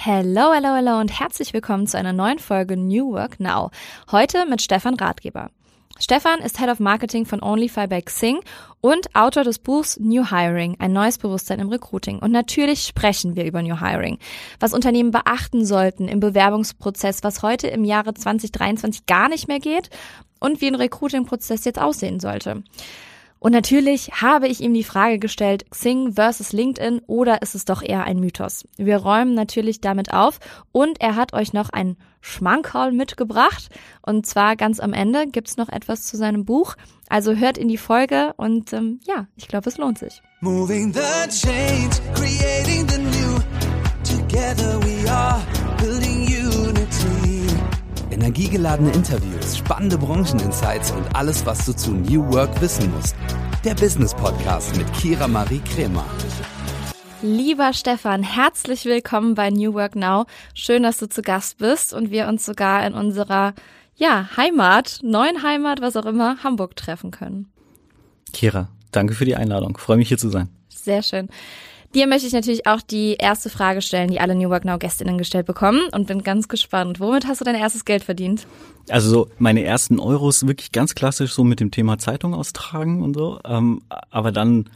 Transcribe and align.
Hello, 0.00 0.52
hello, 0.54 0.76
hello 0.76 1.00
und 1.00 1.18
herzlich 1.18 1.52
willkommen 1.52 1.88
zu 1.88 1.98
einer 1.98 2.12
neuen 2.12 2.38
Folge 2.38 2.76
New 2.76 3.10
Work 3.10 3.40
Now. 3.40 3.72
Heute 4.12 4.46
mit 4.46 4.62
Stefan 4.62 4.94
Ratgeber. 4.94 5.50
Stefan 5.98 6.38
ist 6.38 6.60
Head 6.60 6.68
of 6.68 6.78
Marketing 6.78 7.26
von 7.26 7.42
OnlyFi 7.42 7.88
by 7.88 8.00
Xing 8.02 8.38
und 8.80 9.12
Autor 9.16 9.42
des 9.42 9.58
Buchs 9.58 9.98
New 9.98 10.30
Hiring, 10.30 10.76
ein 10.78 10.92
neues 10.92 11.18
Bewusstsein 11.18 11.58
im 11.58 11.68
Recruiting. 11.68 12.20
Und 12.20 12.30
natürlich 12.30 12.82
sprechen 12.82 13.34
wir 13.34 13.44
über 13.44 13.60
New 13.60 13.80
Hiring, 13.80 14.18
was 14.60 14.72
Unternehmen 14.72 15.10
beachten 15.10 15.66
sollten 15.66 16.06
im 16.06 16.20
Bewerbungsprozess, 16.20 17.24
was 17.24 17.42
heute 17.42 17.66
im 17.66 17.82
Jahre 17.82 18.14
2023 18.14 19.06
gar 19.06 19.28
nicht 19.28 19.48
mehr 19.48 19.58
geht 19.58 19.90
und 20.38 20.60
wie 20.60 20.68
ein 20.68 20.76
Recruiting-Prozess 20.76 21.64
jetzt 21.64 21.80
aussehen 21.80 22.20
sollte. 22.20 22.62
Und 23.40 23.52
natürlich 23.52 24.10
habe 24.20 24.48
ich 24.48 24.60
ihm 24.60 24.74
die 24.74 24.84
Frage 24.84 25.18
gestellt, 25.18 25.70
Xing 25.70 26.14
versus 26.14 26.52
LinkedIn 26.52 27.00
oder 27.06 27.42
ist 27.42 27.54
es 27.54 27.64
doch 27.64 27.82
eher 27.82 28.04
ein 28.04 28.18
Mythos? 28.18 28.66
Wir 28.76 28.96
räumen 28.96 29.34
natürlich 29.34 29.80
damit 29.80 30.12
auf 30.12 30.40
und 30.72 31.00
er 31.00 31.14
hat 31.14 31.32
euch 31.32 31.52
noch 31.52 31.70
ein 31.70 31.96
Schmankerl 32.20 32.92
mitgebracht. 32.92 33.68
Und 34.02 34.26
zwar 34.26 34.56
ganz 34.56 34.80
am 34.80 34.92
Ende 34.92 35.26
gibt's 35.28 35.56
noch 35.56 35.68
etwas 35.68 36.04
zu 36.04 36.16
seinem 36.16 36.44
Buch. 36.44 36.74
Also 37.08 37.34
hört 37.34 37.58
in 37.58 37.68
die 37.68 37.78
Folge 37.78 38.34
und 38.36 38.72
ähm, 38.72 39.00
ja, 39.06 39.26
ich 39.36 39.48
glaube, 39.48 39.68
es 39.70 39.78
lohnt 39.78 39.98
sich. 39.98 40.20
Moving 40.40 40.92
the 40.92 41.28
change, 41.28 41.96
creating 42.14 42.88
the 42.88 42.98
new. 42.98 43.38
Together 44.04 44.80
we 44.82 45.10
are 45.10 45.40
building. 45.78 46.17
Energiegeladene 48.28 48.90
Interviews, 48.90 49.56
spannende 49.56 49.96
Brancheninsights 49.96 50.90
und 50.90 51.16
alles, 51.16 51.46
was 51.46 51.64
du 51.64 51.72
zu 51.74 51.92
New 51.92 52.30
Work 52.30 52.60
wissen 52.60 52.92
musst. 52.92 53.16
Der 53.64 53.74
Business 53.74 54.14
Podcast 54.14 54.76
mit 54.76 54.92
Kira 54.92 55.26
Marie 55.26 55.60
Kremer. 55.60 56.04
Lieber 57.22 57.72
Stefan, 57.72 58.22
herzlich 58.22 58.84
willkommen 58.84 59.34
bei 59.34 59.48
New 59.48 59.72
Work 59.72 59.96
Now. 59.96 60.26
Schön, 60.52 60.82
dass 60.82 60.98
du 60.98 61.08
zu 61.08 61.22
Gast 61.22 61.56
bist 61.56 61.94
und 61.94 62.10
wir 62.10 62.28
uns 62.28 62.44
sogar 62.44 62.86
in 62.86 62.92
unserer 62.92 63.54
ja, 63.96 64.28
Heimat, 64.36 64.98
neuen 65.02 65.42
Heimat, 65.42 65.80
was 65.80 65.96
auch 65.96 66.04
immer, 66.04 66.44
Hamburg 66.44 66.76
treffen 66.76 67.10
können. 67.10 67.50
Kira, 68.34 68.68
danke 68.92 69.14
für 69.14 69.24
die 69.24 69.36
Einladung. 69.36 69.78
freue 69.78 69.96
mich 69.96 70.08
hier 70.08 70.18
zu 70.18 70.28
sein. 70.28 70.50
Sehr 70.68 71.02
schön. 71.02 71.30
Dir 71.98 72.06
möchte 72.06 72.28
ich 72.28 72.32
natürlich 72.32 72.64
auch 72.64 72.80
die 72.80 73.16
erste 73.18 73.50
Frage 73.50 73.82
stellen, 73.82 74.08
die 74.08 74.20
alle 74.20 74.36
New 74.36 74.50
Work 74.50 74.64
Now 74.64 74.78
Gästinnen 74.78 75.18
gestellt 75.18 75.46
bekommen 75.46 75.80
und 75.90 76.06
bin 76.06 76.22
ganz 76.22 76.46
gespannt. 76.46 77.00
Womit 77.00 77.26
hast 77.26 77.40
du 77.40 77.44
dein 77.44 77.56
erstes 77.56 77.84
Geld 77.84 78.04
verdient? 78.04 78.46
Also 78.88 79.10
so 79.10 79.28
meine 79.40 79.64
ersten 79.64 79.98
Euros 79.98 80.46
wirklich 80.46 80.70
ganz 80.70 80.94
klassisch 80.94 81.32
so 81.32 81.42
mit 81.42 81.58
dem 81.58 81.72
Thema 81.72 81.98
Zeitung 81.98 82.34
austragen 82.34 83.02
und 83.02 83.14
so. 83.14 83.40
Ähm, 83.44 83.82
aber 84.10 84.30
dann 84.30 84.70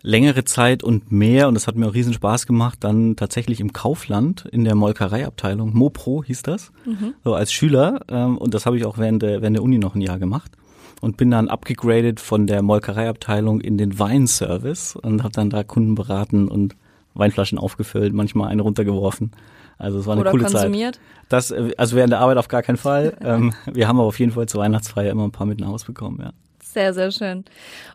längere 0.00 0.42
Zeit 0.44 0.82
und 0.82 1.12
mehr, 1.12 1.48
und 1.48 1.54
das 1.54 1.66
hat 1.66 1.76
mir 1.76 1.86
auch 1.86 1.92
riesen 1.92 2.14
Spaß 2.14 2.46
gemacht, 2.46 2.78
dann 2.80 3.14
tatsächlich 3.14 3.60
im 3.60 3.74
Kaufland 3.74 4.46
in 4.50 4.64
der 4.64 4.74
Molkereiabteilung, 4.74 5.74
Mopro 5.74 6.24
hieß 6.24 6.44
das, 6.44 6.72
mhm. 6.86 7.12
so 7.24 7.34
als 7.34 7.52
Schüler. 7.52 8.00
Ähm, 8.08 8.38
und 8.38 8.54
das 8.54 8.64
habe 8.64 8.78
ich 8.78 8.86
auch 8.86 8.96
während 8.96 9.20
der, 9.20 9.42
während 9.42 9.56
der 9.56 9.62
Uni 9.62 9.76
noch 9.76 9.94
ein 9.94 10.00
Jahr 10.00 10.18
gemacht 10.18 10.52
und 11.00 11.16
bin 11.16 11.30
dann 11.30 11.48
abgegradet 11.48 12.20
von 12.20 12.46
der 12.46 12.62
Molkereiabteilung 12.62 13.60
in 13.60 13.78
den 13.78 13.98
Weinservice 13.98 14.96
und 14.96 15.22
habe 15.22 15.32
dann 15.32 15.50
da 15.50 15.62
Kunden 15.62 15.94
beraten 15.94 16.48
und 16.48 16.74
Weinflaschen 17.14 17.58
aufgefüllt, 17.58 18.12
manchmal 18.12 18.48
eine 18.48 18.62
runtergeworfen. 18.62 19.32
Also 19.78 19.98
es 19.98 20.06
war 20.06 20.12
eine 20.12 20.22
Oder 20.22 20.30
coole 20.32 20.44
konsumiert. 20.44 20.96
Zeit. 20.96 21.04
Das, 21.28 21.50
äh, 21.50 21.72
also 21.76 21.96
während 21.96 22.12
der 22.12 22.20
Arbeit 22.20 22.36
auf 22.36 22.48
gar 22.48 22.62
keinen 22.62 22.76
Fall. 22.76 23.16
ähm, 23.22 23.54
wir 23.72 23.86
haben 23.86 23.98
aber 23.98 24.08
auf 24.08 24.18
jeden 24.18 24.32
Fall 24.32 24.46
zur 24.46 24.60
Weihnachtsfeier 24.60 25.10
immer 25.10 25.24
ein 25.24 25.32
paar 25.32 25.46
mit 25.46 25.60
nach 25.60 25.68
Hause 25.68 25.86
bekommen, 25.86 26.18
ja. 26.20 26.32
Sehr, 26.72 26.92
sehr 26.92 27.10
schön. 27.10 27.46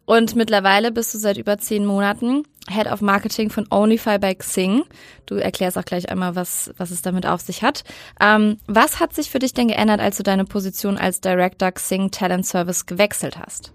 Und 0.06 0.36
mittlerweile 0.36 0.92
bist 0.92 1.14
du 1.14 1.20
seit 1.20 1.38
über 1.38 1.60
zehn 1.60 1.86
Monaten 1.86 2.44
Head 2.68 2.92
of 2.92 3.02
Marketing 3.02 3.52
von 3.52 3.68
Onlyfy 3.70 4.18
by 4.18 4.34
Xing. 4.34 4.84
Du 5.28 5.36
erklärst 5.36 5.78
auch 5.78 5.86
gleich 5.86 6.10
einmal, 6.10 6.36
was, 6.36 6.74
was 6.78 6.90
es 6.90 7.04
damit 7.04 7.28
auf 7.28 7.42
sich 7.42 7.62
hat. 7.62 7.84
Ähm, 8.20 8.58
was 8.66 9.00
hat 9.00 9.14
sich 9.14 9.30
für 9.30 9.38
dich 9.38 9.54
denn 9.54 9.68
geändert, 9.68 10.00
als 10.00 10.18
du 10.18 10.24
deine 10.24 10.44
Position 10.44 10.98
als 10.98 11.22
Director 11.22 11.72
Xing 11.72 12.10
Talent 12.10 12.48
Service 12.48 12.88
gewechselt 12.88 13.38
hast? 13.38 13.72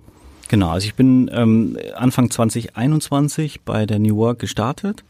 Genau, 0.48 0.70
also 0.70 0.86
ich 0.86 0.96
bin 0.96 1.30
ähm, 1.32 1.78
Anfang 1.94 2.28
2021 2.30 3.60
bei 3.60 3.86
der 3.86 4.00
New 4.00 4.16
Work 4.16 4.40
gestartet, 4.40 5.04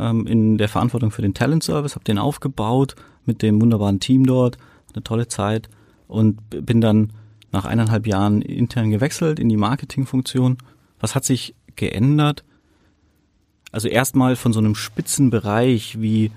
ähm, 0.00 0.26
in 0.26 0.58
der 0.58 0.68
Verantwortung 0.68 1.12
für 1.12 1.22
den 1.22 1.34
Talent 1.34 1.62
Service, 1.62 1.94
habe 1.94 2.04
den 2.04 2.18
aufgebaut 2.18 2.96
mit 3.24 3.42
dem 3.42 3.62
wunderbaren 3.62 4.00
Team 4.00 4.26
dort, 4.26 4.58
eine 4.94 5.04
tolle 5.04 5.28
Zeit 5.28 5.68
und 6.08 6.40
bin 6.50 6.80
dann 6.80 7.12
nach 7.52 7.64
eineinhalb 7.64 8.06
Jahren 8.06 8.42
intern 8.42 8.90
gewechselt 8.90 9.38
in 9.38 9.48
die 9.48 9.56
Marketingfunktion. 9.56 10.58
Was 11.00 11.14
hat 11.14 11.24
sich 11.24 11.54
geändert? 11.76 12.44
Also 13.72 13.88
erstmal 13.88 14.36
von 14.36 14.52
so 14.52 14.58
einem 14.58 14.74
Spitzenbereich 14.74 16.00
wie 16.00 16.30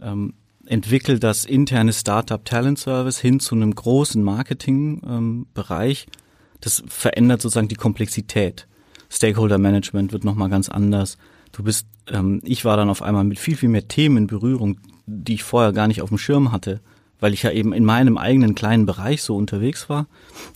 ähm, 0.00 0.34
entwickelt 0.66 1.22
das 1.22 1.44
interne 1.44 1.92
Startup 1.92 2.44
Talent 2.44 2.78
Service 2.78 3.18
hin 3.18 3.40
zu 3.40 3.54
einem 3.54 3.74
großen 3.74 4.22
Marketingbereich. 4.22 6.06
Ähm, 6.06 6.12
das 6.60 6.82
verändert 6.86 7.42
sozusagen 7.42 7.68
die 7.68 7.74
Komplexität. 7.74 8.66
Stakeholder 9.10 9.58
Management 9.58 10.12
wird 10.12 10.24
nochmal 10.24 10.48
ganz 10.48 10.68
anders. 10.68 11.18
Du 11.52 11.64
bist, 11.64 11.86
ähm, 12.06 12.40
ich 12.44 12.64
war 12.64 12.76
dann 12.76 12.90
auf 12.90 13.02
einmal 13.02 13.24
mit 13.24 13.38
viel, 13.38 13.56
viel 13.56 13.68
mehr 13.68 13.88
Themen 13.88 14.16
in 14.18 14.26
Berührung, 14.28 14.78
die 15.06 15.34
ich 15.34 15.42
vorher 15.42 15.72
gar 15.72 15.88
nicht 15.88 16.02
auf 16.02 16.10
dem 16.10 16.18
Schirm 16.18 16.52
hatte 16.52 16.80
weil 17.20 17.34
ich 17.34 17.42
ja 17.42 17.50
eben 17.50 17.72
in 17.72 17.84
meinem 17.84 18.18
eigenen 18.18 18.54
kleinen 18.54 18.86
Bereich 18.86 19.22
so 19.22 19.36
unterwegs 19.36 19.88
war. 19.88 20.06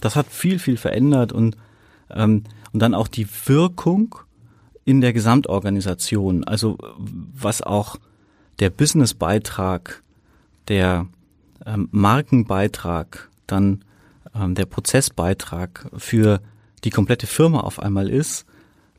Das 0.01 0.17
hat 0.17 0.27
viel, 0.29 0.59
viel 0.59 0.77
verändert 0.77 1.33
und, 1.33 1.57
ähm, 2.11 2.45
und 2.73 2.81
dann 2.81 2.95
auch 2.95 3.09
die 3.09 3.29
Wirkung 3.47 4.17
in 4.85 5.01
der 5.01 5.13
Gesamtorganisation, 5.13 6.45
also 6.45 6.77
was 6.99 7.63
auch 7.63 7.97
der 8.59 8.71
Businessbeitrag, 8.71 10.03
der 10.69 11.07
ähm, 11.67 11.89
Markenbeitrag, 11.91 13.31
dann 13.47 13.85
ähm, 14.35 14.55
der 14.55 14.67
Prozessbeitrag 14.67 15.91
für 15.97 16.41
die 16.85 16.91
komplette 16.91 17.27
Firma 17.27 17.61
auf 17.61 17.81
einmal 17.81 18.11
ist, 18.11 18.47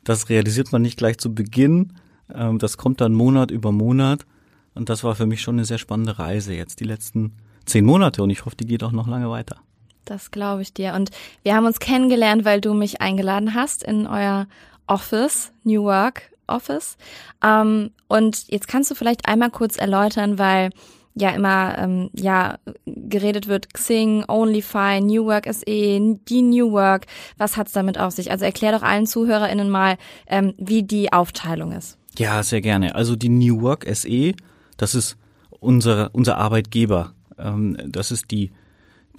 das 0.04 0.30
realisiert 0.30 0.72
man 0.72 0.82
nicht 0.82 0.98
gleich 0.98 1.18
zu 1.18 1.34
Beginn. 1.34 1.94
Ähm, 2.34 2.60
das 2.60 2.78
kommt 2.78 3.02
dann 3.02 3.14
Monat 3.14 3.52
über 3.52 3.72
Monat. 3.72 4.26
Und 4.74 4.90
das 4.90 5.04
war 5.04 5.16
für 5.16 5.26
mich 5.26 5.42
schon 5.42 5.56
eine 5.56 5.66
sehr 5.66 5.78
spannende 5.78 6.20
Reise 6.20 6.54
jetzt, 6.54 6.80
die 6.80 6.86
letzten 6.86 7.32
zehn 7.66 7.86
Monate 7.86 8.24
und 8.24 8.30
ich 8.30 8.46
hoffe, 8.46 8.56
die 8.56 8.66
geht 8.66 8.84
auch 8.84 8.92
noch 8.92 9.08
lange 9.08 9.30
weiter. 9.30 9.58
Das 10.06 10.32
glaube 10.32 10.62
ich 10.62 10.74
dir. 10.74 10.94
Und 10.94 11.10
wir 11.44 11.56
haben 11.56 11.66
uns 11.66 11.80
kennengelernt, 11.80 12.46
weil 12.46 12.62
du 12.62 12.74
mich 12.74 13.02
eingeladen 13.02 13.54
hast 13.56 13.84
in 13.84 14.08
euer 14.08 14.48
Office, 14.88 15.52
New 15.64 15.84
Work 15.84 16.32
Office. 16.48 16.98
Ähm, 17.44 17.92
und 18.08 18.48
jetzt 18.50 18.68
kannst 18.68 18.92
du 18.92 18.96
vielleicht 18.96 19.28
einmal 19.28 19.50
kurz 19.50 19.78
erläutern, 19.78 20.38
weil 20.38 20.70
ja 21.16 21.30
immer 21.30 21.78
ähm, 21.78 22.10
ja 22.14 22.58
geredet 22.86 23.48
wird 23.48 23.74
Xing, 23.74 24.26
OnlyFi, 24.28 25.02
New 25.02 25.26
Work 25.26 25.48
SE, 25.52 25.66
die 25.66 26.42
New 26.42 26.72
Work. 26.72 27.06
Was 27.38 27.58
hat's 27.58 27.72
damit 27.72 27.98
auf 27.98 28.14
sich? 28.14 28.32
Also 28.32 28.46
erklär 28.46 28.74
doch 28.74 28.84
allen 28.84 29.08
ZuhörerInnen 29.08 29.70
mal, 29.70 29.98
ähm, 30.28 30.54
wie 30.58 30.84
die 30.84 31.14
Aufteilung 31.14 31.72
ist. 31.72 31.98
Ja, 32.18 32.44
sehr 32.44 32.62
gerne. 32.62 32.96
Also 32.96 33.16
die 33.16 33.30
New 33.30 33.62
Work 33.62 33.86
SE, 33.94 34.34
das 34.78 34.94
ist 34.94 35.18
unser, 35.60 36.10
unser 36.14 36.38
Arbeitgeber 36.38 37.14
ähm, 37.38 37.78
das 37.88 38.12
ist 38.12 38.32
die, 38.32 38.52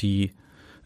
die, 0.01 0.33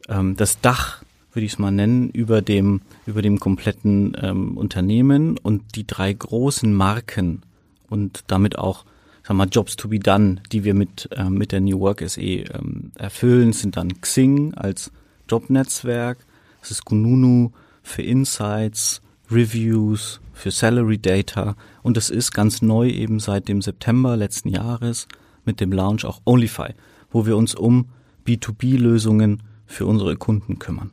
ähm, 0.09 0.37
das 0.37 0.61
Dach, 0.61 1.03
würde 1.33 1.47
ich 1.47 1.53
es 1.53 1.59
mal 1.59 1.71
nennen, 1.71 2.11
über 2.11 2.43
dem, 2.43 2.83
über 3.07 3.23
dem 3.23 3.39
kompletten 3.39 4.17
ähm, 4.21 4.57
Unternehmen 4.57 5.39
und 5.39 5.77
die 5.77 5.87
drei 5.87 6.13
großen 6.13 6.73
Marken 6.73 7.43
und 7.89 8.25
damit 8.27 8.59
auch 8.59 8.85
sag 9.23 9.37
mal, 9.37 9.49
Jobs 9.49 9.77
to 9.77 9.89
be 9.89 9.99
done, 9.99 10.41
die 10.51 10.65
wir 10.65 10.75
mit, 10.75 11.09
ähm, 11.13 11.35
mit 11.35 11.53
der 11.53 11.61
New 11.61 11.79
Work 11.81 12.03
SE 12.09 12.21
ähm, 12.21 12.93
erfüllen, 12.97 13.53
sind 13.53 13.77
dann 13.77 14.01
Xing 14.01 14.55
als 14.55 14.91
Jobnetzwerk, 15.29 16.19
es 16.63 16.71
ist 16.71 16.85
Kununu 16.85 17.53
für 17.83 18.03
Insights, 18.03 19.01
Reviews, 19.31 20.21
für 20.33 20.51
Salary 20.51 20.99
Data 20.99 21.55
und 21.83 21.97
es 21.97 22.11
ist 22.11 22.33
ganz 22.33 22.63
neu 22.63 22.89
eben 22.89 23.21
seit 23.21 23.47
dem 23.47 23.63
September 23.63 24.17
letzten 24.17 24.49
Jahres 24.49 25.07
mit 25.45 25.61
dem 25.61 25.71
Launch 25.71 26.05
auch 26.05 26.23
Onlyfy 26.25 26.75
wo 27.11 27.27
wir 27.27 27.37
uns 27.37 27.55
um 27.55 27.89
B2B-Lösungen 28.27 29.43
für 29.67 29.87
unsere 29.87 30.17
Kunden 30.17 30.59
kümmern. 30.59 30.91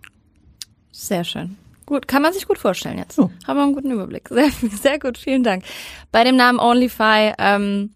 Sehr 0.91 1.23
schön. 1.23 1.57
Gut, 1.85 2.07
kann 2.07 2.21
man 2.21 2.33
sich 2.33 2.47
gut 2.47 2.57
vorstellen 2.57 2.97
jetzt. 2.97 3.17
Oh. 3.17 3.31
Haben 3.47 3.57
wir 3.57 3.63
einen 3.63 3.73
guten 3.73 3.91
Überblick. 3.91 4.27
Sehr, 4.29 4.49
sehr 4.81 4.99
gut, 4.99 5.17
vielen 5.17 5.43
Dank. 5.43 5.63
Bei 6.11 6.23
dem 6.23 6.35
Namen 6.35 6.59
OnlyFi 6.59 7.33
ähm, 7.37 7.91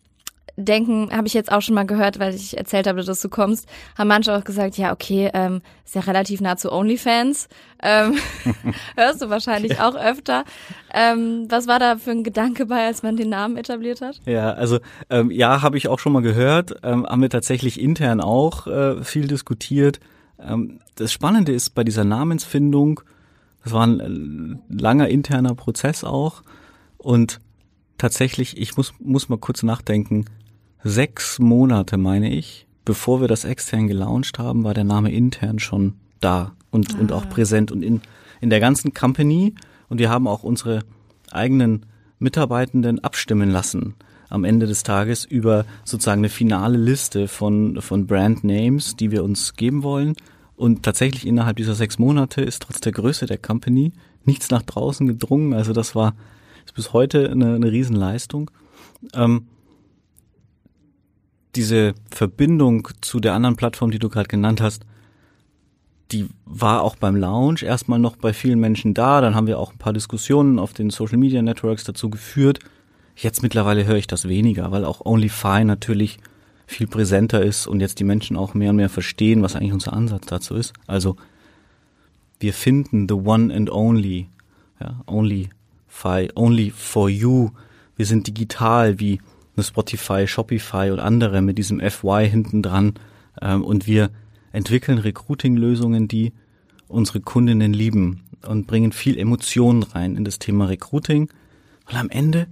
denken, 0.62 1.10
habe 1.12 1.28
ich 1.28 1.34
jetzt 1.34 1.52
auch 1.52 1.62
schon 1.62 1.76
mal 1.76 1.86
gehört, 1.86 2.20
weil 2.20 2.34
ich 2.34 2.58
erzählt 2.58 2.88
habe, 2.88 3.04
dass 3.04 3.22
du 3.22 3.30
kommst, 3.30 3.68
haben 3.98 4.08
manche 4.08 4.36
auch 4.36 4.44
gesagt, 4.44 4.78
ja, 4.78 4.94
okay, 4.94 5.30
ähm, 5.34 5.62
ist 5.86 5.96
ja 5.96 6.02
relativ 6.02 6.42
nah 6.42 6.58
zu 6.58 6.72
OnlyFans. 6.72 7.50
Ähm, 7.84 8.16
hörst 8.96 9.22
du 9.22 9.30
wahrscheinlich 9.30 9.80
auch 9.80 9.96
öfter. 9.96 10.46
Ähm, 10.94 11.48
was 11.50 11.68
war 11.68 11.80
da 11.80 11.98
für 11.98 12.12
ein 12.12 12.24
Gedanke 12.24 12.66
bei, 12.66 12.86
als 12.86 13.04
man 13.04 13.18
den 13.18 13.30
Namen 13.30 13.58
etabliert 13.58 14.02
hat? 14.02 14.22
Ja, 14.26 14.52
also 14.54 14.80
ähm, 15.10 15.32
ja, 15.32 15.62
habe 15.62 15.78
ich 15.78 15.88
auch 15.88 16.00
schon 16.00 16.14
mal 16.14 16.22
gehört, 16.22 16.76
ähm, 16.84 17.06
haben 17.06 17.22
wir 17.22 17.30
tatsächlich 17.30 17.80
intern 17.80 18.22
auch 18.22 18.68
äh, 18.68 19.04
viel 19.04 19.28
diskutiert. 19.28 20.00
Ähm, 20.40 20.80
das 20.96 21.12
Spannende 21.12 21.52
ist 21.52 21.72
bei 21.72 21.84
dieser 21.84 22.04
Namensfindung, 22.04 23.02
das 23.64 23.74
war 23.74 23.86
ein 23.86 24.62
äh, 24.70 24.82
langer 24.82 25.10
interner 25.10 25.56
Prozess 25.56 26.04
auch 26.04 26.44
und 26.98 27.40
tatsächlich, 28.02 28.58
ich 28.58 28.78
muss, 28.78 28.94
muss 29.00 29.30
mal 29.30 29.38
kurz 29.38 29.62
nachdenken, 29.62 30.26
sechs 30.84 31.40
Monate, 31.40 31.98
meine 31.98 32.34
ich, 32.34 32.66
bevor 32.86 33.22
wir 33.22 33.28
das 33.28 33.46
extern 33.46 33.88
gelauncht 33.88 34.40
haben, 34.40 34.64
war 34.64 34.74
der 34.74 34.84
Name 34.84 35.12
intern 35.12 35.60
schon 35.60 35.96
da 36.20 36.54
und, 36.70 36.96
ah. 36.96 37.00
und 37.00 37.12
auch 37.12 37.26
ah. 37.26 37.30
präsent 37.30 37.72
und 37.72 37.84
in, 37.84 38.02
in 38.40 38.50
der 38.50 38.60
ganzen 38.60 38.94
Company. 38.94 39.54
Und 39.90 40.00
wir 40.00 40.10
haben 40.10 40.28
auch 40.28 40.44
unsere 40.44 40.84
eigenen 41.32 41.86
Mitarbeitenden 42.20 43.04
abstimmen 43.04 43.50
lassen 43.50 43.96
am 44.30 44.46
Ende 44.46 44.66
des 44.66 44.84
Tages 44.84 45.26
über 45.26 45.66
sozusagen 45.84 46.22
eine 46.22 46.30
finale 46.30 46.78
Liste 46.78 47.28
von, 47.28 47.82
von 47.82 48.08
Brand 48.08 48.46
Names, 48.46 48.96
die 48.96 49.12
wir 49.12 49.24
uns 49.26 49.56
geben 49.56 49.84
wollen. 49.84 50.16
Und 50.56 50.84
tatsächlich 50.84 51.28
innerhalb 51.28 51.58
dieser 51.58 51.76
sechs 51.76 52.00
Monate 52.00 52.42
ist 52.42 52.62
trotz 52.62 52.80
der 52.80 52.94
Größe 52.94 53.26
der 53.26 53.38
Company 53.38 53.92
nichts 54.24 54.50
nach 54.50 54.62
draußen 54.62 55.06
gedrungen. 55.06 55.54
Also 55.54 55.74
das 55.74 55.96
war 55.96 56.16
bis 56.76 56.94
heute 56.94 57.30
eine, 57.30 57.56
eine 57.56 57.72
Riesenleistung. 57.72 58.50
Ähm, 59.14 59.48
diese 61.56 61.94
Verbindung 62.10 62.88
zu 63.02 63.20
der 63.20 63.34
anderen 63.34 63.56
Plattform, 63.56 63.92
die 63.92 64.00
du 64.00 64.10
gerade 64.10 64.28
genannt 64.28 64.62
hast, 64.62 64.86
die 66.12 66.28
war 66.46 66.82
auch 66.82 66.96
beim 66.96 67.16
Launch 67.16 67.64
erstmal 67.64 68.00
noch 68.00 68.18
bei 68.18 68.34
vielen 68.34 68.60
Menschen 68.60 68.94
da. 68.94 69.22
Dann 69.22 69.36
haben 69.36 69.48
wir 69.48 69.60
auch 69.60 69.72
ein 69.72 69.78
paar 69.78 69.94
Diskussionen 69.94 70.60
auf 70.60 70.74
den 70.74 70.90
Social 70.90 71.18
Media 71.18 71.42
Networks 71.42 71.84
dazu 71.84 72.10
geführt. 72.10 72.60
Jetzt 73.16 73.44
mittlerweile 73.44 73.86
höre 73.86 73.98
ich 73.98 74.08
das 74.08 74.28
weniger, 74.28 74.72
weil 74.72 74.86
auch 74.86 75.06
OnlyFi 75.06 75.64
natürlich 75.64 76.20
viel 76.66 76.88
präsenter 76.88 77.42
ist 77.42 77.68
und 77.68 77.82
jetzt 77.82 78.00
die 78.00 78.04
Menschen 78.04 78.38
auch 78.38 78.54
mehr 78.54 78.70
und 78.70 78.78
mehr 78.78 78.90
verstehen, 78.90 79.42
was 79.42 79.56
eigentlich 79.56 79.74
unser 79.74 79.94
Ansatz 79.94 80.26
dazu 80.26 80.56
ist. 80.56 80.74
Also 80.88 81.18
wir 82.40 82.54
finden 82.54 83.08
the 83.08 83.16
one 83.16 83.54
and 83.54 83.70
only, 83.70 84.30
ja, 84.80 85.02
OnlyFi, 85.06 86.30
only 86.36 86.72
for 86.72 87.10
you. 87.10 87.52
Wir 87.96 88.06
sind 88.06 88.28
digital 88.28 89.00
wie 89.00 89.20
Spotify, 89.64 90.28
Shopify 90.28 90.92
und 90.92 91.00
andere 91.00 91.42
mit 91.42 91.58
diesem 91.58 91.80
FY 91.80 92.28
hinten 92.30 92.62
dran. 92.62 92.94
Ähm, 93.42 93.64
und 93.64 93.88
wir 93.88 94.10
entwickeln 94.52 94.98
Recruiting-Lösungen, 94.98 96.08
die 96.08 96.34
unsere 96.88 97.22
Kundinnen 97.22 97.74
lieben 97.74 98.24
und 98.48 98.68
bringen 98.68 98.92
viel 98.92 99.18
Emotionen 99.18 99.84
rein 99.84 100.16
in 100.16 100.26
das 100.26 100.40
Thema 100.40 100.66
Recruiting. 100.66 101.30
Weil 101.86 101.98
am 101.98 102.10
Ende, 102.10 102.48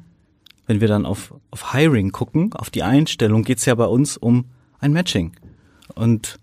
wenn 0.65 0.81
wir 0.81 0.87
dann 0.87 1.05
auf, 1.05 1.33
auf 1.51 1.73
Hiring 1.73 2.11
gucken, 2.11 2.53
auf 2.53 2.69
die 2.69 2.83
Einstellung, 2.83 3.43
geht's 3.43 3.65
ja 3.65 3.75
bei 3.75 3.85
uns 3.85 4.17
um 4.17 4.45
ein 4.79 4.93
Matching. 4.93 5.33
Und 5.95 6.39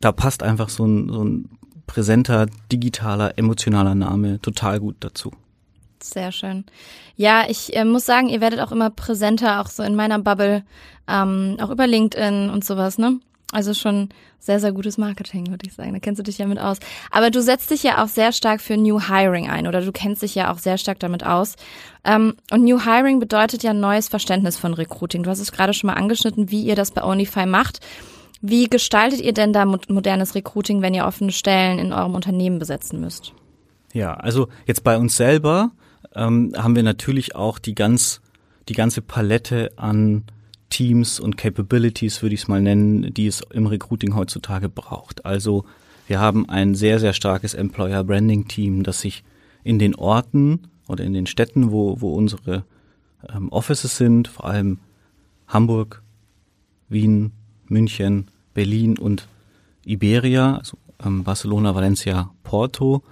da 0.00 0.12
passt 0.12 0.42
einfach 0.42 0.68
so 0.68 0.86
ein, 0.86 1.08
so 1.08 1.24
ein 1.24 1.48
präsenter, 1.86 2.46
digitaler, 2.70 3.38
emotionaler 3.38 3.94
Name 3.94 4.40
total 4.40 4.80
gut 4.80 4.96
dazu. 5.00 5.32
Sehr 6.02 6.32
schön. 6.32 6.64
Ja, 7.16 7.44
ich 7.48 7.76
äh, 7.76 7.84
muss 7.84 8.06
sagen, 8.06 8.28
ihr 8.28 8.40
werdet 8.40 8.60
auch 8.60 8.72
immer 8.72 8.90
präsenter, 8.90 9.60
auch 9.60 9.68
so 9.68 9.82
in 9.82 9.94
meiner 9.94 10.18
Bubble, 10.18 10.64
ähm, 11.08 11.56
auch 11.60 11.70
über 11.70 11.86
LinkedIn 11.86 12.50
und 12.50 12.64
sowas, 12.64 12.98
ne? 12.98 13.20
Also 13.52 13.74
schon 13.74 14.08
sehr, 14.38 14.58
sehr 14.58 14.72
gutes 14.72 14.96
Marketing, 14.96 15.50
würde 15.50 15.66
ich 15.66 15.74
sagen. 15.74 15.92
Da 15.92 16.00
kennst 16.00 16.18
du 16.18 16.22
dich 16.22 16.38
ja 16.38 16.46
mit 16.46 16.58
aus. 16.58 16.78
Aber 17.10 17.30
du 17.30 17.42
setzt 17.42 17.70
dich 17.70 17.82
ja 17.82 18.02
auch 18.02 18.08
sehr 18.08 18.32
stark 18.32 18.62
für 18.62 18.78
New 18.78 18.98
Hiring 18.98 19.48
ein 19.48 19.66
oder 19.66 19.82
du 19.82 19.92
kennst 19.92 20.22
dich 20.22 20.34
ja 20.34 20.50
auch 20.50 20.58
sehr 20.58 20.78
stark 20.78 20.98
damit 21.00 21.24
aus. 21.24 21.56
Ähm, 22.02 22.34
und 22.50 22.64
New 22.64 22.82
Hiring 22.82 23.20
bedeutet 23.20 23.62
ja 23.62 23.74
neues 23.74 24.08
Verständnis 24.08 24.56
von 24.56 24.72
Recruiting. 24.72 25.22
Du 25.22 25.30
hast 25.30 25.38
es 25.38 25.52
gerade 25.52 25.74
schon 25.74 25.88
mal 25.88 25.94
angeschnitten, 25.94 26.50
wie 26.50 26.62
ihr 26.62 26.76
das 26.76 26.90
bei 26.90 27.04
Onlyfy 27.04 27.44
macht. 27.44 27.80
Wie 28.40 28.68
gestaltet 28.68 29.20
ihr 29.20 29.34
denn 29.34 29.52
da 29.52 29.64
modernes 29.64 30.34
Recruiting, 30.34 30.82
wenn 30.82 30.94
ihr 30.94 31.06
offene 31.06 31.30
Stellen 31.30 31.78
in 31.78 31.92
eurem 31.92 32.14
Unternehmen 32.14 32.58
besetzen 32.58 33.00
müsst? 33.00 33.34
Ja, 33.92 34.14
also 34.14 34.48
jetzt 34.66 34.82
bei 34.82 34.96
uns 34.96 35.16
selber 35.16 35.70
ähm, 36.14 36.52
haben 36.56 36.76
wir 36.76 36.82
natürlich 36.82 37.34
auch 37.34 37.58
die 37.58 37.74
ganz, 37.74 38.20
die 38.68 38.74
ganze 38.74 39.02
Palette 39.02 39.72
an 39.76 40.24
Teams 40.70 41.20
und 41.20 41.36
Capabilities, 41.36 42.22
würde 42.22 42.34
ich 42.34 42.42
es 42.42 42.48
mal 42.48 42.62
nennen, 42.62 43.12
die 43.12 43.26
es 43.26 43.42
im 43.52 43.66
Recruiting 43.66 44.14
heutzutage 44.14 44.68
braucht. 44.68 45.26
Also 45.26 45.64
wir 46.06 46.18
haben 46.18 46.48
ein 46.48 46.74
sehr, 46.74 46.98
sehr 46.98 47.12
starkes 47.12 47.54
Employer 47.54 48.04
Branding 48.04 48.48
Team, 48.48 48.82
das 48.82 49.00
sich 49.00 49.22
in 49.64 49.78
den 49.78 49.94
Orten 49.94 50.68
oder 50.88 51.04
in 51.04 51.12
den 51.12 51.26
Städten, 51.26 51.70
wo, 51.70 52.00
wo 52.00 52.14
unsere 52.14 52.64
ähm, 53.28 53.50
Offices 53.50 53.96
sind, 53.96 54.28
vor 54.28 54.46
allem 54.46 54.78
Hamburg, 55.46 56.02
Wien, 56.88 57.32
München, 57.66 58.30
Berlin 58.54 58.98
und 58.98 59.28
Iberia, 59.84 60.56
also 60.56 60.76
ähm, 61.04 61.24
Barcelona, 61.24 61.74
Valencia, 61.74 62.30
Porto, 62.42 63.02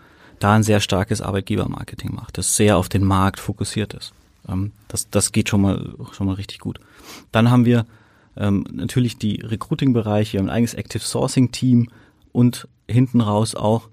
da 0.40 0.54
ein 0.54 0.62
sehr 0.64 0.80
starkes 0.80 1.20
Arbeitgebermarketing 1.20 2.14
macht, 2.14 2.38
das 2.38 2.56
sehr 2.56 2.76
auf 2.76 2.88
den 2.88 3.04
Markt 3.04 3.38
fokussiert 3.38 3.94
ist. 3.94 4.12
Ähm, 4.48 4.72
das, 4.88 5.08
das 5.08 5.30
geht 5.30 5.48
schon 5.48 5.60
mal, 5.60 5.94
schon 6.12 6.26
mal 6.26 6.34
richtig 6.34 6.58
gut. 6.58 6.80
Dann 7.30 7.50
haben 7.50 7.64
wir 7.64 7.86
ähm, 8.36 8.64
natürlich 8.72 9.18
die 9.18 9.40
Recruiting-Bereiche, 9.40 10.38
ein 10.38 10.50
eigenes 10.50 10.74
Active 10.74 11.02
Sourcing-Team 11.02 11.88
und 12.32 12.66
hinten 12.88 13.20
raus 13.20 13.54
auch 13.54 13.88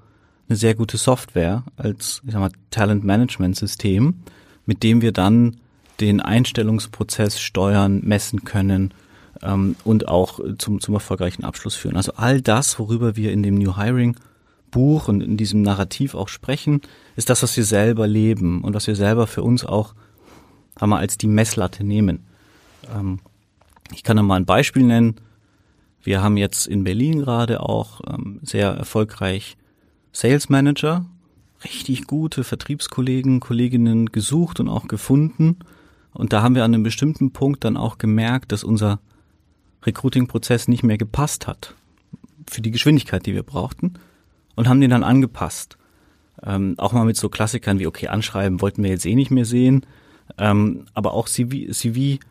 eine 0.50 0.56
sehr 0.56 0.76
gute 0.76 0.98
Software 0.98 1.64
als 1.76 2.22
ich 2.26 2.32
sag 2.32 2.40
mal, 2.40 2.52
Talent-Management-System, 2.72 4.16
mit 4.66 4.84
dem 4.84 5.02
wir 5.02 5.12
dann 5.12 5.58
den 6.00 6.22
Einstellungsprozess 6.22 7.40
steuern, 7.40 8.02
messen 8.04 8.44
können 8.44 8.94
ähm, 9.42 9.76
und 9.84 10.08
auch 10.08 10.40
zum, 10.58 10.80
zum 10.80 10.94
erfolgreichen 10.94 11.44
Abschluss 11.44 11.76
führen. 11.76 11.98
Also 11.98 12.14
all 12.16 12.42
das, 12.42 12.80
worüber 12.80 13.16
wir 13.16 13.32
in 13.32 13.44
dem 13.44 13.56
New 13.56 13.76
Hiring 13.76 14.16
Buch 14.77 15.07
und 15.07 15.21
in 15.21 15.38
diesem 15.38 15.63
Narrativ 15.63 16.13
auch 16.13 16.27
sprechen, 16.27 16.81
ist 17.15 17.31
das, 17.31 17.41
was 17.41 17.57
wir 17.57 17.65
selber 17.65 18.06
leben 18.06 18.62
und 18.62 18.75
was 18.75 18.85
wir 18.85 18.95
selber 18.95 19.25
für 19.25 19.41
uns 19.41 19.65
auch 19.65 19.95
wir 20.79 21.00
als 21.00 21.18
die 21.18 21.25
Messlatte 21.25 21.83
nehmen. 21.83 22.27
Ähm, 22.95 23.18
ich 23.91 24.03
kann 24.03 24.18
da 24.18 24.21
mal 24.21 24.35
ein 24.35 24.45
Beispiel 24.45 24.83
nennen. 24.83 25.15
Wir 26.03 26.21
haben 26.21 26.38
jetzt 26.38 26.68
in 26.68 26.83
Berlin 26.83 27.21
gerade 27.21 27.62
auch 27.62 28.01
ähm, 28.07 28.39
sehr 28.44 28.69
erfolgreich 28.69 29.57
Sales 30.12 30.47
Manager, 30.47 31.07
richtig 31.63 32.06
gute 32.06 32.44
Vertriebskollegen, 32.44 33.39
Kolleginnen 33.39 34.12
gesucht 34.12 34.59
und 34.59 34.69
auch 34.69 34.88
gefunden. 34.88 35.57
Und 36.13 36.33
da 36.33 36.44
haben 36.44 36.53
wir 36.53 36.63
an 36.63 36.75
einem 36.75 36.83
bestimmten 36.83 37.31
Punkt 37.31 37.63
dann 37.63 37.77
auch 37.77 37.97
gemerkt, 37.97 38.51
dass 38.51 38.63
unser 38.63 39.00
Recruiting-Prozess 39.88 40.68
nicht 40.68 40.83
mehr 40.83 41.00
gepasst 41.00 41.47
hat 41.47 41.74
für 42.47 42.62
die 42.62 42.71
Geschwindigkeit, 42.71 43.25
die 43.25 43.33
wir 43.33 43.41
brauchten 43.41 43.94
und 44.57 44.68
haben 44.68 44.81
den 44.81 44.89
dann 44.89 45.04
angepasst. 45.04 45.77
Ähm, 46.44 46.75
auch 46.77 46.92
mal 46.92 47.06
mit 47.06 47.15
so 47.15 47.30
Klassikern 47.30 47.80
wie, 47.80 47.88
okay, 47.88 48.09
anschreiben 48.09 48.59
wollten 48.59 48.83
wir 48.83 48.89
jetzt 48.89 49.06
eh 49.06 49.15
nicht 49.15 49.31
mehr 49.31 49.45
sehen, 49.45 49.86
ähm, 50.38 50.86
aber 50.94 51.13
auch 51.13 51.30
CV, 51.30 51.71
CV 51.71 52.21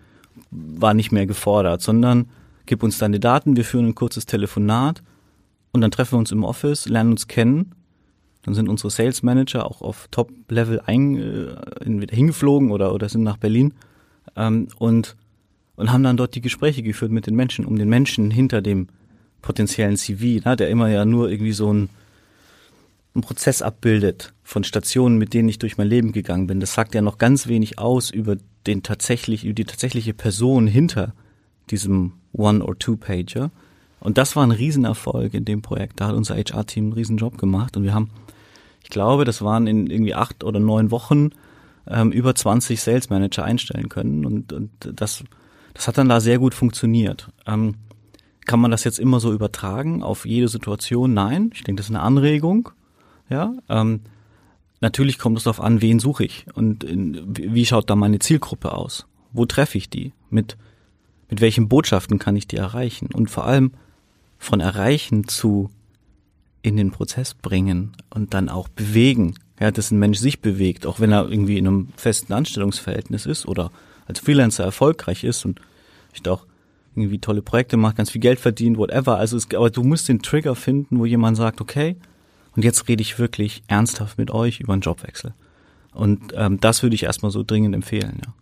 war 0.51 0.93
nicht 0.93 1.13
mehr 1.13 1.27
gefordert, 1.27 1.81
sondern 1.81 2.29
gib 2.67 2.83
uns 2.83 2.99
deine 2.99 3.19
Daten, 3.19 3.57
wir 3.57 3.65
führen 3.65 3.87
ein 3.87 3.95
kurzes 3.95 4.27
Telefonat 4.27 5.03
und 5.73 5.81
dann 5.81 5.91
treffen 5.91 6.13
wir 6.13 6.19
uns 6.19 6.33
im 6.33 6.45
Office, 6.45 6.87
lernen 6.87 7.13
uns 7.13 7.27
kennen. 7.27 7.73
Dann 8.43 8.55
sind 8.55 8.69
unsere 8.69 8.91
Sales 8.91 9.23
Manager 9.23 9.67
auch 9.67 9.83
auf 9.83 10.07
Top-Level 10.11 10.83
äh, 10.87 11.85
entweder 11.85 12.15
hingeflogen 12.15 12.71
oder, 12.71 12.93
oder 12.93 13.09
sind 13.09 13.23
nach 13.23 13.39
Berlin 13.39 13.73
ähm, 14.37 14.69
und, 14.79 15.17
und 15.77 15.93
haben 15.93 16.05
dann 16.05 16.17
dort 16.17 16.35
die 16.35 16.41
Gespräche 16.41 16.83
geführt 16.83 17.11
mit 17.11 17.27
den 17.27 17.35
Menschen, 17.35 17.65
um 17.65 17.77
den 17.77 17.89
Menschen 17.89 18.31
hinter 18.31 18.63
dem 18.63 18.89
potenziellen 19.43 19.97
CV, 19.97 20.45
ne, 20.49 20.57
der 20.57 20.71
immer 20.71 20.89
ja 20.89 21.05
nur 21.05 21.29
irgendwie 21.29 21.53
so 21.53 21.73
ein 21.73 21.89
einen 23.17 23.23
Prozess 23.23 23.63
abbildet 23.63 24.33
von 24.43 24.65
Stationen, 24.65 25.19
mit 25.19 25.35
denen 25.35 25.49
ich 25.49 25.59
durch 25.59 25.79
mein 25.79 25.89
Leben 25.89 26.13
gegangen 26.13 26.47
bin. 26.47 26.61
Das 26.61 26.75
sagt 26.75 26.95
ja 26.95 27.03
noch 27.03 27.19
ganz 27.19 27.47
wenig 27.47 27.79
aus 27.79 28.11
über 28.11 28.37
den 28.67 28.83
tatsächlich, 28.83 29.45
über 29.45 29.55
die 29.55 29.65
tatsächliche 29.65 30.15
Person 30.15 30.67
hinter 30.67 31.15
diesem 31.71 32.13
One- 32.33 32.65
or 32.65 32.79
Two-Pager. 32.79 33.51
Und 34.01 34.19
das 34.19 34.37
war 34.37 34.47
ein 34.47 34.53
Riesenerfolg 34.53 35.35
in 35.35 35.45
dem 35.45 35.63
Projekt. 35.63 36.01
Da 36.01 36.09
hat 36.09 36.15
unser 36.15 36.37
HR-Team 36.37 36.85
einen 36.85 36.93
Riesenjob 36.93 37.39
gemacht 37.39 37.77
und 37.77 37.83
wir 37.83 37.95
haben, 37.95 38.11
ich 38.83 38.91
glaube, 38.91 39.25
das 39.25 39.43
waren 39.43 39.67
in 39.67 39.89
irgendwie 39.89 40.15
acht 40.15 40.45
oder 40.45 40.61
neun 40.61 40.91
Wochen 40.91 41.31
ähm, 41.89 42.13
über 42.13 42.35
20 42.35 42.81
Sales 42.81 43.11
Manager 43.11 43.45
einstellen 43.45 43.89
können 43.89 44.25
und, 44.25 44.53
und 44.53 44.71
das, 44.81 45.25
das 45.75 45.89
hat 45.89 45.99
dann 45.99 46.09
da 46.09 46.21
sehr 46.21 46.39
gut 46.39 46.55
funktioniert. 46.55 47.29
Ähm, 47.47 47.77
kann 48.47 48.61
man 48.61 48.71
das 48.71 48.85
jetzt 48.85 49.01
immer 49.01 49.19
so 49.19 49.33
übertragen 49.33 50.03
auf 50.03 50.25
jede 50.25 50.49
Situation? 50.49 51.15
Nein. 51.15 51.51
Ich 51.53 51.65
denke, 51.65 51.81
das 51.81 51.87
ist 51.87 51.95
eine 51.95 52.05
Anregung. 52.05 52.71
Ja, 53.29 53.55
ähm, 53.69 54.01
natürlich 54.81 55.19
kommt 55.19 55.39
es 55.39 55.45
darauf 55.45 55.61
an, 55.61 55.83
wen 55.83 55.99
suche 55.99 56.25
ich 56.25 56.47
und 56.55 56.85
in, 56.85 57.37
wie 57.37 57.67
schaut 57.67 57.91
da 57.91 57.97
meine 57.97 58.19
Zielgruppe 58.19 58.73
aus? 58.73 59.07
Wo 59.33 59.45
treffe 59.47 59.79
ich 59.79 59.91
die? 59.91 60.13
Mit, 60.31 60.57
mit 61.29 61.41
welchen 61.41 61.69
Botschaften 61.69 62.19
kann 62.19 62.37
ich 62.37 62.47
die 62.47 62.57
erreichen? 62.57 63.09
Und 63.13 63.31
vor 63.31 63.47
allem 63.47 63.73
von 64.39 64.61
erreichen 64.61 65.29
zu 65.29 65.71
in 66.63 66.77
den 66.77 66.91
Prozess 66.91 67.35
bringen 67.35 67.93
und 68.11 68.35
dann 68.35 68.49
auch 68.49 68.69
bewegen. 68.69 69.37
Ja, 69.61 69.71
dass 69.71 69.91
ein 69.91 69.99
Mensch 69.99 70.19
sich 70.19 70.41
bewegt, 70.41 70.85
auch 70.85 71.01
wenn 71.01 71.13
er 71.13 71.29
irgendwie 71.31 71.59
in 71.59 71.67
einem 71.67 71.89
festen 71.97 72.33
Anstellungsverhältnis 72.33 73.25
ist 73.25 73.47
oder 73.47 73.71
als 74.07 74.19
Freelancer 74.19 74.65
erfolgreich 74.65 75.25
ist 75.25 75.45
und 75.45 75.61
ich 76.13 76.29
auch 76.29 76.45
irgendwie 76.95 77.19
tolle 77.19 77.41
Projekte 77.41 77.77
macht, 77.77 77.97
ganz 77.97 78.11
viel 78.11 78.21
Geld 78.21 78.41
verdient, 78.41 78.79
whatever. 78.79 79.17
Also 79.17 79.37
es, 79.37 79.47
aber 79.55 79.71
du 79.71 79.83
musst 79.83 80.09
den 80.09 80.23
Trigger 80.23 80.55
finden, 80.55 80.99
wo 80.99 81.07
jemand 81.07 81.37
sagt, 81.37 81.61
okay, 81.61 81.97
und 82.57 82.65
jetzt 82.65 82.89
rede 82.89 83.03
ich 83.03 83.19
wirklich 83.19 83.63
ernsthaft 83.69 84.19
mit 84.19 84.31
euch 84.31 84.61
über 84.61 84.73
einen 84.73 84.83
Jobwechsel. 84.83 85.35
Und 85.95 86.33
ähm, 86.35 86.61
das 86.61 86.83
würde 86.83 86.95
ich 86.95 87.05
erstmal 87.05 87.31
so 87.31 87.43
dringend 87.43 87.75
empfehlen, 87.75 88.21
ja. 88.25 88.33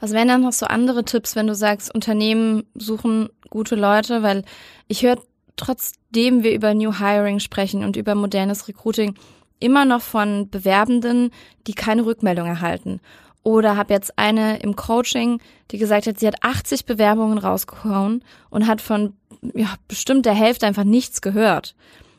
Was 0.00 0.12
wären 0.12 0.28
dann 0.28 0.42
noch 0.42 0.52
so 0.52 0.66
andere 0.66 1.04
Tipps, 1.04 1.36
wenn 1.36 1.46
du 1.46 1.54
sagst, 1.54 1.94
Unternehmen 1.94 2.64
suchen 2.74 3.28
gute 3.50 3.74
Leute? 3.74 4.22
Weil 4.22 4.44
ich 4.88 5.02
höre 5.02 5.18
trotzdem 5.56 6.42
wir 6.42 6.54
über 6.54 6.72
New 6.72 6.98
Hiring 6.98 7.40
sprechen 7.40 7.84
und 7.84 7.96
über 7.96 8.14
modernes 8.14 8.68
Recruiting 8.68 9.14
immer 9.60 9.84
noch 9.84 10.02
von 10.02 10.48
Bewerbenden, 10.48 11.30
die 11.66 11.74
keine 11.74 12.06
Rückmeldung 12.06 12.46
erhalten. 12.46 13.00
Oder 13.42 13.76
habe 13.76 13.94
jetzt 13.94 14.18
eine 14.18 14.58
im 14.58 14.76
Coaching, 14.76 15.40
die 15.70 15.78
gesagt 15.78 16.06
hat, 16.06 16.18
sie 16.18 16.26
hat 16.26 16.42
80 16.42 16.84
Bewerbungen 16.84 17.38
rausgehauen 17.38 18.24
und 18.50 18.66
hat 18.66 18.80
von 18.80 19.14
ja, 19.54 19.74
bestimmt 19.88 20.26
der 20.26 20.34
Hälfte 20.34 20.66
einfach 20.66 20.84
nichts 20.84 21.20
gehört. 21.20 21.74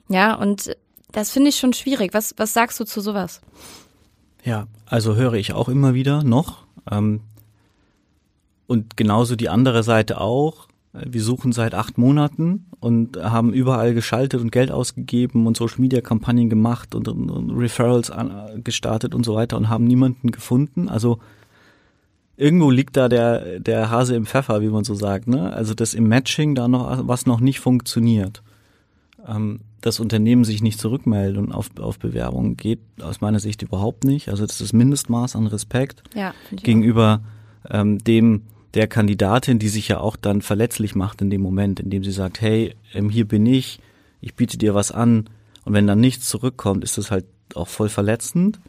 Ja, 0.10 0.36
und 0.36 0.76
das 1.12 1.32
finde 1.32 1.50
ich 1.50 1.58
schon 1.58 1.74
schwierig. 1.74 2.14
Was, 2.14 2.34
was 2.38 2.54
sagst 2.54 2.80
du 2.80 2.84
zu 2.84 3.02
sowas? 3.02 3.42
Ja, 4.44 4.68
also 4.86 5.16
höre 5.16 5.34
ich 5.34 5.54
auch 5.54 5.70
immer 5.70 5.94
wieder 5.94 6.24
noch. 6.24 6.66
Ähm, 6.90 7.22
und 8.68 8.98
genauso 8.98 9.36
die 9.36 9.50
andere 9.50 9.84
Seite 9.84 10.20
auch. 10.20 10.68
Wir 10.94 11.22
suchen 11.22 11.52
seit 11.52 11.74
acht 11.74 11.98
Monaten 11.98 12.66
und 12.80 13.18
haben 13.18 13.54
überall 13.54 13.94
geschaltet 13.94 14.42
und 14.42 14.52
Geld 14.52 14.72
ausgegeben 14.72 15.46
und 15.46 15.56
Social 15.56 15.80
Media 15.80 16.02
Kampagnen 16.02 16.50
gemacht 16.50 16.96
und, 16.96 17.08
und, 17.08 17.30
und 17.30 17.52
Referrals 17.52 18.10
an, 18.10 18.64
gestartet 18.64 19.14
und 19.14 19.24
so 19.24 19.36
weiter 19.36 19.58
und 19.58 19.70
haben 19.70 19.84
niemanden 19.84 20.32
gefunden. 20.32 20.90
Also 20.90 21.20
irgendwo 22.36 22.72
liegt 22.72 22.98
da 22.98 23.10
der, 23.10 23.60
der 23.60 23.90
Hase 23.92 24.16
im 24.16 24.26
Pfeffer, 24.26 24.62
wie 24.62 24.70
man 24.70 24.84
so 24.84 24.96
sagt. 24.96 25.28
Ne? 25.28 25.54
Also 25.54 25.74
dass 25.74 25.94
im 25.94 26.08
Matching 26.08 26.56
da 26.56 26.68
noch 26.68 27.08
was 27.08 27.26
noch 27.26 27.40
nicht 27.40 27.60
funktioniert. 27.60 28.42
Ähm, 29.28 29.60
das 29.82 30.00
Unternehmen 30.00 30.44
sich 30.44 30.62
nicht 30.62 30.80
zurückmeldet 30.80 31.38
und 31.38 31.52
auf, 31.52 31.70
auf 31.80 32.00
Bewerbungen 32.00 32.58
geht 32.58 32.80
aus 33.02 33.22
meiner 33.22 33.40
Sicht 33.40 33.62
überhaupt 33.62 34.04
nicht. 34.04 34.30
Also 34.30 34.44
das 34.44 34.54
ist 34.54 34.62
das 34.62 34.74
Mindestmaß 34.74 35.36
an 35.36 35.48
Respekt 35.48 36.04
ja, 36.16 36.34
gegenüber 36.52 37.22
ähm, 37.70 38.00
dem 38.00 38.44
der 38.74 38.88
Kandidatin, 38.88 39.60
die 39.60 39.70
sich 39.70 39.88
ja 39.88 40.00
auch 40.00 40.16
dann 40.16 40.42
verletzlich 40.42 40.94
macht 40.94 41.22
in 41.22 41.30
dem 41.30 41.42
Moment, 41.42 41.80
in 41.80 41.90
dem 41.90 42.04
sie 42.04 42.12
sagt, 42.12 42.42
hey, 42.42 42.76
ähm, 42.94 43.10
hier 43.10 43.28
bin 43.28 43.46
ich, 43.46 43.80
ich 44.22 44.36
biete 44.36 44.58
dir 44.58 44.76
was 44.76 44.92
an 44.92 45.30
und 45.66 45.74
wenn 45.74 45.88
dann 45.88 46.00
nichts 46.00 46.28
zurückkommt, 46.28 46.84
ist 46.84 46.98
das 46.98 47.12
halt 47.12 47.26
auch 47.56 47.68
voll 47.68 47.90
verletzend. 47.90 48.60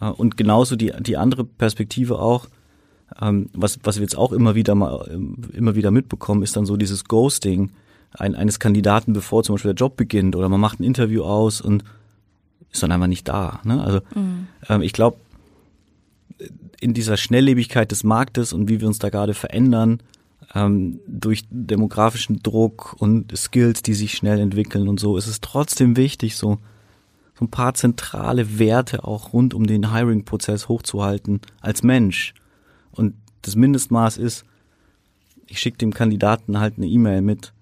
Äh, 0.00 0.06
und 0.06 0.36
genauso 0.36 0.76
die, 0.76 0.92
die 1.00 1.16
andere 1.16 1.44
Perspektive 1.44 2.18
auch, 2.18 2.48
ähm, 3.20 3.50
was, 3.52 3.78
was 3.82 3.96
wir 3.96 4.02
jetzt 4.02 4.16
auch 4.16 4.32
immer 4.32 4.54
wieder 4.54 4.74
mal, 4.74 5.08
ähm, 5.10 5.36
immer 5.52 5.74
wieder 5.74 5.90
mitbekommen, 5.90 6.42
ist 6.42 6.56
dann 6.56 6.66
so 6.66 6.76
dieses 6.76 7.04
Ghosting 7.04 7.70
ein, 8.14 8.34
eines 8.34 8.58
Kandidaten, 8.58 9.12
bevor 9.12 9.42
zum 9.42 9.54
Beispiel 9.54 9.74
der 9.74 9.84
Job 9.84 9.96
beginnt 9.96 10.36
oder 10.36 10.48
man 10.48 10.60
macht 10.60 10.80
ein 10.80 10.84
Interview 10.84 11.22
aus 11.24 11.60
und 11.60 11.84
ist 12.72 12.82
dann 12.82 12.92
einfach 12.92 13.06
nicht 13.06 13.28
da. 13.28 13.60
Ne? 13.64 13.82
Also 13.82 14.00
mhm. 14.14 14.48
ähm, 14.68 14.82
ich 14.82 14.92
glaube, 14.92 15.18
in 16.80 16.94
dieser 16.94 17.16
Schnelllebigkeit 17.16 17.90
des 17.90 18.04
Marktes 18.04 18.52
und 18.52 18.68
wie 18.68 18.80
wir 18.80 18.88
uns 18.88 18.98
da 18.98 19.10
gerade 19.10 19.34
verändern, 19.34 20.00
ähm, 20.54 21.00
durch 21.06 21.44
demografischen 21.50 22.42
Druck 22.42 22.96
und 22.98 23.36
Skills, 23.36 23.82
die 23.82 23.94
sich 23.94 24.14
schnell 24.14 24.38
entwickeln 24.38 24.88
und 24.88 25.00
so, 25.00 25.16
ist 25.16 25.26
es 25.26 25.40
trotzdem 25.40 25.96
wichtig, 25.96 26.36
so, 26.36 26.58
so 27.38 27.44
ein 27.44 27.50
paar 27.50 27.74
zentrale 27.74 28.58
Werte 28.58 29.04
auch 29.04 29.32
rund 29.32 29.54
um 29.54 29.66
den 29.66 29.92
Hiring-Prozess 29.92 30.68
hochzuhalten 30.68 31.40
als 31.60 31.82
Mensch. 31.82 32.34
Und 32.92 33.14
das 33.42 33.56
Mindestmaß 33.56 34.18
ist, 34.18 34.44
ich 35.46 35.60
schicke 35.60 35.78
dem 35.78 35.92
Kandidaten 35.92 36.58
halt 36.58 36.74
eine 36.76 36.86
E-Mail 36.86 37.22
mit, 37.22 37.52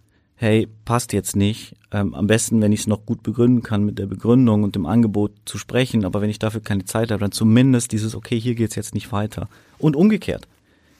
hey, 0.43 0.67
passt 0.85 1.13
jetzt 1.13 1.37
nicht. 1.37 1.77
Ähm, 1.93 2.15
am 2.15 2.27
besten, 2.27 2.61
wenn 2.61 2.73
ich 2.73 2.81
es 2.81 2.87
noch 2.89 3.07
gut 3.07 3.23
begründen 3.23 3.63
kann, 3.63 3.85
mit 3.85 4.01
der 4.01 4.07
Begründung 4.07 4.65
und 4.65 4.75
dem 4.75 4.87
Angebot 4.87 5.31
zu 5.45 5.57
sprechen. 5.57 6.05
Aber 6.05 6.21
wenn 6.21 6.31
ich 6.31 6.41
dafür 6.41 6.61
keine 6.61 6.85
Zeit 6.85 7.13
habe, 7.13 7.21
dann 7.21 7.31
zumindest 7.31 7.93
dieses, 7.93 8.17
okay, 8.17 8.41
hier 8.41 8.57
geht's 8.57 8.75
jetzt 8.75 8.93
nicht 8.93 9.13
weiter. 9.13 9.49
Und 9.79 9.95
umgekehrt. 9.95 10.49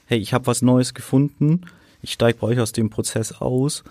Hey, 0.05 0.19
ich 0.19 0.33
habe 0.33 0.47
was 0.47 0.61
Neues 0.61 0.93
gefunden. 0.93 1.65
Ich 2.01 2.13
steige 2.13 2.39
bei 2.39 2.47
euch 2.47 2.59
aus 2.61 2.71
dem 2.71 2.89
Prozess 2.89 3.33
aus. 3.33 3.83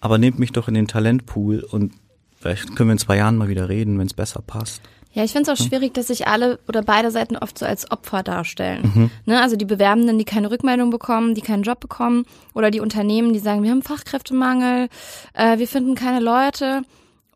Aber 0.00 0.18
nehmt 0.18 0.38
mich 0.38 0.52
doch 0.52 0.68
in 0.68 0.74
den 0.74 0.86
Talentpool 0.86 1.60
und 1.60 1.94
vielleicht 2.38 2.76
können 2.76 2.90
wir 2.90 2.92
in 2.92 2.98
zwei 2.98 3.16
Jahren 3.16 3.38
mal 3.38 3.48
wieder 3.48 3.70
reden, 3.70 3.98
wenn 3.98 4.06
es 4.06 4.12
besser 4.12 4.42
passt. 4.42 4.82
Ja, 5.14 5.22
ich 5.22 5.30
finde 5.30 5.50
es 5.50 5.60
auch 5.60 5.64
schwierig, 5.64 5.94
dass 5.94 6.08
sich 6.08 6.26
alle 6.26 6.58
oder 6.66 6.82
beide 6.82 7.12
Seiten 7.12 7.36
oft 7.36 7.56
so 7.56 7.64
als 7.64 7.88
Opfer 7.90 8.24
darstellen. 8.24 8.92
Mhm. 8.94 9.10
Ne, 9.26 9.40
also 9.40 9.54
die 9.54 9.64
Bewerbenden, 9.64 10.18
die 10.18 10.24
keine 10.24 10.50
Rückmeldung 10.50 10.90
bekommen, 10.90 11.34
die 11.34 11.40
keinen 11.40 11.62
Job 11.62 11.78
bekommen 11.78 12.26
oder 12.52 12.72
die 12.72 12.80
Unternehmen, 12.80 13.32
die 13.32 13.38
sagen, 13.38 13.62
wir 13.62 13.70
haben 13.70 13.82
Fachkräftemangel, 13.82 14.88
äh, 15.34 15.58
wir 15.58 15.68
finden 15.68 15.94
keine 15.94 16.18
Leute 16.18 16.82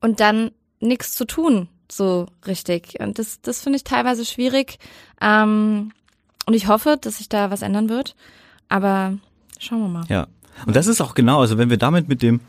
und 0.00 0.18
dann 0.18 0.50
nichts 0.80 1.14
zu 1.14 1.24
tun, 1.24 1.68
so 1.90 2.26
richtig. 2.48 2.98
Und 2.98 3.20
das, 3.20 3.40
das 3.42 3.62
finde 3.62 3.76
ich 3.76 3.84
teilweise 3.84 4.24
schwierig. 4.24 4.78
Ähm, 5.20 5.92
und 6.46 6.54
ich 6.54 6.66
hoffe, 6.66 6.98
dass 7.00 7.18
sich 7.18 7.28
da 7.28 7.52
was 7.52 7.62
ändern 7.62 7.88
wird. 7.88 8.16
Aber 8.68 9.18
schauen 9.60 9.82
wir 9.82 9.88
mal. 9.88 10.04
Ja. 10.08 10.26
Und 10.66 10.74
das 10.74 10.88
ist 10.88 11.00
auch 11.00 11.14
genau, 11.14 11.40
also 11.40 11.58
wenn 11.58 11.70
wir 11.70 11.76
damit 11.76 12.08
mit 12.08 12.22
dem 12.22 12.40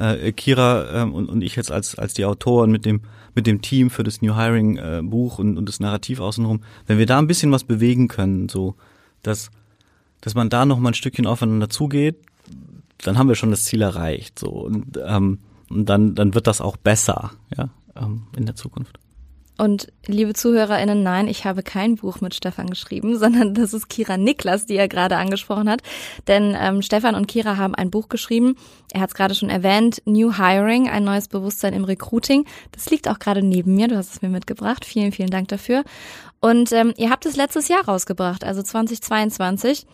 äh, 0.00 0.32
Kira 0.32 1.02
ähm, 1.02 1.14
und, 1.14 1.28
und 1.28 1.42
ich 1.42 1.56
jetzt 1.56 1.70
als, 1.70 1.96
als 1.96 2.14
die 2.14 2.24
Autoren 2.24 2.70
mit 2.70 2.84
dem, 2.84 3.02
mit 3.34 3.46
dem 3.46 3.62
Team 3.62 3.90
für 3.90 4.02
das 4.02 4.22
New 4.22 4.36
Hiring 4.36 4.76
äh, 4.76 5.00
Buch 5.02 5.38
und, 5.38 5.58
und 5.58 5.68
das 5.68 5.80
Narrativ 5.80 6.20
außenrum, 6.20 6.62
wenn 6.86 6.98
wir 6.98 7.06
da 7.06 7.18
ein 7.18 7.26
bisschen 7.26 7.52
was 7.52 7.64
bewegen 7.64 8.08
können, 8.08 8.48
so, 8.48 8.76
dass, 9.22 9.50
dass 10.20 10.34
man 10.34 10.48
da 10.48 10.64
noch 10.64 10.78
mal 10.78 10.90
ein 10.90 10.94
Stückchen 10.94 11.26
aufeinander 11.26 11.68
zugeht, 11.68 12.16
dann 12.98 13.18
haben 13.18 13.28
wir 13.28 13.34
schon 13.34 13.50
das 13.50 13.64
Ziel 13.64 13.82
erreicht, 13.82 14.38
so, 14.38 14.50
und, 14.50 14.98
ähm, 15.04 15.38
und 15.68 15.88
dann, 15.88 16.14
dann 16.14 16.34
wird 16.34 16.46
das 16.46 16.60
auch 16.60 16.76
besser, 16.76 17.32
ja, 17.56 17.70
ähm, 17.96 18.26
in 18.36 18.46
der 18.46 18.56
Zukunft. 18.56 18.99
Und 19.60 19.92
liebe 20.06 20.32
ZuhörerInnen, 20.32 21.02
nein, 21.02 21.28
ich 21.28 21.44
habe 21.44 21.62
kein 21.62 21.96
Buch 21.96 22.22
mit 22.22 22.34
Stefan 22.34 22.70
geschrieben, 22.70 23.18
sondern 23.18 23.52
das 23.52 23.74
ist 23.74 23.90
Kira 23.90 24.16
Niklas, 24.16 24.64
die 24.64 24.76
er 24.76 24.88
gerade 24.88 25.18
angesprochen 25.18 25.68
hat. 25.68 25.82
Denn 26.28 26.56
ähm, 26.58 26.80
Stefan 26.80 27.14
und 27.14 27.28
Kira 27.28 27.58
haben 27.58 27.74
ein 27.74 27.90
Buch 27.90 28.08
geschrieben. 28.08 28.56
Er 28.90 29.02
hat 29.02 29.10
es 29.10 29.14
gerade 29.14 29.34
schon 29.34 29.50
erwähnt, 29.50 30.00
New 30.06 30.38
Hiring, 30.38 30.88
ein 30.88 31.04
neues 31.04 31.28
Bewusstsein 31.28 31.74
im 31.74 31.84
Recruiting. 31.84 32.46
Das 32.72 32.88
liegt 32.88 33.06
auch 33.06 33.18
gerade 33.18 33.42
neben 33.42 33.74
mir, 33.74 33.88
du 33.88 33.98
hast 33.98 34.14
es 34.14 34.22
mir 34.22 34.30
mitgebracht. 34.30 34.86
Vielen, 34.86 35.12
vielen 35.12 35.28
Dank 35.28 35.48
dafür. 35.48 35.84
Und 36.40 36.72
ähm, 36.72 36.94
ihr 36.96 37.10
habt 37.10 37.26
es 37.26 37.36
letztes 37.36 37.68
Jahr 37.68 37.84
rausgebracht, 37.84 38.44
also 38.44 38.62
2022. 38.62 39.84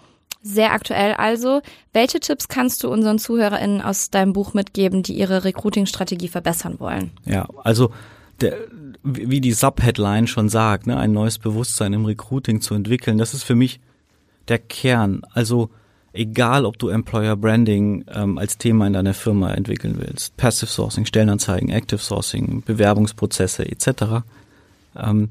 Sehr 0.43 0.71
aktuell 0.71 1.15
also. 1.15 1.61
Welche 1.93 2.21
Tipps 2.21 2.47
kannst 2.47 2.85
du 2.85 2.89
unseren 2.89 3.19
ZuhörerInnen 3.19 3.83
aus 3.83 4.11
deinem 4.11 4.33
Buch 4.33 4.55
mitgeben, 4.55 5.03
die 5.03 5.15
ihre 5.15 5.43
Recruiting-Strategie 5.43 6.29
verbessern 6.29 6.79
wollen? 6.79 7.11
Ja, 7.25 7.49
also 7.65 7.91
der, 8.41 8.57
wie 9.03 9.41
die 9.41 9.53
Subheadline 9.53 10.27
schon 10.27 10.49
sagt, 10.49 10.87
ne, 10.87 10.97
ein 10.97 11.13
neues 11.13 11.39
Bewusstsein 11.39 11.93
im 11.93 12.05
Recruiting 12.05 12.61
zu 12.61 12.75
entwickeln, 12.75 13.19
das 13.19 13.35
ist 13.35 13.45
für 13.45 13.55
mich 13.55 13.81
der 14.49 14.59
Kern. 14.59 15.23
Also 15.33 15.71
egal, 16.13 16.65
ob 16.65 16.79
du 16.79 16.89
Employer 16.89 17.37
Branding 17.37 18.05
ähm, 18.13 18.39
als 18.39 18.59
Thema 18.59 18.87
in 18.87 18.93
deiner 18.93 19.15
Firma 19.15 19.53
entwickeln 19.53 19.97
willst, 19.99 20.37
Passive 20.37 20.71
Sourcing, 20.71 21.07
Stellenanzeigen, 21.07 21.71
Active 21.71 22.01
Sourcing, 22.01 22.63
Bewerbungsprozesse 22.65 23.67
etc., 23.67 24.23
ähm, 24.97 25.31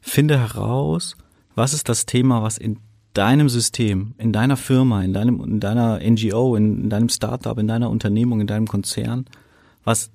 finde 0.00 0.38
heraus, 0.38 1.16
was 1.54 1.72
ist 1.72 1.88
das 1.88 2.06
Thema, 2.06 2.42
was 2.42 2.58
in 2.58 2.78
deinem 3.14 3.48
System, 3.48 4.14
in 4.18 4.32
deiner 4.32 4.56
Firma, 4.56 5.02
in 5.02 5.12
deinem, 5.12 5.40
in 5.44 5.60
deiner 5.60 6.00
NGO, 6.00 6.56
in, 6.56 6.84
in 6.84 6.90
deinem 6.90 7.08
Startup, 7.08 7.56
in 7.58 7.68
deiner 7.68 7.90
Unternehmung, 7.90 8.40
in 8.40 8.46
deinem 8.46 8.66
Konzern, 8.66 9.26
was 9.84 10.10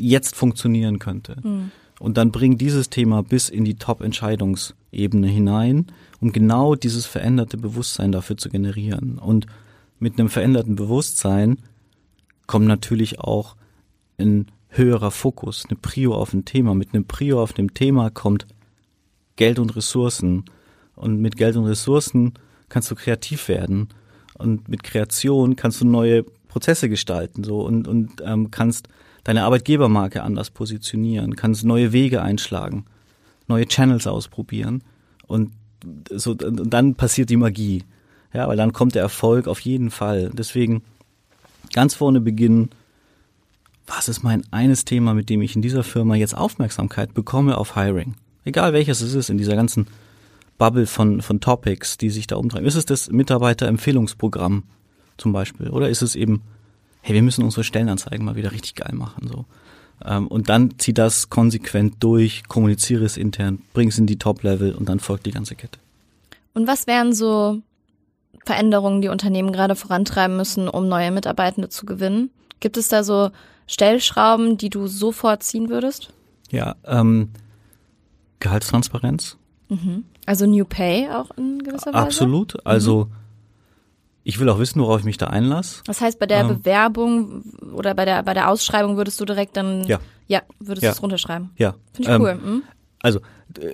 jetzt 0.00 0.36
funktionieren 0.36 0.98
könnte. 0.98 1.36
Mhm. 1.42 1.70
Und 1.98 2.16
dann 2.16 2.32
bring 2.32 2.56
dieses 2.56 2.88
Thema 2.88 3.22
bis 3.22 3.50
in 3.50 3.64
die 3.64 3.74
Top-Entscheidungsebene 3.74 5.26
hinein, 5.26 5.86
um 6.20 6.32
genau 6.32 6.74
dieses 6.74 7.04
veränderte 7.04 7.58
Bewusstsein 7.58 8.10
dafür 8.10 8.38
zu 8.38 8.48
generieren. 8.48 9.18
Und 9.18 9.46
mit 9.98 10.18
einem 10.18 10.30
veränderten 10.30 10.76
Bewusstsein 10.76 11.58
kommt 12.46 12.66
natürlich 12.66 13.20
auch 13.20 13.54
ein 14.18 14.46
höherer 14.70 15.10
Fokus, 15.10 15.66
eine 15.68 15.78
Prio 15.78 16.14
auf 16.14 16.32
ein 16.32 16.46
Thema. 16.46 16.74
Mit 16.74 16.94
einem 16.94 17.04
Prio 17.04 17.42
auf 17.42 17.52
dem 17.52 17.74
Thema 17.74 18.10
kommt 18.10 18.46
Geld 19.36 19.58
und 19.58 19.76
Ressourcen. 19.76 20.44
Und 20.96 21.20
mit 21.20 21.36
Geld 21.36 21.56
und 21.56 21.66
Ressourcen 21.66 22.34
kannst 22.68 22.90
du 22.90 22.94
kreativ 22.94 23.48
werden. 23.48 23.88
Und 24.38 24.68
mit 24.68 24.82
Kreation 24.82 25.54
kannst 25.56 25.82
du 25.82 25.84
neue 25.84 26.24
Prozesse 26.48 26.88
gestalten 26.88 27.44
so 27.44 27.60
und, 27.60 27.86
und 27.86 28.22
ähm, 28.24 28.50
kannst 28.50 28.88
deine 29.24 29.44
Arbeitgebermarke 29.44 30.22
anders 30.22 30.50
positionieren, 30.50 31.36
kannst 31.36 31.64
neue 31.64 31.92
Wege 31.92 32.22
einschlagen, 32.22 32.84
neue 33.46 33.66
Channels 33.66 34.06
ausprobieren 34.06 34.82
und 35.26 35.52
so 36.10 36.32
und 36.32 36.70
dann 36.70 36.94
passiert 36.94 37.30
die 37.30 37.36
Magie. 37.36 37.84
Ja, 38.32 38.46
weil 38.46 38.56
dann 38.56 38.72
kommt 38.72 38.94
der 38.94 39.02
Erfolg 39.02 39.48
auf 39.48 39.60
jeden 39.60 39.90
Fall. 39.90 40.30
Deswegen 40.32 40.82
ganz 41.72 41.94
vorne 41.94 42.20
beginnen. 42.20 42.70
Was 43.86 44.08
ist 44.08 44.22
mein 44.22 44.44
eines 44.52 44.84
Thema, 44.84 45.14
mit 45.14 45.30
dem 45.30 45.42
ich 45.42 45.56
in 45.56 45.62
dieser 45.62 45.82
Firma 45.82 46.14
jetzt 46.14 46.36
Aufmerksamkeit 46.36 47.12
bekomme 47.12 47.58
auf 47.58 47.74
Hiring? 47.74 48.14
Egal 48.44 48.72
welches 48.72 49.00
es 49.00 49.14
ist 49.14 49.30
in 49.30 49.38
dieser 49.38 49.56
ganzen 49.56 49.88
Bubble 50.58 50.86
von, 50.86 51.22
von 51.22 51.40
Topics, 51.40 51.96
die 51.96 52.10
sich 52.10 52.26
da 52.26 52.36
umtreiben. 52.36 52.68
Ist 52.68 52.76
es 52.76 52.84
das 52.84 53.10
Mitarbeiterempfehlungsprogramm 53.10 54.64
zum 55.16 55.32
Beispiel? 55.32 55.70
Oder 55.70 55.88
ist 55.88 56.02
es 56.02 56.14
eben 56.14 56.42
hey, 57.02 57.14
wir 57.14 57.22
müssen 57.22 57.44
unsere 57.44 57.64
Stellenanzeigen 57.64 58.24
mal 58.24 58.36
wieder 58.36 58.52
richtig 58.52 58.74
geil 58.74 58.94
machen. 58.94 59.28
So. 59.28 59.44
Ähm, 60.04 60.26
und 60.28 60.48
dann 60.48 60.78
zieh 60.78 60.94
das 60.94 61.30
konsequent 61.30 61.96
durch, 62.00 62.44
kommuniziere 62.48 63.04
es 63.04 63.16
intern, 63.16 63.62
bring 63.72 63.88
es 63.88 63.98
in 63.98 64.06
die 64.06 64.18
Top-Level 64.18 64.74
und 64.74 64.88
dann 64.88 65.00
folgt 65.00 65.26
die 65.26 65.30
ganze 65.30 65.54
Kette. 65.54 65.78
Und 66.54 66.66
was 66.66 66.86
wären 66.86 67.12
so 67.12 67.60
Veränderungen, 68.44 69.02
die 69.02 69.08
Unternehmen 69.08 69.52
gerade 69.52 69.76
vorantreiben 69.76 70.36
müssen, 70.36 70.68
um 70.68 70.88
neue 70.88 71.10
Mitarbeitende 71.10 71.68
zu 71.68 71.86
gewinnen? 71.86 72.30
Gibt 72.60 72.76
es 72.76 72.88
da 72.88 73.04
so 73.04 73.30
Stellschrauben, 73.66 74.56
die 74.56 74.70
du 74.70 74.86
sofort 74.86 75.42
ziehen 75.42 75.68
würdest? 75.68 76.12
Ja, 76.50 76.74
ähm, 76.84 77.30
Gehaltstransparenz. 78.40 79.36
Mhm. 79.68 80.04
Also 80.26 80.46
New 80.46 80.64
Pay 80.64 81.08
auch 81.10 81.30
in 81.36 81.62
gewisser 81.62 81.92
Weise? 81.92 82.04
Absolut. 82.04 82.66
Also 82.66 83.04
mhm. 83.04 83.19
Ich 84.22 84.38
will 84.38 84.48
auch 84.48 84.58
wissen, 84.58 84.80
worauf 84.80 85.00
ich 85.00 85.04
mich 85.04 85.18
da 85.18 85.26
einlasse. 85.26 85.82
Das 85.86 86.00
heißt, 86.00 86.18
bei 86.18 86.26
der 86.26 86.40
ähm, 86.40 86.48
Bewerbung 86.48 87.42
oder 87.72 87.94
bei 87.94 88.04
der 88.04 88.22
bei 88.22 88.34
der 88.34 88.48
Ausschreibung 88.48 88.96
würdest 88.96 89.20
du 89.20 89.24
direkt 89.24 89.56
dann 89.56 89.84
ja, 89.84 89.98
ja 90.28 90.42
würdest 90.58 90.84
ja. 90.84 90.90
du 90.90 90.96
es 90.96 91.02
runterschreiben? 91.02 91.50
Ja. 91.56 91.74
Finde 91.92 92.10
ich 92.10 92.14
ähm, 92.14 92.22
cool. 92.22 92.34
Mhm. 92.34 92.62
Also 93.02 93.20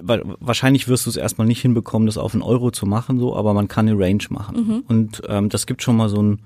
wahrscheinlich 0.03 0.89
wirst 0.89 1.05
du 1.05 1.11
es 1.11 1.17
erstmal 1.17 1.47
nicht 1.47 1.61
hinbekommen, 1.61 2.07
das 2.07 2.17
auf 2.17 2.33
einen 2.33 2.43
Euro 2.43 2.71
zu 2.71 2.87
machen, 2.87 3.19
so, 3.19 3.37
aber 3.37 3.53
man 3.53 3.69
kann 3.69 3.89
eine 3.89 3.99
Range 3.99 4.25
machen. 4.31 4.57
Mhm. 4.57 4.85
Und 4.89 5.23
ähm, 5.29 5.49
das 5.51 5.67
gibt 5.67 5.83
schon 5.83 5.97
mal 5.97 6.09
so 6.09 6.23
ein 6.23 6.41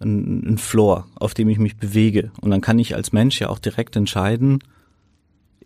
ein 0.00 0.58
Floor, 0.58 1.06
auf 1.16 1.34
dem 1.34 1.48
ich 1.48 1.58
mich 1.58 1.76
bewege. 1.76 2.30
Und 2.40 2.50
dann 2.50 2.60
kann 2.60 2.78
ich 2.78 2.94
als 2.94 3.12
Mensch 3.12 3.40
ja 3.40 3.48
auch 3.48 3.58
direkt 3.58 3.96
entscheiden, 3.96 4.60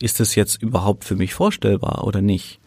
ist 0.00 0.20
es 0.20 0.34
jetzt 0.34 0.62
überhaupt 0.62 1.04
für 1.04 1.16
mich 1.16 1.34
vorstellbar 1.34 2.04
oder 2.04 2.22
nicht. 2.22 2.58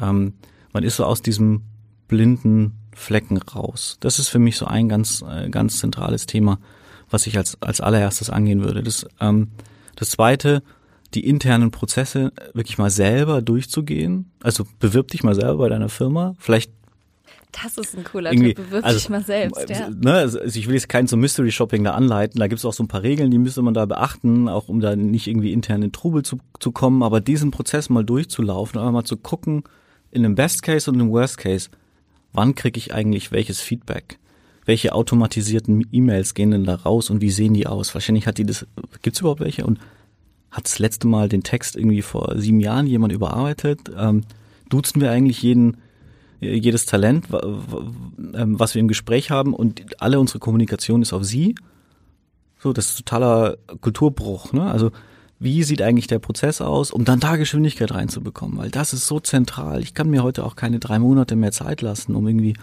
Ähm, 0.00 0.34
man 0.72 0.84
ist 0.84 0.96
so 0.96 1.04
aus 1.04 1.20
diesem 1.20 1.62
blinden 2.08 2.78
Flecken 2.94 3.38
raus. 3.38 3.96
Das 4.00 4.18
ist 4.18 4.28
für 4.28 4.38
mich 4.38 4.56
so 4.56 4.66
ein 4.66 4.88
ganz, 4.88 5.22
äh, 5.28 5.48
ganz 5.48 5.78
zentrales 5.78 6.26
Thema, 6.26 6.58
was 7.10 7.26
ich 7.26 7.36
als, 7.36 7.56
als 7.60 7.80
allererstes 7.80 8.30
angehen 8.30 8.62
würde. 8.62 8.82
Das, 8.82 9.06
ähm, 9.20 9.48
das 9.96 10.10
zweite, 10.10 10.62
die 11.14 11.26
internen 11.26 11.70
Prozesse 11.70 12.32
wirklich 12.54 12.78
mal 12.78 12.90
selber 12.90 13.42
durchzugehen. 13.42 14.30
Also 14.42 14.66
bewirb 14.78 15.08
dich 15.08 15.22
mal 15.22 15.34
selber 15.34 15.58
bei 15.58 15.68
deiner 15.68 15.88
Firma. 15.88 16.34
Vielleicht 16.38 16.72
das 17.52 17.76
ist 17.76 17.96
ein 17.96 18.04
cooler 18.04 18.30
Tipp, 18.30 18.56
bewirb 18.56 18.82
also, 18.82 18.98
dich 18.98 19.10
mal 19.10 19.22
selbst. 19.22 19.68
Ja. 19.68 19.90
Ne, 19.90 20.14
also 20.14 20.40
ich 20.40 20.66
will 20.66 20.74
jetzt 20.74 20.88
kein 20.88 21.06
so 21.06 21.18
Mystery 21.18 21.52
Shopping 21.52 21.84
da 21.84 21.92
anleiten, 21.92 22.40
da 22.40 22.46
gibt 22.46 22.58
es 22.58 22.64
auch 22.64 22.72
so 22.72 22.82
ein 22.82 22.88
paar 22.88 23.02
Regeln, 23.02 23.30
die 23.30 23.38
müsste 23.38 23.60
man 23.60 23.74
da 23.74 23.84
beachten, 23.84 24.48
auch 24.48 24.68
um 24.68 24.80
da 24.80 24.96
nicht 24.96 25.26
irgendwie 25.26 25.52
intern 25.52 25.82
in 25.82 25.92
Trubel 25.92 26.22
zu, 26.22 26.38
zu 26.60 26.72
kommen, 26.72 27.02
aber 27.02 27.20
diesen 27.20 27.50
Prozess 27.50 27.90
mal 27.90 28.04
durchzulaufen, 28.04 28.80
einfach 28.80 28.92
mal 28.92 29.04
zu 29.04 29.18
gucken, 29.18 29.64
in 30.10 30.24
einem 30.24 30.34
Best 30.34 30.62
Case 30.62 30.90
und 30.90 30.98
im 30.98 31.10
Worst 31.10 31.36
Case, 31.36 31.68
wann 32.32 32.54
kriege 32.54 32.78
ich 32.78 32.94
eigentlich 32.94 33.32
welches 33.32 33.60
Feedback? 33.60 34.18
Welche 34.64 34.94
automatisierten 34.94 35.86
E-Mails 35.90 36.34
gehen 36.34 36.52
denn 36.52 36.64
da 36.64 36.76
raus 36.76 37.10
und 37.10 37.20
wie 37.20 37.30
sehen 37.30 37.54
die 37.54 37.66
aus? 37.66 37.94
Wahrscheinlich 37.94 38.26
hat 38.26 38.38
die 38.38 38.46
das, 38.46 38.66
gibt's 39.02 39.20
überhaupt 39.20 39.40
welche? 39.40 39.66
Und 39.66 39.80
hat 40.50 40.66
das 40.66 40.78
letzte 40.78 41.08
Mal 41.08 41.28
den 41.28 41.42
Text 41.42 41.76
irgendwie 41.76 42.02
vor 42.02 42.34
sieben 42.38 42.60
Jahren 42.60 42.86
jemand 42.86 43.12
überarbeitet? 43.12 43.90
Ähm, 43.96 44.22
duzen 44.68 45.00
wir 45.00 45.10
eigentlich 45.10 45.42
jeden 45.42 45.78
jedes 46.42 46.86
Talent, 46.86 47.26
ähm, 47.32 48.58
was 48.58 48.74
wir 48.74 48.80
im 48.80 48.88
Gespräch 48.88 49.30
haben 49.30 49.54
und 49.54 50.00
alle 50.02 50.18
unsere 50.18 50.40
Kommunikation 50.40 51.02
ist 51.02 51.12
auf 51.12 51.24
sie. 51.24 51.54
So, 52.58 52.72
das 52.72 52.90
ist 52.90 52.98
totaler 52.98 53.58
Kulturbruch. 53.80 54.52
Ne? 54.52 54.62
Also 54.62 54.90
wie 55.42 55.64
sieht 55.64 55.82
eigentlich 55.82 56.06
der 56.06 56.18
Prozess 56.18 56.60
aus, 56.60 56.92
um 56.92 57.04
dann 57.04 57.20
da 57.20 57.36
Geschwindigkeit 57.36 57.92
reinzubekommen? 57.92 58.58
Weil 58.58 58.70
das 58.70 58.92
ist 58.92 59.06
so 59.06 59.18
zentral. 59.18 59.82
Ich 59.82 59.94
kann 59.94 60.08
mir 60.08 60.22
heute 60.22 60.44
auch 60.44 60.56
keine 60.56 60.78
drei 60.78 60.98
Monate 60.98 61.34
mehr 61.36 61.52
Zeit 61.52 61.82
lassen, 61.82 62.14
um 62.14 62.26
irgendwie 62.26 62.54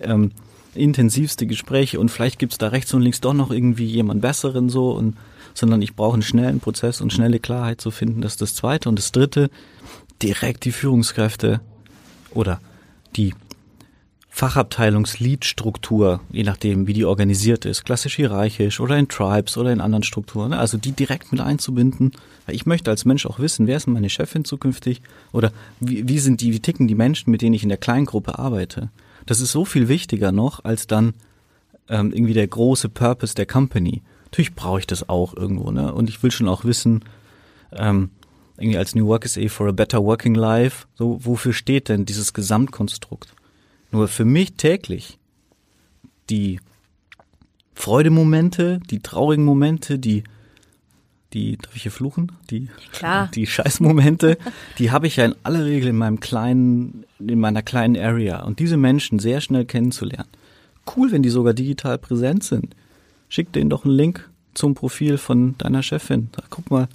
ähm, 0.00 0.32
intensivste 0.74 1.46
Gespräche 1.46 1.98
und 1.98 2.10
vielleicht 2.10 2.38
gibt's 2.38 2.58
da 2.58 2.68
rechts 2.68 2.92
und 2.92 3.00
links 3.00 3.20
doch 3.20 3.32
noch 3.32 3.50
irgendwie 3.50 3.86
jemand 3.86 4.20
Besseren 4.20 4.68
so 4.68 4.90
und 4.90 5.16
sondern 5.54 5.80
ich 5.80 5.96
brauche 5.96 6.14
einen 6.14 6.22
schnellen 6.22 6.60
Prozess 6.60 7.00
und 7.00 7.12
schnelle 7.12 7.40
Klarheit 7.40 7.80
zu 7.80 7.90
finden. 7.90 8.20
Das 8.20 8.32
ist 8.32 8.42
das 8.42 8.54
Zweite. 8.54 8.90
Und 8.90 8.98
das 8.98 9.10
Dritte, 9.10 9.48
direkt 10.22 10.66
die 10.66 10.72
Führungskräfte 10.72 11.60
oder 12.30 12.60
die 13.16 13.34
Fachabteilungslead-Struktur, 14.36 16.20
je 16.30 16.42
nachdem, 16.42 16.86
wie 16.86 16.92
die 16.92 17.06
organisiert 17.06 17.64
ist, 17.64 17.86
klassisch 17.86 18.16
hierarchisch 18.16 18.80
oder 18.80 18.98
in 18.98 19.08
Tribes 19.08 19.56
oder 19.56 19.72
in 19.72 19.80
anderen 19.80 20.02
Strukturen, 20.02 20.50
ne? 20.50 20.58
also 20.58 20.76
die 20.76 20.92
direkt 20.92 21.32
mit 21.32 21.40
einzubinden. 21.40 22.12
Ich 22.46 22.66
möchte 22.66 22.90
als 22.90 23.06
Mensch 23.06 23.24
auch 23.24 23.38
wissen, 23.38 23.66
wer 23.66 23.78
ist 23.78 23.86
meine 23.86 24.10
Chefin 24.10 24.44
zukünftig 24.44 25.00
oder 25.32 25.52
wie, 25.80 26.06
wie 26.06 26.18
sind 26.18 26.42
die, 26.42 26.52
wie 26.52 26.60
ticken 26.60 26.86
die 26.86 26.94
Menschen, 26.94 27.30
mit 27.30 27.40
denen 27.40 27.54
ich 27.54 27.62
in 27.62 27.70
der 27.70 27.78
Kleingruppe 27.78 28.38
arbeite. 28.38 28.90
Das 29.24 29.40
ist 29.40 29.52
so 29.52 29.64
viel 29.64 29.88
wichtiger 29.88 30.32
noch 30.32 30.62
als 30.66 30.86
dann 30.86 31.14
ähm, 31.88 32.12
irgendwie 32.12 32.34
der 32.34 32.46
große 32.46 32.90
Purpose 32.90 33.34
der 33.34 33.46
Company. 33.46 34.02
Natürlich 34.26 34.54
brauche 34.54 34.80
ich 34.80 34.86
das 34.86 35.08
auch 35.08 35.34
irgendwo, 35.34 35.70
ne? 35.70 35.94
Und 35.94 36.10
ich 36.10 36.22
will 36.22 36.30
schon 36.30 36.48
auch 36.48 36.66
wissen, 36.66 37.06
ähm, 37.72 38.10
irgendwie 38.58 38.76
als 38.76 38.94
New 38.94 39.06
Work 39.06 39.24
is 39.24 39.38
A 39.38 39.48
for 39.48 39.68
a 39.68 39.72
Better 39.72 40.04
Working 40.04 40.34
Life. 40.34 40.86
So, 40.94 41.24
wofür 41.24 41.54
steht 41.54 41.88
denn 41.88 42.04
dieses 42.04 42.34
Gesamtkonstrukt? 42.34 43.35
Nur 43.96 44.08
für 44.08 44.26
mich 44.26 44.52
täglich 44.52 45.18
die 46.28 46.60
Freudemomente, 47.72 48.78
die 48.90 49.00
traurigen 49.00 49.42
Momente, 49.42 49.98
die 49.98 50.22
die, 51.32 51.56
darf 51.56 51.74
ich 51.74 51.84
hier 51.84 51.92
fluchen? 51.92 52.32
Die, 52.50 52.68
Klar. 52.92 53.30
die 53.34 53.46
Scheißmomente, 53.46 54.36
die 54.78 54.90
habe 54.90 55.06
ich 55.06 55.16
ja 55.16 55.24
in 55.24 55.34
aller 55.44 55.64
Regel 55.64 55.88
in 55.88 55.96
meinem 55.96 56.20
kleinen, 56.20 57.04
in 57.18 57.40
meiner 57.40 57.62
kleinen 57.62 57.96
Area. 57.96 58.42
Und 58.44 58.58
diese 58.58 58.76
Menschen 58.76 59.18
sehr 59.18 59.40
schnell 59.40 59.64
kennenzulernen. 59.64 60.28
Cool, 60.94 61.10
wenn 61.10 61.22
die 61.22 61.30
sogar 61.30 61.54
digital 61.54 61.96
präsent 61.96 62.44
sind. 62.44 62.76
Schick 63.30 63.50
denen 63.54 63.70
doch 63.70 63.86
einen 63.86 63.94
Link 63.94 64.28
zum 64.52 64.74
Profil 64.74 65.16
von 65.16 65.56
deiner 65.56 65.82
Chefin. 65.82 66.28
Sag, 66.36 66.50
guck 66.50 66.70
mal, 66.70 66.86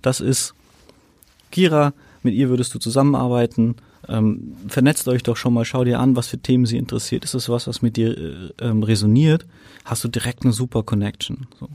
das 0.00 0.22
ist 0.22 0.54
Kira, 1.50 1.92
mit 2.22 2.32
ihr 2.32 2.48
würdest 2.48 2.74
du 2.74 2.78
zusammenarbeiten. 2.78 3.76
Ähm, 4.08 4.56
vernetzt 4.68 5.06
euch 5.08 5.22
doch 5.22 5.36
schon 5.36 5.54
mal, 5.54 5.64
schau 5.64 5.84
dir 5.84 6.00
an, 6.00 6.16
was 6.16 6.28
für 6.28 6.38
Themen 6.38 6.66
sie 6.66 6.76
interessiert. 6.76 7.24
Ist 7.24 7.34
es 7.34 7.48
was, 7.48 7.66
was 7.66 7.82
mit 7.82 7.96
dir 7.96 8.16
äh, 8.16 8.52
ähm, 8.60 8.82
resoniert? 8.82 9.46
Hast 9.84 10.04
du 10.04 10.08
direkt 10.08 10.42
eine 10.42 10.52
super 10.52 10.82
Connection. 10.82 11.46
So. 11.58 11.68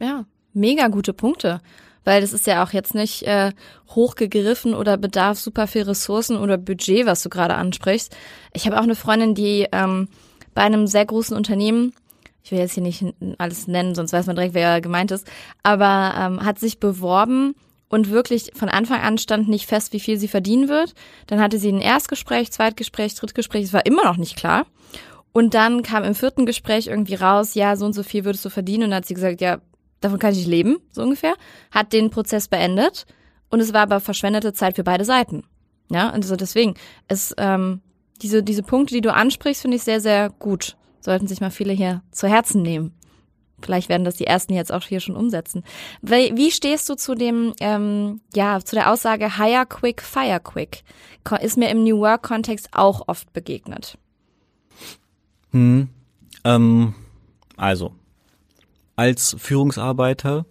Ja, 0.00 0.24
mega 0.52 0.88
gute 0.88 1.12
Punkte. 1.12 1.60
Weil 2.04 2.20
das 2.20 2.34
ist 2.34 2.46
ja 2.46 2.62
auch 2.62 2.72
jetzt 2.72 2.94
nicht 2.94 3.22
äh, 3.22 3.52
hochgegriffen 3.88 4.74
oder 4.74 4.98
bedarf 4.98 5.38
super 5.38 5.66
viel 5.66 5.82
Ressourcen 5.82 6.36
oder 6.36 6.58
Budget, 6.58 7.06
was 7.06 7.22
du 7.22 7.30
gerade 7.30 7.54
ansprichst. 7.54 8.14
Ich 8.52 8.66
habe 8.66 8.78
auch 8.78 8.82
eine 8.82 8.94
Freundin, 8.94 9.34
die 9.34 9.66
ähm, 9.72 10.08
bei 10.54 10.62
einem 10.62 10.86
sehr 10.86 11.06
großen 11.06 11.36
Unternehmen 11.36 11.94
ich 12.44 12.52
will 12.52 12.58
jetzt 12.58 12.74
hier 12.74 12.82
nicht 12.82 13.02
alles 13.38 13.66
nennen, 13.66 13.94
sonst 13.94 14.12
weiß 14.12 14.26
man 14.26 14.36
direkt, 14.36 14.54
wer 14.54 14.82
gemeint 14.82 15.10
ist, 15.10 15.26
aber 15.62 16.14
ähm, 16.16 16.44
hat 16.44 16.58
sich 16.58 16.78
beworben 16.78 17.54
und 17.94 18.10
wirklich 18.10 18.50
von 18.56 18.68
Anfang 18.68 19.00
an 19.02 19.18
stand 19.18 19.48
nicht 19.48 19.66
fest, 19.66 19.92
wie 19.92 20.00
viel 20.00 20.18
sie 20.18 20.26
verdienen 20.26 20.68
wird. 20.68 20.94
Dann 21.28 21.40
hatte 21.40 21.60
sie 21.60 21.70
ein 21.70 21.80
Erstgespräch, 21.80 22.50
Zweitgespräch, 22.50 23.14
Drittgespräch, 23.14 23.62
es 23.62 23.72
war 23.72 23.86
immer 23.86 24.02
noch 24.02 24.16
nicht 24.16 24.34
klar. 24.34 24.66
Und 25.32 25.54
dann 25.54 25.84
kam 25.84 26.02
im 26.02 26.16
vierten 26.16 26.44
Gespräch 26.44 26.88
irgendwie 26.88 27.14
raus, 27.14 27.54
ja, 27.54 27.76
so 27.76 27.86
und 27.86 27.92
so 27.92 28.02
viel 28.02 28.24
würdest 28.24 28.44
du 28.44 28.50
verdienen. 28.50 28.82
Und 28.82 28.90
dann 28.90 28.96
hat 28.96 29.06
sie 29.06 29.14
gesagt, 29.14 29.40
ja, 29.40 29.58
davon 30.00 30.18
kann 30.18 30.32
ich 30.32 30.38
nicht 30.38 30.48
leben, 30.48 30.78
so 30.90 31.04
ungefähr. 31.04 31.34
Hat 31.70 31.92
den 31.92 32.10
Prozess 32.10 32.48
beendet 32.48 33.06
und 33.48 33.60
es 33.60 33.72
war 33.72 33.82
aber 33.82 34.00
verschwendete 34.00 34.52
Zeit 34.52 34.74
für 34.74 34.84
beide 34.84 35.04
Seiten. 35.04 35.44
Ja, 35.88 36.10
also 36.10 36.34
deswegen, 36.34 36.74
es, 37.06 37.32
ähm, 37.38 37.80
diese, 38.22 38.42
diese 38.42 38.64
Punkte, 38.64 38.94
die 38.94 39.02
du 39.02 39.14
ansprichst, 39.14 39.62
finde 39.62 39.76
ich 39.76 39.84
sehr, 39.84 40.00
sehr 40.00 40.30
gut. 40.30 40.76
Sollten 40.98 41.28
sich 41.28 41.40
mal 41.40 41.52
viele 41.52 41.72
hier 41.72 42.02
zu 42.10 42.26
Herzen 42.26 42.60
nehmen. 42.62 42.92
Vielleicht 43.64 43.88
werden 43.88 44.04
das 44.04 44.16
die 44.16 44.26
ersten 44.26 44.54
jetzt 44.54 44.72
auch 44.72 44.82
hier 44.82 45.00
schon 45.00 45.16
umsetzen. 45.16 45.64
Wie 46.02 46.50
stehst 46.50 46.88
du 46.88 46.94
zu 46.94 47.14
dem, 47.14 47.52
ähm, 47.60 48.20
ja, 48.34 48.60
zu 48.60 48.76
der 48.76 48.92
Aussage 48.92 49.38
Hire 49.38 49.66
quick, 49.66 50.02
fire 50.02 50.40
quick? 50.40 50.82
Ist 51.40 51.56
mir 51.56 51.70
im 51.70 51.84
New 51.84 51.98
Work 51.98 52.22
Kontext 52.22 52.68
auch 52.72 53.08
oft 53.08 53.32
begegnet. 53.32 53.96
Hm, 55.50 55.88
ähm, 56.44 56.94
also, 57.56 57.92
als 58.96 59.36
Führungsarbeiter 59.38 60.46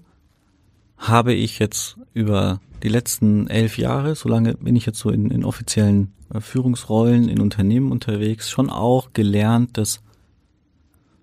habe 0.98 1.34
ich 1.34 1.60
jetzt 1.60 1.98
über 2.14 2.62
die 2.82 2.90
letzten 2.90 3.48
elf 3.48 3.78
Jahre, 3.78 4.16
solange 4.16 4.56
bin 4.56 4.76
ich 4.76 4.86
jetzt 4.86 5.00
so 5.00 5.10
in, 5.10 5.30
in 5.30 5.46
offiziellen 5.46 6.14
äh, 6.34 6.40
Führungsrollen 6.40 7.30
in 7.30 7.42
Unternehmen 7.42 7.92
unterwegs, 7.92 8.50
schon 8.50 8.70
auch 8.70 9.14
gelernt, 9.14 9.78
dass 9.78 10.02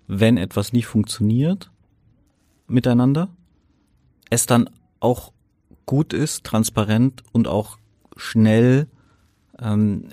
wenn 0.07 0.37
etwas 0.37 0.73
nicht 0.73 0.87
funktioniert, 0.87 1.71
miteinander, 2.71 3.29
es 4.31 4.47
dann 4.47 4.71
auch 5.01 5.33
gut 5.87 6.13
ist, 6.13 6.45
transparent 6.45 7.23
und 7.33 7.49
auch 7.49 7.79
schnell 8.17 8.87
ähm, 9.59 10.05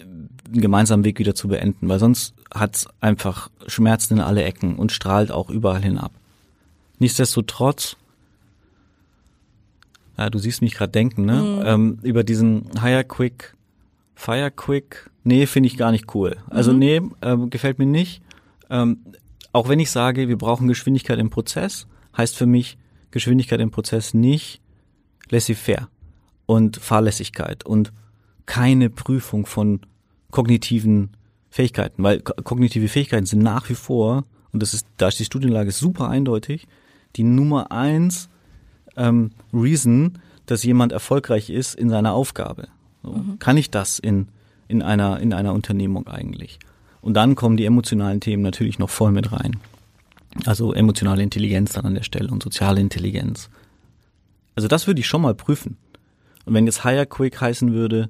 einen 0.47 0.61
gemeinsamen 0.61 1.05
Weg 1.05 1.19
wieder 1.19 1.35
zu 1.35 1.47
beenden, 1.47 1.89
weil 1.89 1.99
sonst 1.99 2.33
hat's 2.53 2.87
einfach 2.99 3.49
Schmerzen 3.67 4.15
in 4.15 4.21
alle 4.21 4.43
Ecken 4.43 4.75
und 4.75 4.91
strahlt 4.91 5.31
auch 5.31 5.49
überall 5.49 5.81
hin 5.81 5.97
ab. 5.97 6.11
Nichtsdestotrotz, 6.99 7.95
ja, 10.17 10.29
du 10.29 10.39
siehst 10.39 10.61
mich 10.61 10.73
gerade 10.73 10.91
denken, 10.91 11.25
ne? 11.25 11.41
Mhm. 11.41 11.61
Ähm, 11.63 11.99
über 12.01 12.23
diesen 12.23 12.71
Hire 12.81 13.03
Quick, 13.03 13.55
Fire 14.15 14.49
Quick, 14.49 15.11
nee, 15.23 15.45
finde 15.45 15.67
ich 15.67 15.77
gar 15.77 15.91
nicht 15.91 16.15
cool. 16.15 16.37
Also 16.49 16.73
mhm. 16.73 16.79
nee, 16.79 17.01
äh, 17.21 17.37
gefällt 17.49 17.77
mir 17.77 17.85
nicht. 17.85 18.21
Ähm, 18.69 18.99
auch 19.53 19.69
wenn 19.69 19.79
ich 19.79 19.91
sage, 19.91 20.27
wir 20.27 20.37
brauchen 20.37 20.67
Geschwindigkeit 20.67 21.19
im 21.19 21.29
Prozess, 21.29 21.87
heißt 22.17 22.36
für 22.36 22.45
mich 22.45 22.77
Geschwindigkeit 23.12 23.60
im 23.60 23.71
Prozess 23.71 24.13
nicht 24.13 24.62
laissez-faire 25.30 25.88
und 26.45 26.77
Fahrlässigkeit 26.77 27.65
und 27.65 27.91
keine 28.45 28.89
Prüfung 28.89 29.45
von 29.45 29.82
kognitiven 30.32 31.12
Fähigkeiten, 31.49 32.03
weil 32.03 32.21
kognitive 32.21 32.88
Fähigkeiten 32.88 33.25
sind 33.25 33.43
nach 33.43 33.69
wie 33.69 33.75
vor, 33.75 34.25
und 34.51 34.62
das 34.63 34.73
ist, 34.73 34.88
da 34.97 35.10
ist 35.10 35.19
die 35.19 35.25
Studienlage 35.25 35.71
super 35.71 36.10
eindeutig, 36.10 36.67
die 37.15 37.23
Nummer 37.23 37.71
eins 37.71 38.30
ähm, 38.95 39.32
Reason, 39.53 40.19
dass 40.45 40.63
jemand 40.63 40.91
erfolgreich 40.91 41.49
ist 41.49 41.75
in 41.75 41.89
seiner 41.89 42.13
Aufgabe. 42.13 42.67
So, 43.03 43.12
mhm. 43.12 43.39
Kann 43.39 43.58
ich 43.58 43.69
das 43.69 43.99
in, 43.99 44.27
in, 44.67 44.82
einer, 44.82 45.19
in 45.19 45.34
einer 45.34 45.53
Unternehmung 45.53 46.08
eigentlich? 46.08 46.60
Und 47.01 47.13
dann 47.13 47.36
kommen 47.36 47.58
die 47.58 47.65
emotionalen 47.65 48.19
Themen 48.19 48.43
natürlich 48.43 48.80
noch 48.80 48.89
voll 48.89 49.12
mit 49.12 49.32
rein. 49.32 49.58
Also 50.45 50.73
emotionale 50.73 51.23
Intelligenz 51.23 51.73
dann 51.73 51.86
an 51.86 51.95
der 51.95 52.04
Stelle 52.04 52.30
und 52.30 52.43
soziale 52.43 52.80
Intelligenz. 52.80 53.50
Also 54.56 54.67
das 54.67 54.88
würde 54.88 55.00
ich 55.00 55.08
schon 55.08 55.21
mal 55.21 55.36
prüfen. 55.36 55.78
Und 56.45 56.54
wenn 56.54 56.65
jetzt 56.65 56.84
Hire 56.84 57.06
Quick 57.06 57.39
heißen 57.39 57.73
würde, 57.73 58.10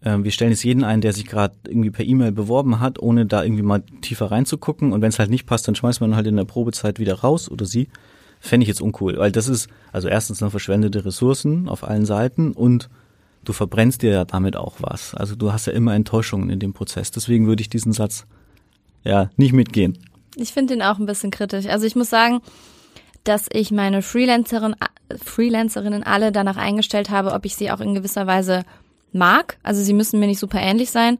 äh, 0.00 0.18
wir 0.22 0.30
stellen 0.30 0.50
jetzt 0.50 0.64
jeden 0.64 0.84
ein, 0.84 1.00
der 1.00 1.12
sich 1.12 1.26
gerade 1.26 1.54
irgendwie 1.66 1.90
per 1.90 2.04
E-Mail 2.04 2.32
beworben 2.32 2.80
hat, 2.80 2.98
ohne 2.98 3.26
da 3.26 3.42
irgendwie 3.42 3.62
mal 3.62 3.82
tiefer 4.00 4.30
reinzugucken. 4.30 4.92
Und 4.92 5.02
wenn 5.02 5.08
es 5.08 5.18
halt 5.18 5.30
nicht 5.30 5.46
passt, 5.46 5.66
dann 5.68 5.74
schmeißt 5.74 6.00
man 6.00 6.14
halt 6.14 6.26
in 6.26 6.36
der 6.36 6.44
Probezeit 6.44 6.98
wieder 6.98 7.14
raus 7.14 7.50
oder 7.50 7.66
sie. 7.66 7.88
Fände 8.40 8.62
ich 8.62 8.68
jetzt 8.68 8.80
uncool, 8.80 9.18
weil 9.18 9.32
das 9.32 9.48
ist 9.48 9.68
also 9.90 10.06
erstens 10.06 10.40
noch 10.40 10.50
verschwendete 10.52 11.04
Ressourcen 11.04 11.68
auf 11.68 11.82
allen 11.82 12.06
Seiten 12.06 12.52
und 12.52 12.88
du 13.44 13.52
verbrennst 13.52 14.02
dir 14.02 14.12
ja 14.12 14.24
damit 14.24 14.56
auch 14.56 14.76
was. 14.78 15.12
Also 15.14 15.34
du 15.34 15.52
hast 15.52 15.66
ja 15.66 15.72
immer 15.72 15.94
Enttäuschungen 15.94 16.48
in 16.48 16.60
dem 16.60 16.72
Prozess. 16.72 17.10
Deswegen 17.10 17.48
würde 17.48 17.62
ich 17.62 17.68
diesen 17.68 17.92
Satz 17.92 18.26
ja 19.02 19.30
nicht 19.36 19.52
mitgehen. 19.52 19.98
Ich 20.40 20.52
finde 20.52 20.74
den 20.74 20.82
auch 20.82 20.98
ein 20.98 21.06
bisschen 21.06 21.30
kritisch. 21.30 21.66
Also 21.66 21.86
ich 21.86 21.96
muss 21.96 22.10
sagen, 22.10 22.40
dass 23.24 23.46
ich 23.52 23.70
meine 23.70 24.02
Freelancerin, 24.02 24.76
Freelancerinnen 25.22 26.02
alle 26.02 26.32
danach 26.32 26.56
eingestellt 26.56 27.10
habe, 27.10 27.32
ob 27.32 27.44
ich 27.44 27.56
sie 27.56 27.70
auch 27.70 27.80
in 27.80 27.94
gewisser 27.94 28.26
Weise 28.26 28.64
mag. 29.12 29.58
Also 29.62 29.82
sie 29.82 29.92
müssen 29.92 30.20
mir 30.20 30.26
nicht 30.26 30.38
super 30.38 30.60
ähnlich 30.60 30.90
sein, 30.90 31.18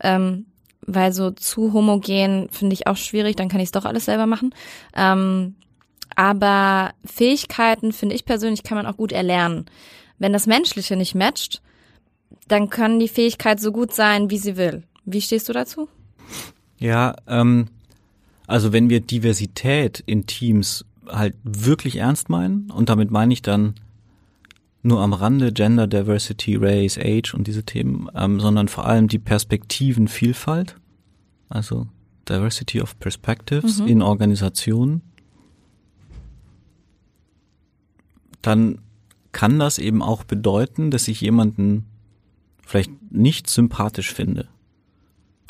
ähm, 0.00 0.46
weil 0.82 1.12
so 1.12 1.30
zu 1.30 1.72
homogen 1.72 2.48
finde 2.50 2.74
ich 2.74 2.86
auch 2.86 2.96
schwierig, 2.96 3.36
dann 3.36 3.48
kann 3.48 3.60
ich 3.60 3.66
es 3.68 3.72
doch 3.72 3.84
alles 3.84 4.04
selber 4.04 4.26
machen. 4.26 4.54
Ähm, 4.94 5.56
aber 6.14 6.92
Fähigkeiten, 7.04 7.92
finde 7.92 8.14
ich 8.14 8.24
persönlich, 8.24 8.62
kann 8.62 8.76
man 8.76 8.86
auch 8.86 8.96
gut 8.96 9.12
erlernen. 9.12 9.66
Wenn 10.18 10.32
das 10.32 10.46
Menschliche 10.46 10.96
nicht 10.96 11.14
matcht, 11.14 11.62
dann 12.48 12.70
kann 12.70 12.98
die 12.98 13.08
Fähigkeit 13.08 13.60
so 13.60 13.72
gut 13.72 13.94
sein, 13.94 14.30
wie 14.30 14.38
sie 14.38 14.56
will. 14.56 14.82
Wie 15.04 15.20
stehst 15.20 15.48
du 15.48 15.52
dazu? 15.52 15.88
Ja, 16.78 17.14
ähm, 17.26 17.68
also 18.48 18.72
wenn 18.72 18.88
wir 18.88 19.00
Diversität 19.00 20.02
in 20.06 20.26
Teams 20.26 20.84
halt 21.06 21.36
wirklich 21.44 21.96
ernst 21.96 22.30
meinen, 22.30 22.70
und 22.70 22.88
damit 22.88 23.10
meine 23.10 23.32
ich 23.32 23.42
dann 23.42 23.74
nur 24.82 25.00
am 25.00 25.12
Rande 25.12 25.52
Gender, 25.52 25.86
Diversity, 25.86 26.56
Race, 26.56 26.98
Age 26.98 27.34
und 27.34 27.46
diese 27.46 27.62
Themen, 27.62 28.08
ähm, 28.14 28.40
sondern 28.40 28.68
vor 28.68 28.86
allem 28.86 29.06
die 29.06 29.18
Perspektivenvielfalt, 29.18 30.76
also 31.50 31.86
Diversity 32.26 32.80
of 32.80 32.98
Perspectives 32.98 33.80
mhm. 33.80 33.86
in 33.86 34.02
Organisationen, 34.02 35.02
dann 38.40 38.78
kann 39.32 39.58
das 39.58 39.78
eben 39.78 40.02
auch 40.02 40.24
bedeuten, 40.24 40.90
dass 40.90 41.06
ich 41.06 41.20
jemanden 41.20 41.84
vielleicht 42.62 43.12
nicht 43.12 43.50
sympathisch 43.50 44.12
finde 44.12 44.48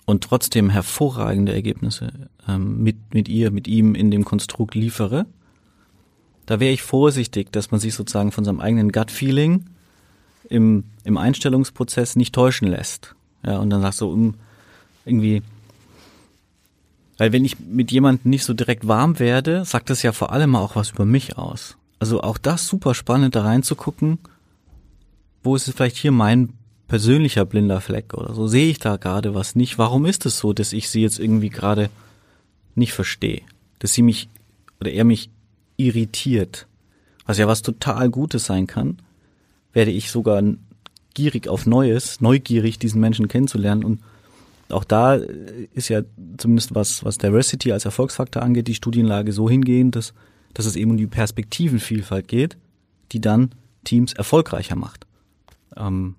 und 0.08 0.24
trotzdem 0.24 0.70
hervorragende 0.70 1.52
Ergebnisse 1.52 2.30
ähm, 2.48 2.82
mit, 2.82 3.12
mit 3.12 3.28
ihr, 3.28 3.50
mit 3.50 3.68
ihm 3.68 3.94
in 3.94 4.10
dem 4.10 4.24
Konstrukt 4.24 4.74
liefere, 4.74 5.26
da 6.46 6.60
wäre 6.60 6.72
ich 6.72 6.80
vorsichtig, 6.80 7.52
dass 7.52 7.70
man 7.72 7.78
sich 7.78 7.94
sozusagen 7.94 8.32
von 8.32 8.42
seinem 8.42 8.60
eigenen 8.60 8.90
Gut-Feeling 8.90 9.66
im, 10.48 10.84
im 11.04 11.18
Einstellungsprozess 11.18 12.16
nicht 12.16 12.34
täuschen 12.34 12.68
lässt. 12.68 13.16
Ja, 13.44 13.58
und 13.58 13.68
dann 13.68 13.82
sagst 13.82 14.00
du, 14.00 14.10
um, 14.10 14.36
irgendwie, 15.04 15.42
weil 17.18 17.32
wenn 17.32 17.44
ich 17.44 17.60
mit 17.60 17.92
jemandem 17.92 18.30
nicht 18.30 18.44
so 18.44 18.54
direkt 18.54 18.88
warm 18.88 19.18
werde, 19.18 19.66
sagt 19.66 19.90
das 19.90 20.02
ja 20.02 20.12
vor 20.12 20.32
allem 20.32 20.56
auch 20.56 20.74
was 20.74 20.92
über 20.92 21.04
mich 21.04 21.36
aus. 21.36 21.76
Also 21.98 22.22
auch 22.22 22.38
das 22.38 22.66
super 22.66 22.94
spannend, 22.94 23.36
da 23.36 23.42
reinzugucken, 23.42 24.20
wo 25.42 25.54
ist 25.54 25.68
es 25.68 25.74
vielleicht 25.74 25.98
hier 25.98 26.12
mein 26.12 26.54
persönlicher 26.88 27.44
blinder 27.44 27.80
Fleck 27.80 28.14
oder 28.14 28.34
so? 28.34 28.48
Sehe 28.48 28.70
ich 28.70 28.78
da 28.78 28.96
gerade 28.96 29.34
was 29.34 29.54
nicht? 29.54 29.78
Warum 29.78 30.06
ist 30.06 30.26
es 30.26 30.38
so, 30.38 30.52
dass 30.52 30.72
ich 30.72 30.88
sie 30.88 31.02
jetzt 31.02 31.20
irgendwie 31.20 31.50
gerade 31.50 31.90
nicht 32.74 32.92
verstehe? 32.92 33.42
Dass 33.78 33.92
sie 33.92 34.02
mich 34.02 34.28
oder 34.80 34.90
er 34.90 35.04
mich 35.04 35.30
irritiert, 35.76 36.66
was 37.26 37.38
ja 37.38 37.46
was 37.46 37.62
total 37.62 38.10
Gutes 38.10 38.46
sein 38.46 38.66
kann, 38.66 38.98
werde 39.72 39.90
ich 39.90 40.10
sogar 40.10 40.42
gierig 41.14 41.48
auf 41.48 41.66
Neues, 41.66 42.20
neugierig 42.20 42.78
diesen 42.78 43.00
Menschen 43.00 43.28
kennenzulernen 43.28 43.84
und 43.84 44.00
auch 44.70 44.84
da 44.84 45.14
ist 45.14 45.88
ja 45.88 46.02
zumindest 46.36 46.74
was, 46.74 47.04
was 47.04 47.18
Diversity 47.18 47.72
als 47.72 47.86
Erfolgsfaktor 47.86 48.42
angeht, 48.42 48.68
die 48.68 48.74
Studienlage 48.74 49.32
so 49.32 49.48
hingehend, 49.48 49.96
dass, 49.96 50.12
dass 50.52 50.66
es 50.66 50.76
eben 50.76 50.90
um 50.90 50.96
die 50.98 51.06
Perspektivenvielfalt 51.06 52.28
geht, 52.28 52.56
die 53.12 53.20
dann 53.20 53.52
Teams 53.84 54.12
erfolgreicher 54.12 54.76
macht. 54.76 55.06
Ähm, 55.76 56.16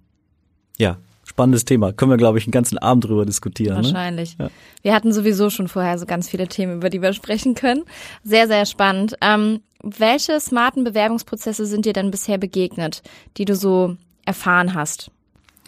ja, 0.80 0.98
spannendes 1.24 1.66
Thema. 1.66 1.94
Können 1.94 2.12
wir, 2.12 2.18
glaube 2.18 2.38
ich, 2.38 2.46
einen 2.46 2.52
ganzen 2.52 2.78
Abend 2.78 3.06
drüber 3.06 3.26
diskutieren. 3.26 3.78
Ne? 3.78 3.84
Wahrscheinlich. 3.84 4.38
Ne? 4.38 4.46
Ja. 4.46 4.52
Wir 4.82 4.94
hatten 4.94 5.14
sowieso 5.14 5.50
schon 5.50 5.68
vorher 5.68 5.98
so 6.00 6.06
ganz 6.06 6.30
viele 6.30 6.48
Themen, 6.48 6.78
über 6.78 6.90
die 6.90 7.02
wir 7.02 7.14
sprechen 7.14 7.56
können. 7.56 7.84
Sehr, 8.24 8.48
sehr 8.48 8.66
spannend. 8.66 9.16
Ähm, 9.22 9.62
welche 9.82 10.40
smarten 10.40 10.84
Bewerbungsprozesse 10.84 11.66
sind 11.66 11.86
dir 11.86 11.94
denn 11.94 12.12
bisher 12.12 12.38
begegnet, 12.38 13.02
die 13.38 13.46
du 13.46 13.56
so 13.56 13.96
erfahren 14.26 14.74
hast? 14.74 15.12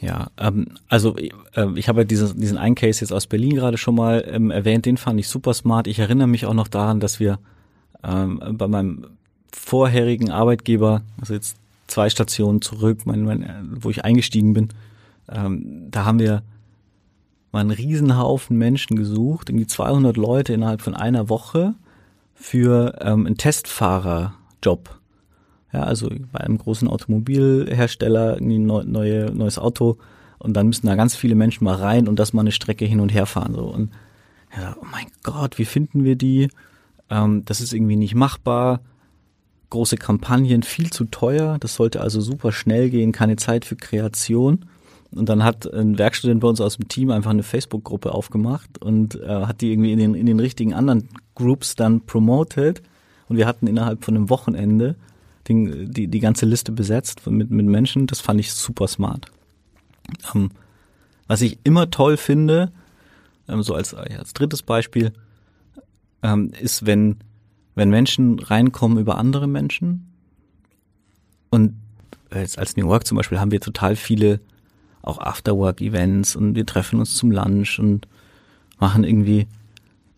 Ja, 0.02 0.28
ähm, 0.40 0.68
also 0.90 1.16
äh, 1.16 1.68
ich 1.76 1.88
habe 1.88 2.02
ja 2.02 2.04
diesen, 2.06 2.40
diesen 2.40 2.58
einen 2.58 2.76
Case 2.76 3.02
jetzt 3.02 3.14
aus 3.14 3.28
Berlin 3.28 3.56
gerade 3.56 3.78
schon 3.78 3.96
mal 3.96 4.26
ähm, 4.28 4.50
erwähnt, 4.50 4.86
den 4.86 4.98
fand 4.98 5.20
ich 5.20 5.28
super 5.28 5.54
smart. 5.54 5.88
Ich 5.88 6.00
erinnere 6.00 6.28
mich 6.28 6.46
auch 6.48 6.56
noch 6.56 6.68
daran, 6.68 7.00
dass 7.00 7.20
wir 7.20 7.38
ähm, 8.04 8.42
bei 8.58 8.68
meinem 8.68 9.06
vorherigen 9.54 10.32
Arbeitgeber, 10.32 11.04
also 11.20 11.34
jetzt 11.34 11.56
zwei 11.88 12.10
Stationen 12.10 12.62
zurück, 12.62 13.06
mein, 13.06 13.24
mein, 13.24 13.78
wo 13.80 13.90
ich 13.92 14.04
eingestiegen 14.04 14.54
bin, 14.54 14.70
ähm, 15.32 15.88
da 15.90 16.06
haben 16.06 16.20
wir 16.20 16.44
mal 17.52 17.62
einen 17.62 17.72
Riesenhaufen 17.72 18.58
Menschen 18.58 18.96
gesucht, 18.96 19.50
irgendwie 19.50 19.68
200 19.68 20.18
Leute 20.18 20.54
innerhalb 20.54 20.82
von 20.82 20.96
einer 20.96 21.30
Woche 21.30 21.76
für 22.34 22.98
ähm, 23.02 23.26
einen 23.26 23.38
Testfahrerjob. 23.38 25.00
Ja, 25.74 25.84
also 25.84 26.10
bei 26.32 26.42
einem 26.42 26.58
großen 26.58 26.88
Automobilhersteller 26.88 28.42
neu, 28.42 28.84
neue, 28.84 29.32
neues 29.32 29.58
Auto 29.58 29.98
und 30.38 30.54
dann 30.54 30.68
müssen 30.68 30.88
da 30.88 30.96
ganz 30.96 31.16
viele 31.16 31.36
Menschen 31.36 31.64
mal 31.64 31.76
rein 31.76 32.08
und 32.08 32.20
das 32.20 32.34
mal 32.34 32.42
eine 32.42 32.52
Strecke 32.52 32.86
hin 32.86 33.00
und 33.00 33.14
her 33.14 33.26
fahren 33.26 33.54
so 33.54 33.66
und 33.66 33.92
ja, 34.56 34.76
oh 34.82 34.86
mein 34.92 35.08
Gott, 35.24 35.58
wie 35.58 35.66
finden 35.66 36.04
wir 36.04 36.16
die? 36.16 36.50
Ähm, 37.10 37.46
das 37.46 37.62
ist 37.62 37.74
irgendwie 37.74 37.96
nicht 37.96 38.16
machbar. 38.16 38.82
Große 39.70 39.96
Kampagnen, 39.96 40.64
viel 40.64 40.90
zu 40.90 41.06
teuer. 41.06 41.58
Das 41.60 41.76
sollte 41.76 42.02
also 42.02 42.20
super 42.20 42.52
schnell 42.52 42.90
gehen, 42.90 43.14
keine 43.14 43.38
Zeit 43.38 43.64
für 43.64 43.78
Kreation. 43.78 44.66
Und 45.14 45.28
dann 45.28 45.44
hat 45.44 45.72
ein 45.72 45.98
Werkstudent 45.98 46.40
bei 46.40 46.48
uns 46.48 46.62
aus 46.62 46.78
dem 46.78 46.88
Team 46.88 47.12
einfach 47.12 47.32
eine 47.32 47.44
Facebook-Gruppe 47.44 48.14
aufgemacht 48.14 48.82
und 48.82 49.16
äh, 49.16 49.28
hat 49.28 49.62
die 49.62 49.72
irgendwie 49.72 49.92
in 49.92 50.00
den, 50.00 50.16
in 50.16 50.26
den 50.26 50.40
richtigen 50.40 50.74
anderen 50.74 51.10
Groups 51.36 51.76
dann 51.76 52.02
promoted. 52.02 52.82
Und 53.28 53.38
wir 53.38 53.46
hatten 53.46 53.68
innerhalb 53.68 54.06
von 54.06 54.16
einem 54.16 54.30
Wochenende 54.30 54.96
den, 55.48 55.92
die, 55.92 56.08
die 56.08 56.20
ganze 56.20 56.46
Liste 56.46 56.72
besetzt 56.72 57.28
mit, 57.28 57.52
mit 57.52 57.66
Menschen. 57.66 58.08
Das 58.08 58.22
fand 58.22 58.40
ich 58.40 58.54
super 58.54 58.88
smart. 58.88 59.26
Ähm, 60.34 60.52
was 61.28 61.42
ich 61.42 61.60
immer 61.64 61.90
toll 61.92 62.16
finde, 62.16 62.72
ähm, 63.50 63.64
so 63.64 63.74
als, 63.74 63.94
als 63.94 64.34
drittes 64.34 64.62
Beispiel, 64.64 65.12
ähm, 66.24 66.52
ist, 66.62 66.86
wenn, 66.86 67.18
wenn 67.76 67.90
Menschen 67.90 68.40
reinkommen 68.40 68.98
über 68.98 69.18
andere 69.18 69.48
Menschen. 69.48 70.08
Und 71.50 71.76
als, 72.30 72.58
als 72.58 72.78
New 72.78 72.88
York 72.88 73.06
zum 73.06 73.18
Beispiel 73.18 73.40
haben 73.40 73.52
wir 73.52 73.60
total 73.60 73.98
viele 73.98 74.40
auch 75.04 75.20
Afterwork-Events 75.20 76.36
und 76.36 76.56
wir 76.56 76.66
treffen 76.66 77.00
uns 77.00 77.16
zum 77.16 77.32
Lunch 77.32 77.80
und 77.80 78.08
machen 78.80 79.04
irgendwie 79.04 79.48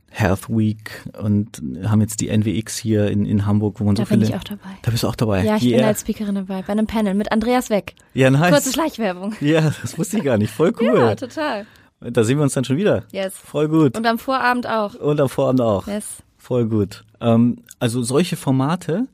Health 0.09 0.47
Week 0.47 1.01
und 1.19 1.61
haben 1.85 2.01
jetzt 2.01 2.21
die 2.21 2.29
NWX 2.29 2.77
hier 2.77 3.09
in, 3.09 3.25
in 3.25 3.47
Hamburg, 3.47 3.79
wo 3.79 3.83
man 3.83 3.95
da 3.95 4.03
so 4.03 4.05
viele. 4.05 4.21
Da 4.21 4.25
bin 4.27 4.35
ich 4.35 4.39
auch 4.39 4.43
dabei. 4.43 4.77
Da 4.83 4.91
bist 4.91 5.03
du 5.03 5.07
auch 5.07 5.15
dabei. 5.15 5.43
Ja, 5.43 5.55
ich 5.55 5.63
yeah. 5.63 5.77
bin 5.77 5.85
als 5.85 6.01
Speakerin 6.01 6.35
dabei, 6.35 6.61
bei 6.61 6.71
einem 6.71 6.85
Panel 6.85 7.15
mit 7.15 7.31
Andreas 7.31 7.71
Weck. 7.71 7.95
Ja, 8.13 8.29
nice. 8.29 8.51
Kurze 8.51 8.73
Schleichwerbung. 8.73 9.33
Ja, 9.41 9.73
das 9.81 9.97
wusste 9.97 10.17
ich 10.17 10.23
gar 10.23 10.37
nicht. 10.37 10.51
Voll 10.51 10.73
cool. 10.79 10.99
ja, 10.99 11.15
total. 11.15 11.65
Da 11.99 12.23
sehen 12.23 12.37
wir 12.37 12.43
uns 12.43 12.53
dann 12.53 12.63
schon 12.63 12.77
wieder. 12.77 13.05
Yes. 13.11 13.33
Voll 13.35 13.69
gut. 13.69 13.97
Und 13.97 14.05
am 14.05 14.19
Vorabend 14.19 14.67
auch. 14.67 14.93
Und 14.95 15.19
am 15.19 15.29
Vorabend 15.29 15.61
auch. 15.61 15.87
Yes. 15.87 16.21
Voll 16.37 16.67
gut. 16.67 17.05
Ähm, 17.19 17.59
also 17.79 18.03
solche 18.03 18.35
Formate 18.35 19.07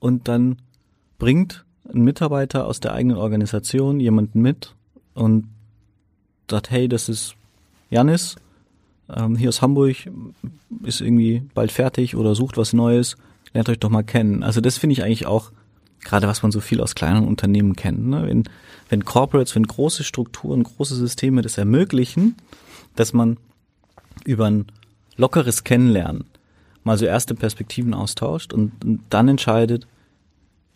und 0.00 0.28
dann 0.28 0.56
bringt 1.18 1.64
ein 1.88 2.02
Mitarbeiter 2.02 2.66
aus 2.66 2.80
der 2.80 2.92
eigenen 2.92 3.16
Organisation 3.16 4.00
jemanden 4.00 4.42
mit 4.42 4.74
und 5.14 5.48
sagt, 6.50 6.70
hey, 6.70 6.88
das 6.88 7.08
ist 7.08 7.34
Janis, 7.90 8.36
ähm, 9.08 9.36
hier 9.36 9.48
aus 9.48 9.62
Hamburg, 9.62 9.96
ist 10.82 11.00
irgendwie 11.00 11.42
bald 11.54 11.72
fertig 11.72 12.16
oder 12.16 12.34
sucht 12.34 12.56
was 12.56 12.72
Neues, 12.72 13.16
lernt 13.52 13.68
euch 13.68 13.78
doch 13.78 13.90
mal 13.90 14.04
kennen. 14.04 14.42
Also 14.42 14.60
das 14.60 14.78
finde 14.78 14.92
ich 14.94 15.02
eigentlich 15.02 15.26
auch 15.26 15.52
gerade 16.02 16.28
was 16.28 16.42
man 16.42 16.52
so 16.52 16.60
viel 16.60 16.80
aus 16.80 16.94
kleinen 16.94 17.26
Unternehmen 17.26 17.76
kennt. 17.76 18.06
Ne? 18.06 18.26
Wenn, 18.26 18.44
wenn 18.88 19.04
Corporates, 19.04 19.54
wenn 19.54 19.66
große 19.66 20.04
Strukturen, 20.04 20.62
große 20.62 20.94
Systeme 20.94 21.42
das 21.42 21.58
ermöglichen, 21.58 22.36
dass 22.96 23.12
man 23.12 23.38
über 24.24 24.46
ein 24.46 24.66
lockeres 25.16 25.64
Kennenlernen 25.64 26.24
mal 26.84 26.98
so 26.98 27.06
erste 27.06 27.34
Perspektiven 27.34 27.94
austauscht 27.94 28.52
und, 28.52 28.84
und 28.84 29.00
dann 29.08 29.28
entscheidet, 29.28 29.86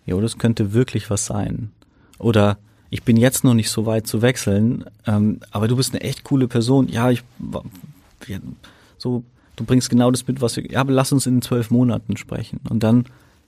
jo, 0.07 0.21
das 0.21 0.39
könnte 0.39 0.73
wirklich 0.73 1.11
was 1.11 1.27
sein. 1.27 1.73
Oder 2.19 2.59
ich 2.97 3.03
bin 3.03 3.19
jetzt 3.19 3.45
noch 3.45 3.53
nicht 3.53 3.69
so 3.69 3.85
weit 3.85 4.07
zu 4.07 4.23
wechseln, 4.23 4.87
ähm, 5.07 5.41
aber 5.51 5.69
du 5.69 5.77
bist 5.77 5.93
eine 5.93 6.01
echt 6.01 6.25
coole 6.25 6.49
Person. 6.49 6.89
Ja, 6.89 7.11
ich 7.11 7.23
so, 8.97 9.23
du 9.55 9.65
bringst 9.65 9.91
genau 9.91 10.11
das 10.11 10.27
mit, 10.27 10.41
was 10.41 10.57
wir. 10.57 10.65
Ja, 10.71 10.81
aber 10.81 10.93
lass 10.93 11.13
uns 11.13 11.27
in 11.27 11.43
zwölf 11.43 11.71
Monaten 11.71 12.17
sprechen. 12.17 12.59
Und 12.71 12.83
dann, 12.83 13.05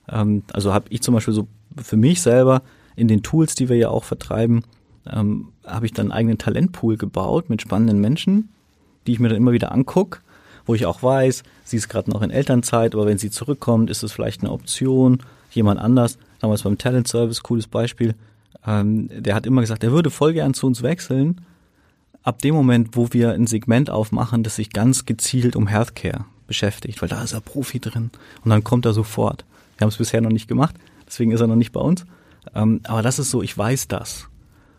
ähm, 0.07 0.43
also 0.53 0.71
habe 0.71 0.85
ich 0.89 1.01
zum 1.01 1.15
Beispiel 1.15 1.33
so 1.33 1.47
für 1.81 1.97
mich 1.97 2.21
selber 2.21 2.61
in 2.95 3.07
den 3.07 3.23
Tools, 3.23 3.55
die 3.55 3.69
wir 3.69 3.75
ja 3.75 3.89
auch 3.89 4.03
vertreiben, 4.03 4.65
ähm, 5.11 5.47
habe 5.65 5.87
ich 5.87 5.93
dann 5.93 6.11
einen 6.11 6.11
eigenen 6.11 6.37
Talentpool 6.37 6.97
gebaut 6.97 7.49
mit 7.49 7.59
spannenden 7.59 7.99
Menschen, 7.99 8.49
die 9.07 9.13
ich 9.13 9.19
mir 9.19 9.29
dann 9.29 9.37
immer 9.37 9.51
wieder 9.51 9.71
anguck, 9.71 10.21
wo 10.67 10.75
ich 10.75 10.85
auch 10.85 11.01
weiß, 11.01 11.41
sie 11.63 11.77
ist 11.77 11.89
gerade 11.89 12.11
noch 12.11 12.21
in 12.21 12.29
Elternzeit, 12.29 12.93
aber 12.93 13.07
wenn 13.07 13.17
sie 13.17 13.31
zurückkommt, 13.31 13.89
ist 13.89 14.03
es 14.03 14.11
vielleicht 14.11 14.41
eine 14.41 14.51
Option, 14.51 15.23
jemand 15.49 15.79
anders. 15.79 16.19
Damals 16.39 16.61
beim 16.61 16.77
Talent 16.77 17.07
Service, 17.07 17.41
cooles 17.41 17.65
Beispiel, 17.65 18.13
ähm, 18.65 19.09
der 19.11 19.35
hat 19.35 19.45
immer 19.45 19.61
gesagt, 19.61 19.83
er 19.83 19.91
würde 19.91 20.09
voll 20.09 20.33
gern 20.33 20.53
zu 20.53 20.67
uns 20.67 20.83
wechseln, 20.83 21.41
ab 22.23 22.41
dem 22.41 22.55
Moment, 22.55 22.95
wo 22.95 23.07
wir 23.11 23.31
ein 23.31 23.47
Segment 23.47 23.89
aufmachen, 23.89 24.43
das 24.43 24.55
sich 24.55 24.71
ganz 24.71 25.05
gezielt 25.05 25.55
um 25.55 25.67
Healthcare 25.67 26.25
beschäftigt, 26.47 27.01
weil 27.01 27.09
da 27.09 27.23
ist 27.23 27.33
er 27.33 27.41
Profi 27.41 27.79
drin 27.79 28.11
und 28.43 28.49
dann 28.49 28.63
kommt 28.63 28.85
er 28.85 28.93
sofort. 28.93 29.45
Wir 29.77 29.85
haben 29.85 29.89
es 29.89 29.97
bisher 29.97 30.21
noch 30.21 30.31
nicht 30.31 30.47
gemacht, 30.47 30.75
deswegen 31.07 31.31
ist 31.31 31.41
er 31.41 31.47
noch 31.47 31.55
nicht 31.55 31.71
bei 31.71 31.79
uns. 31.79 32.05
Ähm, 32.53 32.81
aber 32.83 33.01
das 33.01 33.19
ist 33.19 33.31
so, 33.31 33.41
ich 33.41 33.57
weiß 33.57 33.87
das. 33.87 34.27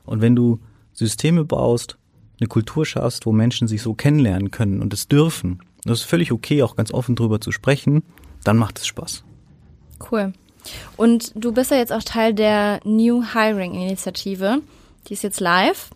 Und 0.05 0.21
wenn 0.21 0.37
du 0.37 0.59
Systeme 0.93 1.45
baust, 1.45 1.97
eine 2.41 2.49
Kultur 2.49 2.85
schaffst, 2.87 3.27
wo 3.27 3.33
Menschen 3.33 3.69
sich 3.69 3.83
so 3.83 3.95
kennenlernen 3.95 4.51
können 4.51 4.81
und 4.81 4.93
es 4.93 5.09
dürfen, 5.09 5.61
das 5.85 6.01
ist 6.01 6.05
völlig 6.05 6.33
okay, 6.33 6.63
auch 6.63 6.77
ganz 6.77 6.93
offen 6.93 7.17
drüber 7.17 7.41
zu 7.41 7.53
sprechen, 7.53 8.03
dann 8.45 8.57
macht 8.57 8.79
es 8.79 8.87
Spaß. 8.87 9.25
Cool. 10.11 10.33
Und 10.97 11.33
du 11.35 11.53
bist 11.53 11.71
ja 11.71 11.77
jetzt 11.77 11.93
auch 11.93 12.03
Teil 12.03 12.35
der 12.35 12.81
New 12.85 13.25
Hiring 13.33 13.75
Initiative. 13.75 14.61
Die 15.09 15.15
ist 15.15 15.23
jetzt 15.23 15.41
live. 15.41 15.91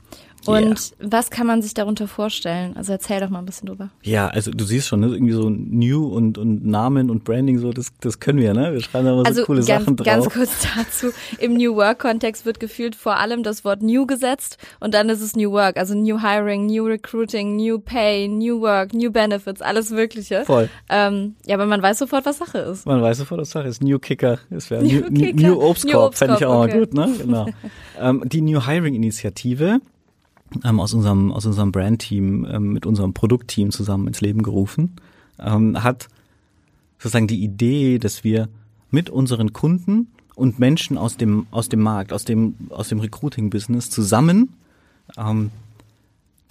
Und 0.47 0.93
yeah. 1.01 1.11
was 1.13 1.31
kann 1.31 1.47
man 1.47 1.63
sich 1.63 1.75
darunter 1.75 2.09
vorstellen? 2.09 2.77
Also 2.77 2.93
erzähl 2.93 3.21
doch 3.21 3.31
mal 3.31 3.39
ein 3.39 3.47
bisschen 3.47 3.67
drüber. 3.67 3.91
Ja, 4.03 4.29
also 4.29 4.51
du 4.51 4.65
siehst 4.65 4.89
schon, 4.89 5.01
ne, 5.01 5.09
irgendwie 5.09 5.33
so 5.33 5.49
New 5.51 6.07
und, 6.07 6.39
und 6.39 6.65
Namen 6.67 7.11
und 7.11 7.25
Branding, 7.25 7.59
so 7.59 7.73
das, 7.73 7.93
das 8.01 8.21
können 8.21 8.39
wir, 8.39 8.53
ne? 8.55 8.73
Wir 8.73 8.81
schreiben 8.81 9.07
da 9.07 9.15
mal 9.15 9.25
also 9.25 9.41
so 9.41 9.47
coole 9.47 9.65
ganz, 9.65 9.85
Sachen 9.85 9.97
drauf. 9.97 10.05
Ganz 10.05 10.31
kurz 10.31 10.67
dazu, 10.77 11.09
im 11.39 11.55
New 11.55 11.77
Work-Kontext 11.77 12.45
wird 12.45 12.61
gefühlt 12.61 12.95
vor 12.97 13.17
allem 13.17 13.43
das 13.43 13.65
Wort 13.65 13.83
New 13.83 14.07
gesetzt 14.07 14.59
und 14.81 14.95
dann 14.95 15.09
ist 15.09 15.21
es 15.21 15.37
New 15.37 15.53
Work, 15.53 15.77
also 15.77 15.95
New 15.95 16.21
Hiring, 16.21 16.67
New 16.67 16.85
Recruiting, 16.85 17.57
New 17.57 17.79
Pay, 17.79 18.29
New 18.29 18.61
Work, 18.61 18.93
New 18.95 19.11
Benefits, 19.11 19.63
alles 19.63 19.91
Mögliche. 19.91 20.45
Voll. 20.45 20.69
Ähm, 20.89 21.35
ja, 21.47 21.57
aber 21.57 21.67
man 21.67 21.83
weiß 21.83 21.99
sofort, 21.99 22.27
was 22.27 22.39
Sache 22.39 22.59
ist. 22.59 22.87
Man 22.87 23.03
weiß 23.03 23.19
sofort, 23.19 23.41
was 23.41 23.51
Sache 23.51 23.69
ist. 23.69 23.83
New 23.83 23.99
Kicker, 23.99 24.39
wäre 24.51 24.83
New, 24.83 25.09
New, 25.11 25.33
New 25.35 25.61
Obstkorb, 25.61 26.15
fände 26.15 26.37
ich 26.39 26.45
auch 26.45 26.65
okay. 26.65 26.75
mal 26.75 26.81
gut, 26.81 26.95
ne? 26.95 27.15
Genau. 27.19 27.47
ähm, 28.01 28.23
die 28.27 28.41
New 28.41 28.67
Hiring-Initiative 28.67 29.81
ähm, 30.65 30.81
aus 30.81 30.95
unserem, 30.95 31.33
aus 31.33 31.47
unserem 31.47 31.73
Brand-Team, 31.73 32.47
ähm, 32.51 32.73
mit 32.73 32.87
unserem 32.87 33.15
Produktteam 33.15 33.71
zusammen 33.71 34.07
ins 34.07 34.21
Leben 34.21 34.43
gerufen, 34.43 34.97
ähm, 35.39 35.83
hat 35.83 36.09
sozusagen 36.99 37.27
die 37.27 37.43
Idee, 37.43 37.99
dass 37.99 38.25
wir 38.25 38.49
mit 38.91 39.11
unseren 39.11 39.53
Kunden 39.53 40.09
und 40.35 40.59
Menschen 40.59 40.99
aus 40.99 41.17
dem, 41.17 41.47
aus 41.51 41.69
dem 41.69 41.81
Markt, 41.81 42.13
aus 42.13 42.25
dem, 42.25 42.55
aus 42.71 42.89
dem 42.89 43.01
Recruiting-Business 43.01 43.91
zusammen 43.91 44.55
ähm, 45.17 45.51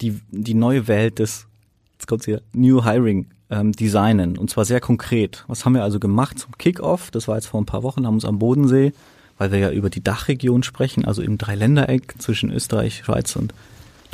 die, 0.00 0.20
die 0.30 0.54
neue 0.54 0.88
Welt 0.88 1.18
des, 1.18 1.46
jetzt 1.94 2.06
kommt's 2.06 2.24
hier, 2.24 2.42
New 2.52 2.84
Hiring 2.84 3.26
ähm, 3.50 3.72
designen. 3.72 4.38
Und 4.38 4.50
zwar 4.50 4.64
sehr 4.64 4.80
konkret. 4.80 5.44
Was 5.48 5.64
haben 5.64 5.74
wir 5.74 5.82
also 5.82 6.00
gemacht 6.00 6.38
zum 6.38 6.56
Kickoff? 6.58 7.10
Das 7.10 7.28
war 7.28 7.36
jetzt 7.36 7.46
vor 7.46 7.60
ein 7.60 7.66
paar 7.66 7.82
Wochen, 7.82 8.06
haben 8.06 8.14
uns 8.14 8.24
am 8.24 8.38
Bodensee, 8.38 8.92
weil 9.38 9.52
wir 9.52 9.58
ja 9.58 9.70
über 9.70 9.90
die 9.90 10.02
Dachregion 10.02 10.62
sprechen, 10.62 11.04
also 11.04 11.22
im 11.22 11.38
Dreiländereck 11.38 12.14
zwischen 12.18 12.50
Österreich, 12.50 13.02
Schweiz 13.04 13.36
und 13.36 13.54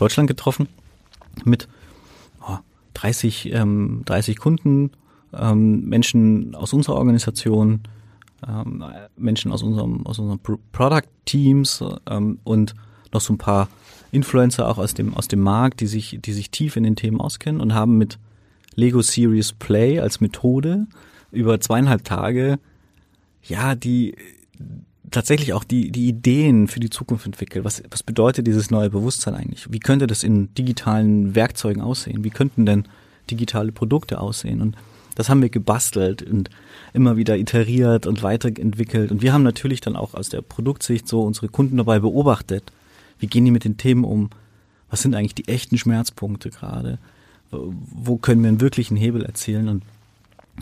Deutschland 0.01 0.29
getroffen 0.29 0.69
mit 1.45 1.69
oh, 2.47 2.59
30, 2.95 3.53
ähm, 3.53 4.03
30 4.07 4.39
Kunden, 4.39 4.91
ähm, 5.33 5.89
Menschen 5.89 6.55
aus 6.55 6.73
unserer 6.73 6.97
Organisation, 6.97 7.81
ähm, 8.47 8.85
Menschen 9.17 9.53
aus 9.53 9.63
unserem, 9.63 10.07
aus 10.07 10.19
unserem 10.19 10.41
Product 10.73 11.09
Teams 11.27 11.85
ähm, 12.09 12.39
und 12.45 12.75
noch 13.13 13.21
so 13.21 13.35
ein 13.35 13.39
paar 13.39 13.69
Influencer 14.13 14.69
auch 14.69 14.79
aus 14.79 14.95
dem, 14.95 15.15
aus 15.15 15.29
dem 15.29 15.41
Markt, 15.41 15.81
die 15.81 15.87
sich, 15.87 16.19
die 16.21 16.33
sich 16.33 16.51
tief 16.51 16.77
in 16.77 16.83
den 16.83 16.97
Themen 16.97 17.21
auskennen 17.21 17.61
und 17.61 17.75
haben 17.75 17.99
mit 17.99 18.19
Lego 18.75 19.03
Series 19.03 19.53
Play 19.53 20.01
als 20.01 20.21
Methode 20.21 20.87
über 21.31 21.61
zweieinhalb 21.61 22.05
Tage 22.05 22.59
ja 23.43 23.75
die 23.75 24.17
tatsächlich 25.11 25.53
auch 25.53 25.65
die, 25.65 25.91
die 25.91 26.09
Ideen 26.09 26.69
für 26.69 26.81
die 26.81 26.91
Zukunft 26.91 27.27
entwickelt. 27.27 27.65
Was, 27.65 27.83
was 27.91 28.03
bedeutet 28.03 28.47
dieses 28.47 28.71
neue 28.71 28.91
Bewusstsein 28.91 29.35
eigentlich? 29.35 29.71
Wie 29.71 29.81
könnte 29.81 30.07
das 30.07 30.23
in 30.23 30.55
digitalen 30.55 31.35
Werkzeugen 31.35 31.83
aussehen? 31.83 32.25
Wie 32.25 32.31
könnten 32.31 32.67
denn 32.67 32.85
digitale 33.31 33.73
Produkte 33.73 34.21
aussehen? 34.21 34.61
Und 34.61 34.77
das 35.15 35.29
haben 35.29 35.43
wir 35.43 35.49
gebastelt 35.49 36.23
und 36.23 36.51
immer 36.93 37.17
wieder 37.17 37.37
iteriert 37.37 38.07
und 38.07 38.23
weiterentwickelt. 38.23 39.11
Und 39.11 39.23
wir 39.23 39.33
haben 39.33 39.43
natürlich 39.43 39.81
dann 39.81 39.97
auch 39.97 40.15
aus 40.15 40.29
der 40.29 40.43
Produktsicht 40.43 41.09
so 41.09 41.23
unsere 41.23 41.49
Kunden 41.49 41.77
dabei 41.77 41.99
beobachtet. 41.99 42.73
Wie 43.19 43.27
gehen 43.27 43.45
die 43.45 43.51
mit 43.51 43.65
den 43.65 43.77
Themen 43.77 44.05
um? 44.05 44.31
Was 44.89 45.03
sind 45.03 45.15
eigentlich 45.15 45.35
die 45.35 45.49
echten 45.49 45.79
Schmerzpunkte 45.79 46.51
gerade? 46.51 46.99
Wo 47.51 48.17
können 48.17 48.43
wir 48.43 48.49
einen 48.49 48.61
wirklichen 48.61 48.97
Hebel 48.97 49.25
erzielen? 49.25 49.69
Und 49.69 49.83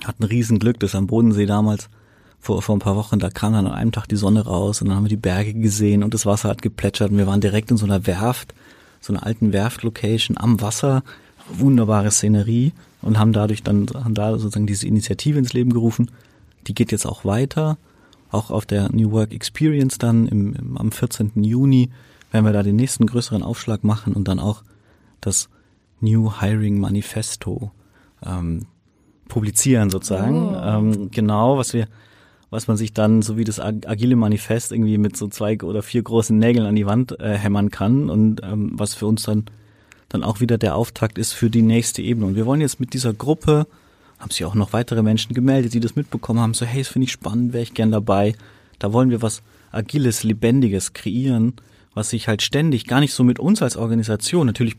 hatten 0.04 0.24
Riesenglück, 0.24 0.80
dass 0.80 0.94
am 0.94 1.06
Bodensee 1.06 1.46
damals 1.46 1.88
vor, 2.40 2.62
vor 2.62 2.76
ein 2.76 2.80
paar 2.80 2.96
Wochen, 2.96 3.18
da 3.18 3.30
kam 3.30 3.52
dann 3.52 3.66
an 3.66 3.72
einem 3.72 3.92
Tag 3.92 4.06
die 4.06 4.16
Sonne 4.16 4.44
raus 4.44 4.80
und 4.80 4.88
dann 4.88 4.96
haben 4.96 5.04
wir 5.04 5.10
die 5.10 5.16
Berge 5.16 5.54
gesehen 5.54 6.02
und 6.02 6.14
das 6.14 6.26
Wasser 6.26 6.48
hat 6.48 6.62
geplätschert 6.62 7.10
und 7.10 7.18
wir 7.18 7.26
waren 7.26 7.40
direkt 7.40 7.70
in 7.70 7.76
so 7.76 7.84
einer 7.84 8.06
Werft, 8.06 8.54
so 9.00 9.12
einer 9.12 9.26
alten 9.26 9.52
Werftlocation 9.52 10.38
am 10.38 10.60
Wasser, 10.60 11.02
wunderbare 11.50 12.10
Szenerie 12.10 12.72
und 13.02 13.18
haben 13.18 13.32
dadurch 13.32 13.62
dann, 13.62 13.86
haben 13.92 14.14
da 14.14 14.32
sozusagen 14.38 14.66
diese 14.66 14.86
Initiative 14.86 15.38
ins 15.38 15.52
Leben 15.52 15.72
gerufen. 15.72 16.10
Die 16.66 16.74
geht 16.74 16.92
jetzt 16.92 17.06
auch 17.06 17.24
weiter, 17.24 17.78
auch 18.30 18.50
auf 18.50 18.66
der 18.66 18.90
New 18.92 19.10
Work 19.12 19.32
Experience 19.32 19.98
dann 19.98 20.26
im, 20.26 20.54
im, 20.54 20.76
am 20.76 20.92
14. 20.92 21.32
Juni 21.42 21.90
werden 22.30 22.44
wir 22.44 22.52
da 22.52 22.62
den 22.62 22.76
nächsten 22.76 23.06
größeren 23.06 23.42
Aufschlag 23.42 23.84
machen 23.84 24.12
und 24.12 24.28
dann 24.28 24.38
auch 24.38 24.62
das 25.20 25.48
New 26.00 26.40
Hiring 26.40 26.78
Manifesto 26.78 27.70
ähm, 28.24 28.66
publizieren 29.28 29.90
sozusagen. 29.90 30.54
Oh. 30.54 30.60
Ähm, 30.62 31.10
genau, 31.10 31.58
was 31.58 31.72
wir 31.72 31.88
was 32.50 32.66
man 32.66 32.76
sich 32.76 32.92
dann, 32.92 33.22
so 33.22 33.36
wie 33.36 33.44
das 33.44 33.60
agile 33.60 34.16
Manifest, 34.16 34.72
irgendwie 34.72 34.98
mit 34.98 35.16
so 35.16 35.28
zwei 35.28 35.60
oder 35.60 35.82
vier 35.82 36.02
großen 36.02 36.38
Nägeln 36.38 36.66
an 36.66 36.76
die 36.76 36.86
Wand 36.86 37.18
äh, 37.20 37.34
hämmern 37.34 37.70
kann 37.70 38.08
und 38.08 38.42
ähm, 38.42 38.70
was 38.72 38.94
für 38.94 39.06
uns 39.06 39.24
dann, 39.24 39.44
dann 40.08 40.24
auch 40.24 40.40
wieder 40.40 40.56
der 40.56 40.74
Auftakt 40.74 41.18
ist 41.18 41.32
für 41.32 41.50
die 41.50 41.62
nächste 41.62 42.00
Ebene. 42.00 42.26
Und 42.26 42.36
wir 42.36 42.46
wollen 42.46 42.62
jetzt 42.62 42.80
mit 42.80 42.94
dieser 42.94 43.12
Gruppe, 43.12 43.66
haben 44.18 44.30
sich 44.30 44.44
auch 44.44 44.54
noch 44.54 44.72
weitere 44.72 45.02
Menschen 45.02 45.34
gemeldet, 45.34 45.74
die 45.74 45.80
das 45.80 45.94
mitbekommen 45.94 46.40
haben, 46.40 46.54
so 46.54 46.64
hey, 46.64 46.80
das 46.80 46.88
finde 46.88 47.04
ich 47.04 47.12
spannend, 47.12 47.52
wäre 47.52 47.62
ich 47.62 47.74
gern 47.74 47.90
dabei. 47.90 48.34
Da 48.78 48.92
wollen 48.92 49.10
wir 49.10 49.20
was 49.20 49.42
Agiles, 49.70 50.24
Lebendiges 50.24 50.94
kreieren, 50.94 51.54
was 51.94 52.10
sich 52.10 52.28
halt 52.28 52.42
ständig, 52.42 52.86
gar 52.86 53.00
nicht 53.00 53.12
so 53.12 53.24
mit 53.24 53.38
uns 53.38 53.60
als 53.60 53.76
Organisation, 53.76 54.46
natürlich 54.46 54.76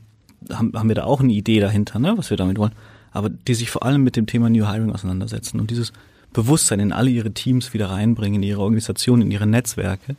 haben, 0.52 0.72
haben 0.74 0.88
wir 0.88 0.96
da 0.96 1.04
auch 1.04 1.20
eine 1.20 1.34
Idee 1.34 1.60
dahinter, 1.60 2.00
ne, 2.00 2.18
was 2.18 2.30
wir 2.30 2.38
damit 2.38 2.58
wollen, 2.58 2.72
aber 3.12 3.30
die 3.30 3.54
sich 3.54 3.70
vor 3.70 3.84
allem 3.84 4.04
mit 4.04 4.16
dem 4.16 4.26
Thema 4.26 4.50
New 4.50 4.66
Hiring 4.68 4.92
auseinandersetzen. 4.92 5.60
Und 5.60 5.70
dieses 5.70 5.94
Bewusstsein 6.34 6.80
in 6.80 6.92
alle 6.92 7.10
ihre 7.10 7.32
Teams 7.32 7.74
wieder 7.74 7.89
reinbringen, 7.89 8.42
in 8.42 8.48
ihre 8.48 8.62
Organisation, 8.62 9.22
in 9.22 9.32
ihre 9.32 9.48
Netzwerke 9.48 10.15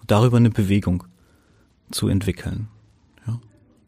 und 0.00 0.10
darüber 0.10 0.36
eine 0.36 0.50
Bewegung 0.50 1.04
zu 1.90 2.08
entwickeln. 2.08 2.68
Ja. 3.26 3.40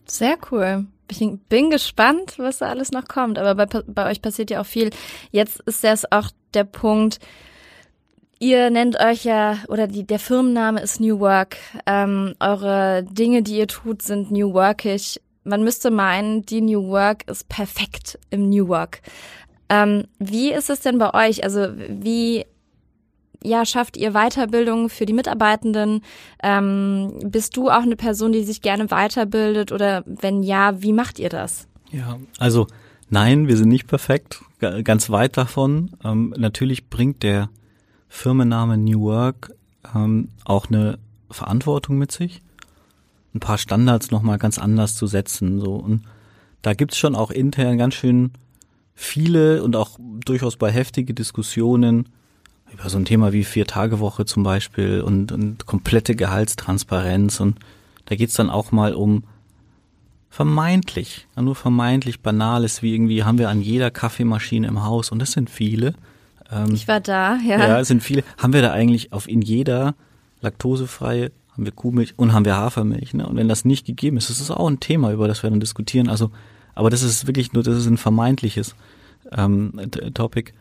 Sehr 0.06 0.38
cool. 0.50 0.86
Ich 1.10 1.20
bin 1.48 1.70
gespannt, 1.70 2.34
was 2.38 2.58
da 2.58 2.66
alles 2.68 2.90
noch 2.90 3.06
kommt. 3.06 3.38
Aber 3.38 3.54
bei, 3.54 3.82
bei 3.86 4.10
euch 4.10 4.22
passiert 4.22 4.50
ja 4.50 4.60
auch 4.60 4.66
viel. 4.66 4.90
Jetzt 5.30 5.60
ist 5.60 5.84
das 5.84 6.10
auch 6.10 6.30
der 6.54 6.64
Punkt, 6.64 7.20
Ihr 8.38 8.68
nennt 8.68 9.00
euch 9.00 9.24
ja, 9.24 9.56
oder 9.68 9.86
die, 9.86 10.04
der 10.04 10.18
Firmenname 10.18 10.82
ist 10.82 11.00
New 11.00 11.20
Work. 11.20 11.56
Ähm, 11.86 12.34
eure 12.38 13.02
Dinge, 13.02 13.42
die 13.42 13.56
ihr 13.56 13.66
tut, 13.66 14.02
sind 14.02 14.30
New 14.30 14.52
Workig. 14.52 15.22
Man 15.44 15.64
müsste 15.64 15.90
meinen, 15.90 16.44
die 16.44 16.60
New 16.60 16.86
Work 16.88 17.28
ist 17.30 17.48
perfekt 17.48 18.18
im 18.28 18.50
New 18.50 18.68
Work. 18.68 19.00
Ähm, 19.68 20.04
wie 20.18 20.52
ist 20.52 20.70
es 20.70 20.80
denn 20.80 20.98
bei 20.98 21.12
euch? 21.28 21.44
Also 21.44 21.68
wie 21.88 22.44
ja, 23.42 23.64
schafft 23.64 23.96
ihr 23.96 24.12
Weiterbildung 24.12 24.88
für 24.88 25.06
die 25.06 25.12
Mitarbeitenden? 25.12 26.02
Ähm, 26.42 27.12
bist 27.24 27.56
du 27.56 27.68
auch 27.70 27.82
eine 27.82 27.96
Person, 27.96 28.32
die 28.32 28.42
sich 28.42 28.60
gerne 28.60 28.90
weiterbildet? 28.90 29.72
Oder 29.72 30.02
wenn 30.06 30.42
ja, 30.42 30.82
wie 30.82 30.92
macht 30.92 31.18
ihr 31.18 31.28
das? 31.28 31.68
Ja, 31.92 32.18
also 32.38 32.66
nein, 33.08 33.46
wir 33.46 33.56
sind 33.56 33.68
nicht 33.68 33.86
perfekt, 33.86 34.42
ganz 34.58 35.10
weit 35.10 35.36
davon. 35.36 35.92
Ähm, 36.04 36.34
natürlich 36.36 36.88
bringt 36.88 37.22
der 37.22 37.48
Firmenname 38.08 38.78
New 38.78 39.02
Work 39.02 39.52
ähm, 39.94 40.28
auch 40.44 40.68
eine 40.68 40.98
Verantwortung 41.30 41.98
mit 41.98 42.12
sich, 42.12 42.42
ein 43.34 43.40
paar 43.40 43.58
Standards 43.58 44.10
nochmal 44.10 44.38
ganz 44.38 44.58
anders 44.58 44.96
zu 44.96 45.06
setzen. 45.06 45.60
So. 45.60 45.74
Und 45.74 46.02
da 46.62 46.74
gibt's 46.74 46.98
schon 46.98 47.14
auch 47.14 47.30
intern 47.30 47.78
ganz 47.78 47.94
schön 47.94 48.32
viele 48.96 49.62
und 49.62 49.76
auch 49.76 49.98
durchaus 50.00 50.56
bei 50.56 50.72
heftige 50.72 51.14
Diskussionen 51.14 52.08
über 52.72 52.88
so 52.88 52.98
ein 52.98 53.04
Thema 53.04 53.32
wie 53.32 53.44
Vier-Tage-Woche 53.44 54.24
zum 54.24 54.42
Beispiel 54.42 55.02
und, 55.02 55.30
und 55.30 55.66
komplette 55.66 56.16
Gehaltstransparenz. 56.16 57.38
Und 57.38 57.60
da 58.06 58.16
geht's 58.16 58.34
dann 58.34 58.50
auch 58.50 58.72
mal 58.72 58.94
um 58.94 59.22
vermeintlich, 60.30 61.28
nur 61.36 61.54
vermeintlich 61.54 62.20
Banales, 62.20 62.82
wie 62.82 62.94
irgendwie 62.94 63.22
haben 63.22 63.38
wir 63.38 63.48
an 63.48 63.60
jeder 63.60 63.90
Kaffeemaschine 63.90 64.66
im 64.66 64.82
Haus 64.82 65.12
und 65.12 65.20
das 65.20 65.32
sind 65.32 65.48
viele. 65.48 65.94
Ähm, 66.50 66.74
ich 66.74 66.88
war 66.88 67.00
da, 67.00 67.36
ja. 67.36 67.58
Ja, 67.58 67.80
es 67.80 67.88
sind 67.88 68.02
viele. 68.02 68.24
Haben 68.38 68.52
wir 68.52 68.62
da 68.62 68.72
eigentlich 68.72 69.12
auf 69.12 69.28
in 69.28 69.42
jeder 69.42 69.94
laktosefreie 70.40 71.30
haben 71.52 71.64
wir 71.64 71.72
Kuhmilch 71.72 72.14
und 72.16 72.34
haben 72.34 72.44
wir 72.44 72.56
Hafermilch. 72.56 73.14
Ne? 73.14 73.26
Und 73.26 73.36
wenn 73.36 73.48
das 73.48 73.64
nicht 73.64 73.86
gegeben 73.86 74.18
ist, 74.18 74.28
das 74.28 74.40
ist 74.40 74.50
auch 74.50 74.68
ein 74.68 74.80
Thema, 74.80 75.12
über 75.12 75.26
das 75.26 75.42
wir 75.42 75.48
dann 75.48 75.60
diskutieren. 75.60 76.08
Also, 76.08 76.30
aber 76.76 76.90
das 76.90 77.02
ist 77.02 77.26
wirklich 77.26 77.52
nur, 77.52 77.64
das 77.64 77.76
ist 77.76 77.86
ein 77.86 77.96
vermeintliches 77.96 78.76
ähm, 79.32 79.72
Topic. 80.14 80.52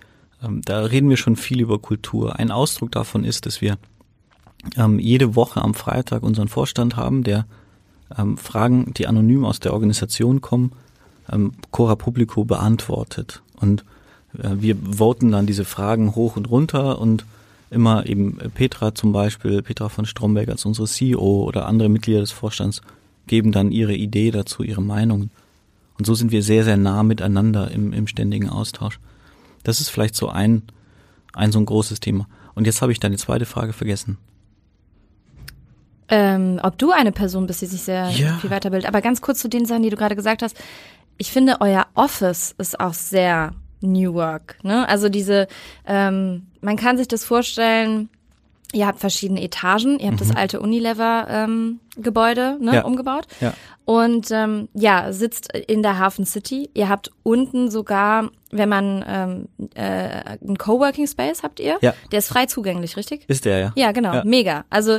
Ähm, 0.41 0.61
da 0.63 0.79
reden 0.79 1.09
wir 1.09 1.17
schon 1.17 1.35
viel 1.35 1.61
über 1.61 1.77
Kultur. 1.77 2.39
Ein 2.39 2.51
Ausdruck 2.51 2.91
davon 2.91 3.23
ist, 3.23 3.45
dass 3.45 3.61
wir 3.61 3.77
ähm, 4.77 4.97
jede 4.97 5.35
Woche 5.35 5.61
am 5.61 5.73
Freitag 5.73 6.23
unseren 6.23 6.47
Vorstand 6.47 6.95
haben, 6.95 7.23
der 7.23 7.45
ähm, 8.17 8.37
Fragen, 8.37 8.93
die 8.93 9.07
anonym 9.07 9.45
aus 9.45 9.59
der 9.59 9.73
Organisation 9.73 10.39
kommen, 10.41 10.71
ähm, 11.31 11.51
Cora 11.71 11.95
Publico 11.95 12.45
beantwortet. 12.45 13.41
Und 13.59 13.83
äh, 14.37 14.51
wir 14.55 14.77
voten 14.77 15.31
dann 15.31 15.45
diese 15.45 15.65
Fragen 15.65 16.15
hoch 16.15 16.37
und 16.37 16.49
runter 16.49 16.99
und 16.99 17.25
immer 17.69 18.05
eben 18.05 18.37
Petra 18.53 18.95
zum 18.95 19.11
Beispiel, 19.11 19.61
Petra 19.61 19.89
von 19.89 20.05
Stromberg 20.05 20.47
als 20.47 20.65
unsere 20.65 20.87
CEO 20.87 21.43
oder 21.43 21.65
andere 21.65 21.89
Mitglieder 21.89 22.21
des 22.21 22.31
Vorstands 22.31 22.81
geben 23.27 23.51
dann 23.51 23.71
ihre 23.71 23.95
Idee 23.95 24.31
dazu, 24.31 24.63
ihre 24.63 24.81
Meinungen. 24.81 25.29
Und 25.97 26.05
so 26.05 26.13
sind 26.13 26.31
wir 26.31 26.43
sehr, 26.43 26.63
sehr 26.63 26.77
nah 26.77 27.03
miteinander 27.03 27.71
im, 27.71 27.93
im 27.93 28.07
ständigen 28.07 28.49
Austausch. 28.49 28.99
Das 29.63 29.79
ist 29.79 29.89
vielleicht 29.89 30.15
so 30.15 30.29
ein, 30.29 30.63
ein 31.33 31.51
so 31.51 31.59
ein 31.59 31.65
großes 31.65 31.99
Thema. 31.99 32.27
Und 32.53 32.67
jetzt 32.67 32.81
habe 32.81 32.91
ich 32.91 32.99
deine 32.99 33.17
zweite 33.17 33.45
Frage 33.45 33.73
vergessen. 33.73 34.17
Ähm, 36.07 36.59
ob 36.61 36.77
du 36.77 36.91
eine 36.91 37.11
Person 37.11 37.47
bist, 37.47 37.61
die 37.61 37.65
sich 37.65 37.81
sehr 37.81 38.09
ja. 38.09 38.37
viel 38.37 38.49
weiterbildet. 38.49 38.87
Aber 38.87 39.01
ganz 39.01 39.21
kurz 39.21 39.39
zu 39.39 39.47
den 39.47 39.65
Sachen, 39.65 39.83
die 39.83 39.89
du 39.89 39.97
gerade 39.97 40.15
gesagt 40.15 40.43
hast. 40.43 40.55
Ich 41.17 41.31
finde, 41.31 41.57
euer 41.61 41.87
Office 41.95 42.53
ist 42.57 42.79
auch 42.79 42.93
sehr 42.93 43.53
New 43.81 44.13
Work. 44.13 44.57
Ne? 44.63 44.87
Also 44.87 45.09
diese, 45.09 45.47
ähm, 45.85 46.47
man 46.61 46.75
kann 46.75 46.97
sich 46.97 47.07
das 47.07 47.23
vorstellen, 47.23 48.09
ihr 48.73 48.85
habt 48.85 48.99
verschiedene 48.99 49.41
Etagen, 49.41 49.99
ihr 49.99 50.07
habt 50.07 50.21
mhm. 50.21 50.27
das 50.27 50.35
alte 50.35 50.59
Unilever 50.59 51.27
ähm, 51.29 51.79
Gebäude 51.97 52.57
ne, 52.59 52.75
ja. 52.75 52.81
umgebaut. 52.83 53.27
Ja. 53.39 53.53
Und 53.85 54.31
ähm, 54.31 54.67
ja, 54.73 55.13
sitzt 55.13 55.55
in 55.55 55.83
der 55.83 55.99
Hafen 55.99 56.25
City. 56.25 56.71
Ihr 56.73 56.89
habt 56.89 57.11
unten 57.21 57.69
sogar, 57.69 58.31
wenn 58.49 58.67
man 58.67 59.05
ähm, 59.07 59.69
äh, 59.75 60.37
einen 60.41 60.57
Coworking 60.57 61.05
Space 61.05 61.43
habt 61.43 61.59
ihr, 61.59 61.77
ja. 61.81 61.93
der 62.11 62.17
ist 62.17 62.29
frei 62.29 62.47
zugänglich, 62.47 62.97
richtig? 62.97 63.25
Ist 63.27 63.45
der, 63.45 63.59
ja. 63.59 63.73
Ja, 63.75 63.91
genau, 63.91 64.15
ja. 64.15 64.23
mega. 64.25 64.65
Also 64.71 64.97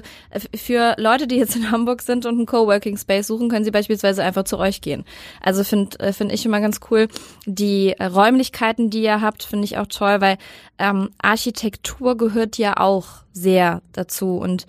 für 0.55 0.95
Leute, 0.99 1.27
die 1.27 1.35
jetzt 1.35 1.57
in 1.57 1.73
Hamburg 1.73 2.01
sind 2.01 2.27
und 2.27 2.37
einen 2.37 2.47
Coworking 2.47 2.97
Space 2.97 3.27
suchen, 3.27 3.49
können 3.49 3.65
sie 3.65 3.73
beispielsweise 3.73 4.23
einfach 4.23 4.45
zu 4.45 4.57
euch 4.57 4.81
gehen. 4.83 5.05
Also 5.41 5.65
finde 5.65 5.99
äh, 5.99 6.13
find 6.13 6.33
ich 6.33 6.47
immer 6.47 6.61
ganz 6.61 6.79
cool. 6.89 7.09
Die 7.45 7.93
äh, 7.99 8.05
Räumlichkeiten, 8.05 8.89
die 8.91 9.03
ihr 9.03 9.21
habt, 9.21 9.43
finde 9.43 9.65
ich 9.65 9.79
auch 9.79 9.89
toll, 9.89 10.21
weil 10.21 10.39
ähm, 10.79 11.11
Architektur 11.21 12.17
gehört 12.17 12.57
ja 12.57 12.77
auch 12.77 13.07
sehr 13.33 13.83
dazu 13.93 14.39
und 14.39 14.67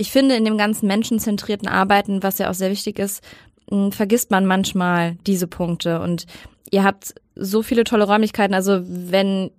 ich 0.00 0.10
finde, 0.10 0.34
in 0.34 0.46
dem 0.46 0.56
ganzen 0.56 0.86
menschenzentrierten 0.86 1.68
Arbeiten, 1.68 2.22
was 2.22 2.38
ja 2.38 2.48
auch 2.48 2.54
sehr 2.54 2.70
wichtig 2.70 2.98
ist, 2.98 3.22
vergisst 3.90 4.30
man 4.30 4.46
manchmal 4.46 5.16
diese 5.26 5.46
Punkte. 5.46 6.00
Und 6.00 6.24
ihr 6.70 6.84
habt 6.84 7.14
so 7.36 7.62
viele 7.62 7.84
tolle 7.84 8.04
Räumlichkeiten. 8.04 8.54
Also 8.54 8.80
wenn 8.82 9.50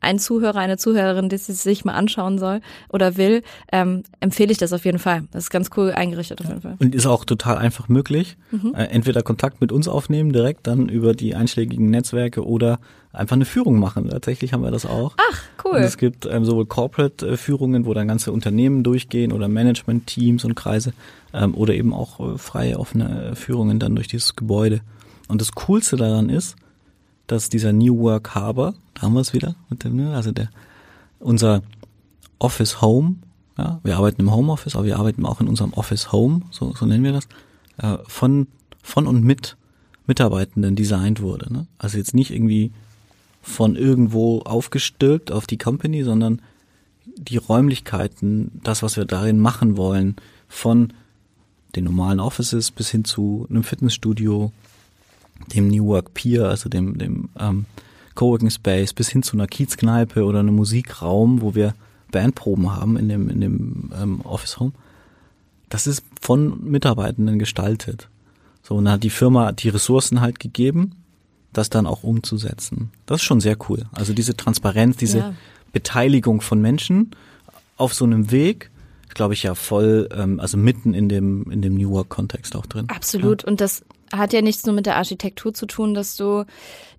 ein 0.00 0.18
Zuhörer, 0.18 0.58
eine 0.58 0.78
Zuhörerin, 0.78 1.28
die 1.28 1.36
es 1.36 1.46
sich 1.46 1.84
mal 1.84 1.94
anschauen 1.94 2.38
soll 2.38 2.60
oder 2.88 3.16
will, 3.16 3.42
ähm, 3.70 4.02
empfehle 4.20 4.50
ich 4.50 4.58
das 4.58 4.72
auf 4.72 4.84
jeden 4.84 4.98
Fall. 4.98 5.24
Das 5.30 5.44
ist 5.44 5.50
ganz 5.50 5.70
cool 5.76 5.92
eingerichtet 5.92 6.40
auf 6.40 6.48
jeden 6.48 6.62
Fall. 6.62 6.76
Und 6.78 6.94
ist 6.94 7.06
auch 7.06 7.24
total 7.24 7.58
einfach 7.58 7.88
möglich. 7.88 8.36
Mhm. 8.50 8.74
Äh, 8.74 8.84
entweder 8.84 9.22
Kontakt 9.22 9.60
mit 9.60 9.72
uns 9.72 9.88
aufnehmen, 9.88 10.32
direkt 10.32 10.66
dann 10.66 10.88
über 10.88 11.14
die 11.14 11.34
einschlägigen 11.34 11.90
Netzwerke 11.90 12.46
oder 12.46 12.78
einfach 13.12 13.36
eine 13.36 13.44
Führung 13.44 13.78
machen. 13.78 14.08
Tatsächlich 14.08 14.52
haben 14.52 14.62
wir 14.62 14.70
das 14.70 14.86
auch. 14.86 15.14
Ach, 15.18 15.42
cool. 15.64 15.76
Und 15.78 15.82
es 15.82 15.98
gibt 15.98 16.26
ähm, 16.26 16.44
sowohl 16.44 16.66
Corporate-Führungen, 16.66 17.84
wo 17.84 17.92
dann 17.92 18.08
ganze 18.08 18.32
Unternehmen 18.32 18.82
durchgehen 18.82 19.32
oder 19.32 19.48
Management-Teams 19.48 20.44
und 20.44 20.54
Kreise 20.54 20.92
ähm, 21.34 21.54
oder 21.54 21.74
eben 21.74 21.92
auch 21.92 22.20
äh, 22.20 22.38
freie, 22.38 22.78
offene 22.78 23.34
Führungen 23.34 23.78
dann 23.78 23.94
durch 23.94 24.08
dieses 24.08 24.36
Gebäude. 24.36 24.80
Und 25.28 25.40
das 25.40 25.52
Coolste 25.52 25.96
daran 25.96 26.28
ist, 26.28 26.56
dass 27.30 27.48
dieser 27.48 27.72
New 27.72 27.98
Work 28.00 28.34
Harbor, 28.34 28.74
da 28.94 29.02
haben 29.02 29.14
wir 29.14 29.20
es 29.20 29.32
wieder 29.32 29.54
dem, 29.70 29.96
ne, 29.96 30.14
also 30.14 30.32
der, 30.32 30.50
unser 31.20 31.62
Office 32.40 32.80
Home, 32.80 33.16
ja, 33.56 33.78
wir 33.84 33.96
arbeiten 33.96 34.22
im 34.22 34.34
Homeoffice, 34.34 34.74
aber 34.74 34.86
wir 34.86 34.98
arbeiten 34.98 35.24
auch 35.24 35.40
in 35.40 35.46
unserem 35.46 35.72
Office 35.74 36.10
Home, 36.10 36.42
so, 36.50 36.74
so 36.74 36.86
nennen 36.86 37.04
wir 37.04 37.12
das, 37.12 37.28
äh, 37.78 37.98
von, 38.08 38.48
von 38.82 39.06
und 39.06 39.22
mit 39.22 39.56
Mitarbeitenden 40.06 40.74
designt 40.74 41.20
wurde. 41.20 41.52
Ne? 41.52 41.66
Also 41.78 41.98
jetzt 41.98 42.14
nicht 42.14 42.32
irgendwie 42.32 42.72
von 43.42 43.76
irgendwo 43.76 44.40
aufgestülpt 44.40 45.30
auf 45.30 45.46
die 45.46 45.58
Company, 45.58 46.02
sondern 46.02 46.42
die 47.16 47.36
Räumlichkeiten, 47.36 48.60
das, 48.64 48.82
was 48.82 48.96
wir 48.96 49.04
darin 49.04 49.38
machen 49.38 49.76
wollen, 49.76 50.16
von 50.48 50.92
den 51.76 51.84
normalen 51.84 52.18
Offices 52.18 52.72
bis 52.72 52.90
hin 52.90 53.04
zu 53.04 53.46
einem 53.48 53.62
Fitnessstudio, 53.62 54.52
dem 55.48 55.68
New 55.68 55.86
Work 55.86 56.14
Pier, 56.14 56.48
also 56.48 56.68
dem, 56.68 56.98
dem 56.98 57.28
ähm, 57.38 57.66
Coworking 58.14 58.50
Space, 58.50 58.92
bis 58.92 59.08
hin 59.08 59.22
zu 59.22 59.36
einer 59.36 59.46
Kiezkneipe 59.46 60.24
oder 60.24 60.40
einem 60.40 60.54
Musikraum, 60.54 61.40
wo 61.40 61.54
wir 61.54 61.74
Bandproben 62.10 62.74
haben 62.74 62.96
in 62.96 63.08
dem, 63.08 63.28
in 63.28 63.40
dem 63.40 63.90
ähm, 64.00 64.20
Office 64.22 64.58
Home. 64.58 64.72
Das 65.68 65.86
ist 65.86 66.04
von 66.20 66.62
Mitarbeitenden 66.64 67.38
gestaltet. 67.38 68.08
So, 68.62 68.74
und 68.74 68.84
dann 68.84 68.94
hat 68.94 69.04
die 69.04 69.10
Firma 69.10 69.52
die 69.52 69.68
Ressourcen 69.68 70.20
halt 70.20 70.40
gegeben, 70.40 70.96
das 71.52 71.70
dann 71.70 71.86
auch 71.86 72.02
umzusetzen. 72.02 72.90
Das 73.06 73.20
ist 73.20 73.24
schon 73.24 73.40
sehr 73.40 73.56
cool. 73.68 73.86
Also 73.92 74.12
diese 74.12 74.36
Transparenz, 74.36 74.96
diese 74.96 75.18
ja. 75.18 75.34
Beteiligung 75.72 76.40
von 76.40 76.60
Menschen 76.60 77.10
auf 77.76 77.94
so 77.94 78.04
einem 78.04 78.30
Weg, 78.30 78.70
glaube 79.14 79.34
ich 79.34 79.42
ja 79.42 79.54
voll, 79.54 80.08
ähm, 80.12 80.38
also 80.40 80.56
mitten 80.56 80.94
in 80.94 81.08
dem 81.08 81.50
in 81.50 81.62
dem 81.62 81.74
New 81.74 81.90
Work 81.90 82.10
Kontext 82.10 82.54
auch 82.54 82.66
drin. 82.66 82.88
Absolut. 82.88 83.42
Ja. 83.42 83.48
Und 83.48 83.60
das 83.60 83.84
hat 84.14 84.32
ja 84.32 84.42
nichts 84.42 84.66
nur 84.66 84.74
mit 84.74 84.86
der 84.86 84.96
Architektur 84.96 85.54
zu 85.54 85.66
tun, 85.66 85.94
dass 85.94 86.16
du 86.16 86.44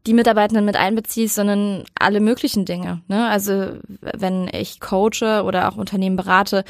die 0.07 0.13
Mitarbeitenden 0.13 0.65
mit 0.65 0.75
einbeziehst, 0.75 1.35
sondern 1.35 1.83
alle 1.99 2.19
möglichen 2.19 2.65
Dinge. 2.65 3.01
Ne? 3.07 3.27
Also 3.27 3.73
wenn 4.17 4.49
ich 4.51 4.79
coache 4.79 5.43
oder 5.43 5.69
auch 5.69 5.77
Unternehmen 5.77 6.15
berate, 6.15 6.63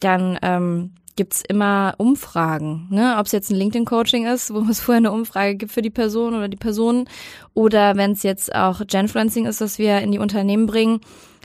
dann 0.00 0.38
ähm, 0.42 0.92
gibt's 1.16 1.42
immer 1.48 1.94
Umfragen, 1.96 2.88
ne? 2.90 3.16
ob 3.18 3.26
es 3.26 3.32
jetzt 3.32 3.50
ein 3.50 3.56
LinkedIn-Coaching 3.56 4.26
ist, 4.26 4.52
wo 4.52 4.58
es 4.70 4.80
vorher 4.80 4.98
eine 4.98 5.12
Umfrage 5.12 5.56
gibt 5.56 5.72
für 5.72 5.80
die 5.80 5.90
Person 5.90 6.34
oder 6.34 6.48
die 6.48 6.58
Personen, 6.58 7.08
oder 7.54 7.96
wenn 7.96 8.12
es 8.12 8.22
jetzt 8.22 8.54
auch 8.54 8.82
Genfluencing 8.86 9.46
ist, 9.46 9.62
das 9.62 9.78
wir 9.78 10.00
in 10.00 10.12
die 10.12 10.18
Unternehmen 10.18 10.66
bringen, 10.66 11.00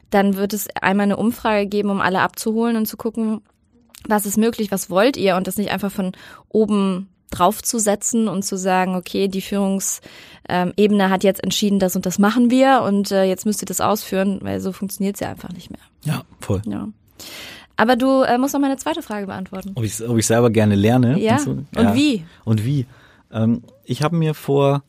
dann 0.10 0.36
wird 0.36 0.52
es 0.52 0.68
einmal 0.82 1.06
eine 1.06 1.16
Umfrage 1.16 1.68
geben, 1.68 1.90
um 1.90 2.02
alle 2.02 2.20
abzuholen 2.20 2.76
und 2.76 2.86
zu 2.86 2.98
gucken, 2.98 3.42
was 4.06 4.26
ist 4.26 4.38
möglich, 4.38 4.72
was 4.72 4.90
wollt 4.90 5.16
ihr 5.16 5.38
und 5.38 5.48
das 5.48 5.58
nicht 5.58 5.72
einfach 5.72 5.92
von 5.92 6.12
oben 6.50 7.08
draufzusetzen 7.32 8.28
und 8.28 8.44
zu 8.44 8.58
sagen, 8.58 8.96
okay, 8.96 9.28
die 9.28 9.42
Führungsebene 9.42 11.10
hat 11.10 11.24
jetzt 11.24 11.44
entschieden, 11.44 11.80
das 11.80 11.96
und 11.96 12.06
das 12.06 12.20
machen 12.20 12.52
wir 12.52 12.84
und 12.86 13.12
äh, 13.12 13.24
jetzt 13.24 13.46
müsst 13.46 13.64
ihr 13.64 13.66
das 13.66 13.82
ausführen, 13.82 14.40
weil 14.42 14.60
so 14.60 14.72
funktioniert 14.72 15.16
es 15.16 15.22
ja 15.22 15.30
einfach 15.30 15.50
nicht 15.50 15.72
mehr. 15.72 15.80
Ja, 16.04 16.24
voll. 16.40 16.62
Ja. 16.66 16.88
Aber 17.78 17.96
du 17.96 18.22
äh, 18.22 18.38
musst 18.38 18.54
noch 18.54 18.62
meine 18.62 18.78
zweite 18.78 19.02
Frage 19.02 19.26
beantworten. 19.26 19.72
Ob 19.76 19.84
ich, 19.84 20.08
ob 20.08 20.18
ich 20.18 20.28
selber 20.28 20.50
gerne 20.52 20.76
lerne. 20.76 21.20
Ja. 21.20 21.38
Und, 21.38 21.42
so. 21.42 21.52
und 21.52 21.68
ja. 21.76 21.96
wie? 21.96 22.24
Und 22.44 22.64
wie? 22.66 22.86
Ähm, 23.32 23.64
ich 23.86 24.04
habe 24.04 24.16
mir 24.16 24.34
vor 24.34 24.84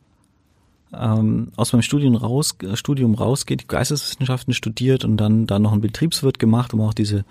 ähm, 0.92 1.52
aus 1.56 1.72
meinem 1.72 1.82
Studium 1.82 2.16
raus, 2.16 2.56
Studium 2.74 3.14
rausgeht, 3.14 3.68
Geisteswissenschaften 3.68 4.52
studiert 4.52 5.04
und 5.04 5.16
dann 5.16 5.46
da 5.46 5.58
noch 5.58 5.72
einen 5.72 5.80
Betriebswirt 5.80 6.38
gemacht, 6.38 6.74
um 6.74 6.82
auch 6.82 6.92
diese 6.92 7.24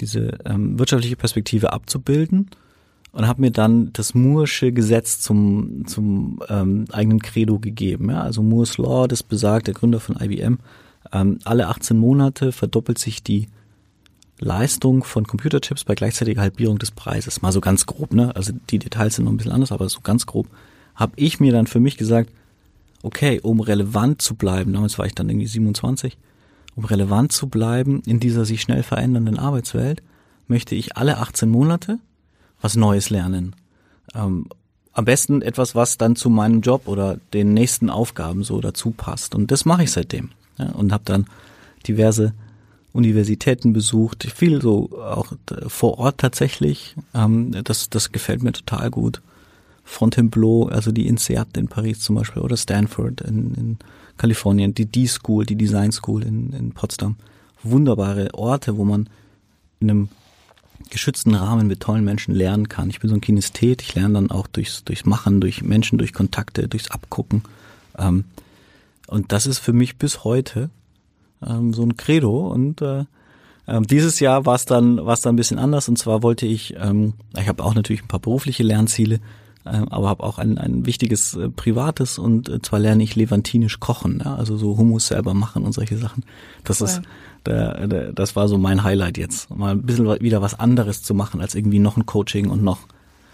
diese 0.00 0.38
ähm, 0.44 0.78
wirtschaftliche 0.78 1.16
Perspektive 1.16 1.72
abzubilden 1.72 2.50
und 3.12 3.26
habe 3.26 3.40
mir 3.40 3.50
dann 3.50 3.92
das 3.92 4.14
Moore'sche 4.14 4.72
Gesetz 4.72 5.20
zum, 5.20 5.86
zum 5.86 6.40
ähm, 6.48 6.84
eigenen 6.92 7.20
Credo 7.20 7.58
gegeben. 7.58 8.10
Ja? 8.10 8.22
Also 8.22 8.42
Moore's 8.42 8.78
Law, 8.78 9.06
das 9.08 9.22
besagt, 9.22 9.66
der 9.66 9.74
Gründer 9.74 10.00
von 10.00 10.16
IBM, 10.20 10.58
ähm, 11.12 11.38
alle 11.44 11.68
18 11.68 11.96
Monate 11.96 12.52
verdoppelt 12.52 12.98
sich 12.98 13.22
die 13.22 13.48
Leistung 14.40 15.02
von 15.02 15.26
Computerchips 15.26 15.84
bei 15.84 15.94
gleichzeitiger 15.94 16.42
Halbierung 16.42 16.78
des 16.78 16.90
Preises. 16.90 17.42
Mal 17.42 17.52
so 17.52 17.60
ganz 17.60 17.86
grob, 17.86 18.12
ne? 18.12 18.34
Also 18.36 18.52
die 18.70 18.78
Details 18.78 19.16
sind 19.16 19.24
noch 19.24 19.32
ein 19.32 19.36
bisschen 19.36 19.52
anders, 19.52 19.72
aber 19.72 19.88
so 19.88 20.00
ganz 20.00 20.26
grob. 20.26 20.46
Habe 20.94 21.12
ich 21.16 21.40
mir 21.40 21.52
dann 21.52 21.66
für 21.66 21.80
mich 21.80 21.96
gesagt, 21.96 22.30
okay, 23.02 23.40
um 23.42 23.60
relevant 23.60 24.22
zu 24.22 24.34
bleiben, 24.34 24.72
damals 24.72 24.98
war 24.98 25.06
ich 25.06 25.14
dann 25.14 25.28
irgendwie 25.28 25.46
27, 25.46 26.16
um 26.76 26.84
relevant 26.84 27.32
zu 27.32 27.48
bleiben 27.48 28.02
in 28.06 28.20
dieser 28.20 28.44
sich 28.44 28.60
schnell 28.60 28.82
verändernden 28.82 29.38
Arbeitswelt, 29.38 30.02
möchte 30.46 30.74
ich 30.74 30.96
alle 30.96 31.18
18 31.18 31.48
Monate 31.48 31.98
was 32.60 32.76
Neues 32.76 33.10
lernen. 33.10 33.54
Ähm, 34.14 34.46
am 34.92 35.04
besten 35.04 35.42
etwas, 35.42 35.74
was 35.74 35.96
dann 35.96 36.16
zu 36.16 36.28
meinem 36.28 36.60
Job 36.60 36.88
oder 36.88 37.18
den 37.32 37.54
nächsten 37.54 37.88
Aufgaben 37.88 38.42
so 38.42 38.60
dazu 38.60 38.90
passt. 38.90 39.34
Und 39.34 39.50
das 39.50 39.64
mache 39.64 39.84
ich 39.84 39.92
seitdem. 39.92 40.30
Ja, 40.58 40.70
und 40.70 40.92
habe 40.92 41.04
dann 41.04 41.26
diverse 41.86 42.34
Universitäten 42.92 43.72
besucht, 43.72 44.24
viel 44.24 44.60
so 44.60 44.90
auch 45.00 45.32
vor 45.68 45.98
Ort 45.98 46.18
tatsächlich. 46.18 46.96
Ähm, 47.14 47.52
das, 47.62 47.90
das 47.90 48.10
gefällt 48.10 48.42
mir 48.42 48.52
total 48.52 48.90
gut. 48.90 49.22
Fontainebleau, 49.84 50.66
also 50.66 50.92
die 50.92 51.06
INSEAD 51.06 51.56
in 51.56 51.68
Paris 51.68 52.00
zum 52.00 52.16
Beispiel 52.16 52.42
oder 52.42 52.56
Stanford 52.56 53.20
in, 53.22 53.54
in 53.54 53.78
Kalifornien, 54.16 54.74
die 54.74 54.86
D-School, 54.86 55.46
die 55.46 55.56
Design 55.56 55.92
School 55.92 56.22
in, 56.24 56.52
in 56.52 56.72
Potsdam. 56.72 57.16
Wunderbare 57.62 58.34
Orte, 58.34 58.76
wo 58.76 58.84
man 58.84 59.08
in 59.80 59.90
einem 59.90 60.08
geschützten 60.90 61.34
Rahmen 61.34 61.66
mit 61.66 61.80
tollen 61.80 62.04
Menschen 62.04 62.34
lernen 62.34 62.68
kann. 62.68 62.90
Ich 62.90 63.00
bin 63.00 63.10
so 63.10 63.16
ein 63.16 63.20
Kinesthet, 63.20 63.82
ich 63.82 63.94
lerne 63.94 64.14
dann 64.14 64.30
auch 64.30 64.46
durchs, 64.46 64.84
durchs 64.84 65.04
Machen, 65.04 65.40
durch 65.40 65.62
Menschen, 65.62 65.98
durch 65.98 66.12
Kontakte, 66.12 66.68
durchs 66.68 66.90
Abgucken. 66.90 67.42
Ähm, 67.98 68.24
und 69.06 69.32
das 69.32 69.46
ist 69.46 69.58
für 69.58 69.72
mich 69.72 69.96
bis 69.96 70.24
heute 70.24 70.70
ähm, 71.46 71.72
so 71.72 71.82
ein 71.82 71.96
Credo. 71.96 72.48
Und 72.48 72.82
äh, 72.82 73.04
äh, 73.66 73.80
dieses 73.82 74.20
Jahr 74.20 74.46
war 74.46 74.54
es 74.54 74.64
dann, 74.64 74.96
dann 74.96 75.18
ein 75.24 75.36
bisschen 75.36 75.58
anders. 75.58 75.88
Und 75.88 75.98
zwar 75.98 76.22
wollte 76.22 76.46
ich, 76.46 76.74
ähm, 76.78 77.14
ich 77.38 77.48
habe 77.48 77.64
auch 77.64 77.74
natürlich 77.74 78.02
ein 78.02 78.08
paar 78.08 78.20
berufliche 78.20 78.62
Lernziele, 78.62 79.20
aber 79.90 80.08
habe 80.08 80.22
auch 80.24 80.38
ein, 80.38 80.58
ein 80.58 80.86
wichtiges 80.86 81.34
äh, 81.34 81.48
privates. 81.48 82.18
Und 82.18 82.48
äh, 82.48 82.62
zwar 82.62 82.78
lerne 82.78 83.02
ich 83.02 83.16
levantinisch 83.16 83.80
kochen, 83.80 84.22
ja? 84.24 84.36
also 84.36 84.56
so 84.56 84.76
Hummus 84.76 85.08
selber 85.08 85.34
machen 85.34 85.64
und 85.64 85.72
solche 85.72 85.98
Sachen. 85.98 86.24
Das 86.64 86.80
cool. 86.80 86.88
ist 86.88 87.02
der, 87.46 87.86
der, 87.86 88.12
das 88.12 88.36
war 88.36 88.48
so 88.48 88.58
mein 88.58 88.82
Highlight 88.82 89.18
jetzt, 89.18 89.54
mal 89.54 89.72
ein 89.72 89.82
bisschen 89.82 90.20
wieder 90.20 90.42
was 90.42 90.58
anderes 90.58 91.02
zu 91.02 91.14
machen 91.14 91.40
als 91.40 91.54
irgendwie 91.54 91.78
noch 91.78 91.96
ein 91.96 92.06
Coaching 92.06 92.50
und 92.50 92.62
noch 92.62 92.80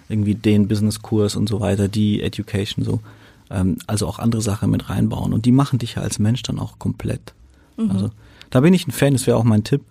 irgendwie 0.09 0.35
den 0.35 0.69
Businesskurs 0.69 1.37
und 1.37 1.49
so 1.49 1.61
weiter, 1.61 1.89
die 1.89 2.23
Education 2.23 2.85
so. 2.85 3.01
Ähm, 3.51 3.79
also 3.87 4.07
auch 4.07 4.19
andere 4.19 4.43
Sachen 4.43 4.71
mit 4.71 4.89
reinbauen 4.89 5.33
und 5.33 5.47
die 5.47 5.53
machen 5.53 5.79
dich 5.79 5.97
ja 5.97 6.03
als 6.03 6.19
Mensch 6.19 6.43
dann 6.43 6.59
auch 6.59 6.79
komplett. 6.79 7.35
Mhm. 7.77 7.91
Also 7.91 8.11
da 8.51 8.61
bin 8.61 8.75
ich 8.75 8.87
ein 8.87 8.93
Fan, 8.93 9.15
das 9.15 9.27
wäre 9.27 9.37
auch 9.37 9.45
mein 9.45 9.65
Tipp, 9.65 9.83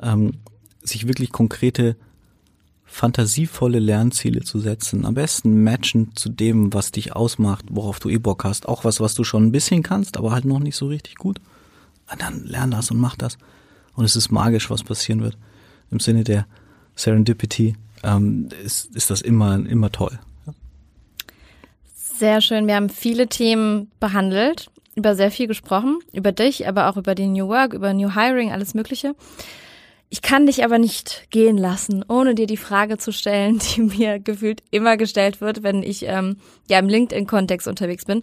ähm, 0.00 0.34
sich 0.82 1.06
wirklich 1.06 1.32
konkrete 1.32 1.96
fantasievolle 2.92 3.78
Lernziele 3.78 4.42
zu 4.42 4.60
setzen. 4.60 5.06
Am 5.06 5.14
besten 5.14 5.64
matchen 5.64 6.14
zu 6.14 6.28
dem, 6.28 6.74
was 6.74 6.92
dich 6.92 7.16
ausmacht, 7.16 7.64
worauf 7.70 7.98
du 7.98 8.10
eh 8.10 8.18
Bock 8.18 8.44
hast. 8.44 8.68
Auch 8.68 8.84
was, 8.84 9.00
was 9.00 9.14
du 9.14 9.24
schon 9.24 9.46
ein 9.46 9.52
bisschen 9.52 9.82
kannst, 9.82 10.18
aber 10.18 10.32
halt 10.32 10.44
noch 10.44 10.58
nicht 10.58 10.76
so 10.76 10.88
richtig 10.88 11.16
gut. 11.16 11.40
Und 12.10 12.20
dann 12.20 12.44
lern 12.44 12.70
das 12.70 12.90
und 12.90 12.98
mach 12.98 13.16
das. 13.16 13.38
Und 13.94 14.04
es 14.04 14.14
ist 14.14 14.30
magisch, 14.30 14.70
was 14.70 14.84
passieren 14.84 15.22
wird. 15.22 15.38
Im 15.90 16.00
Sinne 16.00 16.22
der 16.22 16.46
Serendipity 16.94 17.76
ähm, 18.02 18.50
ist, 18.62 18.94
ist 18.94 19.10
das 19.10 19.22
immer, 19.22 19.54
immer 19.54 19.90
toll. 19.90 20.18
Sehr 21.94 22.42
schön. 22.42 22.66
Wir 22.66 22.76
haben 22.76 22.90
viele 22.90 23.26
Themen 23.26 23.90
behandelt 24.00 24.70
über 24.94 25.16
sehr 25.16 25.30
viel 25.30 25.46
gesprochen, 25.46 25.98
über 26.12 26.32
dich, 26.32 26.68
aber 26.68 26.90
auch 26.90 26.98
über 26.98 27.14
den 27.14 27.32
New 27.32 27.48
Work, 27.48 27.72
über 27.72 27.94
New 27.94 28.14
Hiring, 28.14 28.52
alles 28.52 28.74
Mögliche. 28.74 29.14
Ich 30.12 30.20
kann 30.20 30.44
dich 30.44 30.62
aber 30.62 30.78
nicht 30.78 31.28
gehen 31.30 31.56
lassen, 31.56 32.04
ohne 32.06 32.34
dir 32.34 32.46
die 32.46 32.58
Frage 32.58 32.98
zu 32.98 33.12
stellen, 33.12 33.58
die 33.76 33.80
mir 33.80 34.18
gefühlt 34.18 34.62
immer 34.70 34.98
gestellt 34.98 35.40
wird, 35.40 35.62
wenn 35.62 35.82
ich 35.82 36.04
ähm, 36.06 36.36
ja 36.68 36.78
im 36.78 36.86
LinkedIn-Kontext 36.86 37.66
unterwegs 37.66 38.04
bin. 38.04 38.22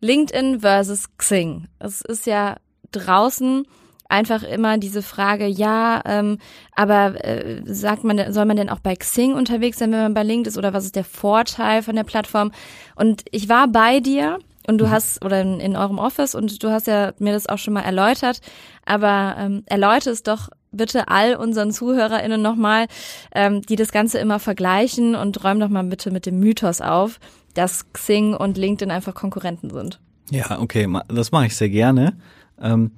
LinkedIn 0.00 0.62
versus 0.62 1.16
Xing. 1.16 1.68
Es 1.78 2.00
ist 2.00 2.26
ja 2.26 2.56
draußen 2.90 3.64
einfach 4.08 4.42
immer 4.42 4.76
diese 4.76 5.02
Frage, 5.02 5.46
ja, 5.46 6.02
ähm, 6.04 6.38
aber 6.74 7.24
äh, 7.24 7.62
sagt 7.64 8.02
man, 8.02 8.32
soll 8.32 8.46
man 8.46 8.56
denn 8.56 8.68
auch 8.68 8.80
bei 8.80 8.96
Xing 8.96 9.34
unterwegs 9.34 9.78
sein, 9.78 9.92
wenn 9.92 10.02
man 10.02 10.14
bei 10.14 10.24
LinkedIn 10.24 10.50
ist, 10.50 10.58
oder 10.58 10.72
was 10.72 10.84
ist 10.84 10.96
der 10.96 11.04
Vorteil 11.04 11.84
von 11.84 11.94
der 11.94 12.02
Plattform? 12.02 12.50
Und 12.96 13.22
ich 13.30 13.48
war 13.48 13.68
bei 13.68 14.00
dir 14.00 14.40
und 14.66 14.78
du 14.78 14.86
mhm. 14.86 14.90
hast, 14.90 15.24
oder 15.24 15.40
in, 15.42 15.60
in, 15.60 15.76
eurem 15.76 16.00
Office, 16.00 16.34
und 16.34 16.60
du 16.60 16.70
hast 16.72 16.88
ja 16.88 17.12
mir 17.20 17.32
das 17.32 17.48
auch 17.48 17.58
schon 17.58 17.74
mal 17.74 17.82
erläutert, 17.82 18.40
aber 18.84 19.36
ähm, 19.38 19.62
erläutere 19.66 20.12
es 20.12 20.24
doch 20.24 20.48
bitte 20.76 21.08
all 21.08 21.36
unseren 21.36 21.72
ZuhörerInnen 21.72 22.40
nochmal, 22.40 22.86
ähm, 23.34 23.62
die 23.62 23.76
das 23.76 23.92
Ganze 23.92 24.18
immer 24.18 24.38
vergleichen 24.38 25.14
und 25.14 25.42
räum 25.44 25.60
doch 25.60 25.68
mal 25.68 25.84
bitte 25.84 26.10
mit 26.10 26.26
dem 26.26 26.38
Mythos 26.40 26.80
auf, 26.80 27.20
dass 27.54 27.92
Xing 27.92 28.34
und 28.34 28.56
LinkedIn 28.56 28.90
einfach 28.90 29.14
Konkurrenten 29.14 29.70
sind. 29.70 30.00
Ja, 30.30 30.58
okay, 30.60 30.88
das 31.08 31.32
mache 31.32 31.46
ich 31.46 31.56
sehr 31.56 31.68
gerne. 31.68 32.14
Ähm, 32.60 32.92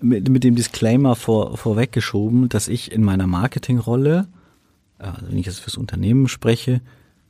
mit, 0.00 0.28
mit 0.28 0.44
dem 0.44 0.54
Disclaimer 0.54 1.16
vor, 1.16 1.56
vorweggeschoben, 1.56 2.48
dass 2.48 2.68
ich 2.68 2.92
in 2.92 3.02
meiner 3.02 3.26
Marketingrolle, 3.26 4.26
also 4.98 5.26
wenn 5.28 5.38
ich 5.38 5.46
jetzt 5.46 5.60
fürs 5.60 5.76
Unternehmen 5.76 6.28
spreche, 6.28 6.80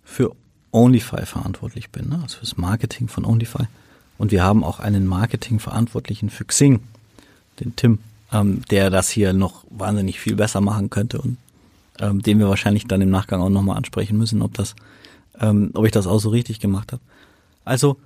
für 0.02 0.32
Onlyfy 0.72 1.24
verantwortlich 1.24 1.90
bin, 1.90 2.08
ne? 2.08 2.20
also 2.22 2.38
fürs 2.38 2.56
Marketing 2.56 3.08
von 3.08 3.24
Onlyfy. 3.24 3.64
Und 4.18 4.32
wir 4.32 4.42
haben 4.42 4.62
auch 4.62 4.80
einen 4.80 5.06
Marketingverantwortlichen 5.06 6.30
für 6.30 6.44
Xing, 6.44 6.80
den 7.60 7.74
Tim, 7.76 7.98
ähm, 8.32 8.62
der 8.70 8.90
das 8.90 9.10
hier 9.10 9.32
noch 9.32 9.64
wahnsinnig 9.70 10.20
viel 10.20 10.36
besser 10.36 10.60
machen 10.60 10.90
könnte 10.90 11.20
und 11.20 11.36
ähm, 12.00 12.22
den 12.22 12.38
wir 12.38 12.48
wahrscheinlich 12.48 12.86
dann 12.86 13.00
im 13.00 13.10
Nachgang 13.10 13.40
auch 13.40 13.48
nochmal 13.48 13.76
ansprechen 13.76 14.18
müssen, 14.18 14.42
ob 14.42 14.54
das, 14.54 14.74
ähm, 15.40 15.70
ob 15.74 15.84
ich 15.84 15.92
das 15.92 16.06
auch 16.06 16.18
so 16.18 16.30
richtig 16.30 16.60
gemacht 16.60 16.92
habe. 16.92 17.02
Also 17.64 17.96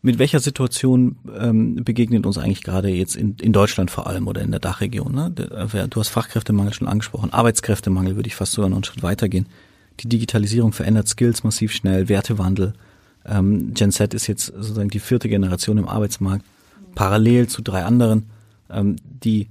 mit 0.00 0.18
welcher 0.18 0.38
Situation 0.38 1.16
ähm, 1.36 1.84
begegnet 1.84 2.24
uns 2.24 2.38
eigentlich 2.38 2.62
gerade 2.62 2.88
jetzt 2.88 3.16
in, 3.16 3.36
in 3.40 3.52
Deutschland 3.52 3.90
vor 3.90 4.06
allem 4.06 4.28
oder 4.28 4.42
in 4.42 4.52
der 4.52 4.60
Dachregion? 4.60 5.12
Ne? 5.12 5.32
Äh, 5.36 5.88
du 5.88 6.00
hast 6.00 6.08
Fachkräftemangel 6.08 6.72
schon 6.72 6.88
angesprochen, 6.88 7.32
Arbeitskräftemangel 7.32 8.14
würde 8.14 8.28
ich 8.28 8.36
fast 8.36 8.52
sogar 8.52 8.68
noch 8.68 8.76
einen 8.76 8.84
Schritt 8.84 9.02
weitergehen. 9.02 9.46
Die 10.00 10.08
Digitalisierung 10.08 10.72
verändert 10.72 11.08
Skills 11.08 11.42
massiv 11.42 11.72
schnell, 11.72 12.08
Wertewandel. 12.08 12.74
Ähm, 13.26 13.74
Gen 13.74 13.90
Z 13.90 14.14
ist 14.14 14.28
jetzt 14.28 14.46
sozusagen 14.46 14.90
die 14.90 15.00
vierte 15.00 15.28
Generation 15.28 15.78
im 15.78 15.88
Arbeitsmarkt, 15.88 16.44
parallel 16.94 17.48
zu 17.48 17.62
drei 17.62 17.84
anderen, 17.84 18.30
ähm, 18.70 18.96
die, 19.02 19.48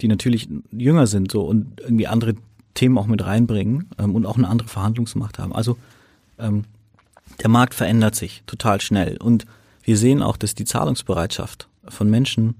die 0.00 0.08
natürlich 0.08 0.48
jünger 0.70 1.06
sind 1.06 1.30
so 1.30 1.42
und 1.42 1.80
irgendwie 1.80 2.06
andere 2.06 2.34
Themen 2.74 2.98
auch 2.98 3.06
mit 3.06 3.24
reinbringen 3.24 3.90
ähm, 3.98 4.14
und 4.14 4.26
auch 4.26 4.36
eine 4.36 4.48
andere 4.48 4.68
Verhandlungsmacht 4.68 5.38
haben. 5.38 5.52
Also 5.52 5.76
ähm, 6.38 6.64
der 7.42 7.48
Markt 7.48 7.74
verändert 7.74 8.14
sich 8.14 8.42
total 8.46 8.80
schnell 8.80 9.16
und 9.16 9.46
wir 9.82 9.96
sehen 9.96 10.22
auch, 10.22 10.36
dass 10.36 10.54
die 10.54 10.64
Zahlungsbereitschaft 10.64 11.68
von 11.88 12.10
Menschen 12.10 12.56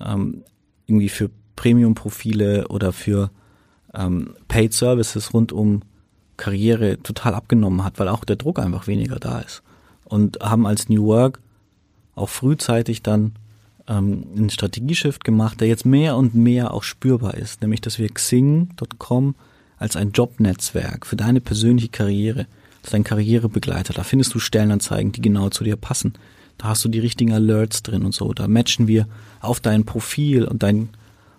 ähm, 0.00 0.44
irgendwie 0.86 1.08
für 1.08 1.30
Premium-Profile 1.56 2.68
oder 2.68 2.92
für 2.92 3.30
ähm, 3.94 4.34
Paid 4.48 4.72
Services 4.72 5.34
rund 5.34 5.52
um 5.52 5.82
Karriere 6.36 7.02
total 7.02 7.34
abgenommen 7.34 7.84
hat, 7.84 7.98
weil 7.98 8.08
auch 8.08 8.24
der 8.24 8.36
Druck 8.36 8.58
einfach 8.58 8.86
weniger 8.86 9.16
da 9.16 9.40
ist. 9.40 9.62
Und 10.04 10.38
haben 10.40 10.66
als 10.66 10.88
New 10.88 11.04
Work 11.06 11.40
auch 12.14 12.28
frühzeitig 12.28 13.02
dann 13.02 13.34
ähm, 13.90 14.24
einen 14.36 14.50
Strategieshift 14.50 15.24
gemacht, 15.24 15.60
der 15.60 15.68
jetzt 15.68 15.84
mehr 15.84 16.16
und 16.16 16.34
mehr 16.34 16.72
auch 16.72 16.84
spürbar 16.84 17.34
ist, 17.34 17.60
nämlich 17.60 17.80
dass 17.80 17.98
wir 17.98 18.08
Xing.com 18.08 19.34
als 19.76 19.96
ein 19.96 20.12
Jobnetzwerk 20.12 21.06
für 21.06 21.16
deine 21.16 21.40
persönliche 21.40 21.88
Karriere, 21.88 22.46
als 22.82 22.92
dein 22.92 23.04
Karrierebegleiter, 23.04 23.92
da 23.92 24.04
findest 24.04 24.32
du 24.34 24.38
Stellenanzeigen, 24.38 25.12
die 25.12 25.20
genau 25.20 25.50
zu 25.50 25.64
dir 25.64 25.76
passen. 25.76 26.14
Da 26.56 26.68
hast 26.68 26.84
du 26.84 26.88
die 26.88 26.98
richtigen 27.00 27.32
Alerts 27.32 27.82
drin 27.82 28.04
und 28.04 28.14
so. 28.14 28.32
Da 28.32 28.46
matchen 28.46 28.86
wir 28.86 29.06
auf 29.40 29.60
dein 29.60 29.84
Profil 29.84 30.44
und 30.44 30.62
dein 30.62 30.90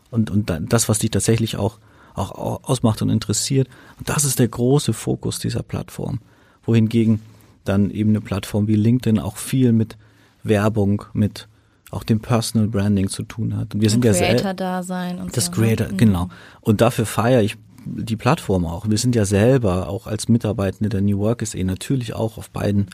und 0.09 0.29
und 0.29 0.51
das, 0.73 0.89
was 0.89 0.99
dich 0.99 1.11
tatsächlich 1.11 1.55
auch 1.57 1.77
auch 2.15 2.63
ausmacht 2.63 3.01
und 3.01 3.09
interessiert. 3.09 3.69
Und 3.99 4.09
das 4.09 4.25
ist 4.25 4.39
der 4.39 4.47
große 4.47 4.93
Fokus 4.93 5.39
dieser 5.39 5.63
Plattform. 5.63 6.19
Wohingegen 6.65 7.21
dann 7.63 7.91
eben 7.91 8.09
eine 8.09 8.21
Plattform 8.21 8.67
wie 8.67 8.75
LinkedIn 8.75 9.19
auch 9.19 9.37
viel 9.37 9.71
mit 9.71 9.97
Werbung, 10.43 11.05
mit 11.13 11.47
auch 11.91 12.03
dem 12.03 12.19
Personal 12.19 12.67
Branding 12.67 13.09
zu 13.09 13.23
tun 13.23 13.55
hat. 13.55 13.75
Und 13.75 13.81
wir 13.81 13.89
sind 13.89 14.03
ja 14.03 14.13
Creator 14.13 14.53
da 14.53 14.81
sein 14.81 15.19
und 15.19 15.35
das 15.37 15.45
so. 15.45 15.51
Ne? 15.51 15.57
Creator, 15.57 15.87
mhm. 15.91 15.97
genau. 15.97 16.29
Und 16.61 16.81
dafür 16.81 17.05
feiere 17.05 17.41
ich 17.41 17.57
die 17.85 18.15
Plattform 18.15 18.65
auch. 18.65 18.89
Wir 18.89 18.97
sind 18.97 19.15
ja 19.15 19.25
selber 19.25 19.89
auch 19.89 20.07
als 20.07 20.29
Mitarbeitende 20.29 20.89
der 20.89 21.01
New 21.01 21.19
Work 21.19 21.45
SE 21.45 21.63
natürlich 21.63 22.13
auch 22.13 22.37
auf 22.37 22.49
beiden 22.49 22.87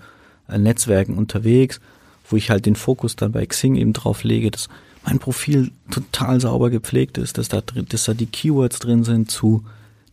äh, 0.50 0.58
Netzwerken 0.58 1.18
unterwegs 1.18 1.80
wo 2.30 2.36
ich 2.36 2.50
halt 2.50 2.66
den 2.66 2.76
Fokus 2.76 3.16
dann 3.16 3.32
bei 3.32 3.46
Xing 3.46 3.76
eben 3.76 3.94
drauf 3.94 4.24
lege, 4.24 4.52
dass 4.52 4.68
mein 5.06 5.20
Profil 5.20 5.72
total 5.90 6.42
sauber 6.42 6.70
gepflegt 6.70 7.18
ist, 7.18 7.38
dass 7.38 7.48
da, 7.48 7.62
dass 7.62 8.04
da 8.06 8.14
die 8.14 8.26
Keywords 8.26 8.80
drin 8.80 9.04
sind 9.04 9.32
zu 9.32 9.64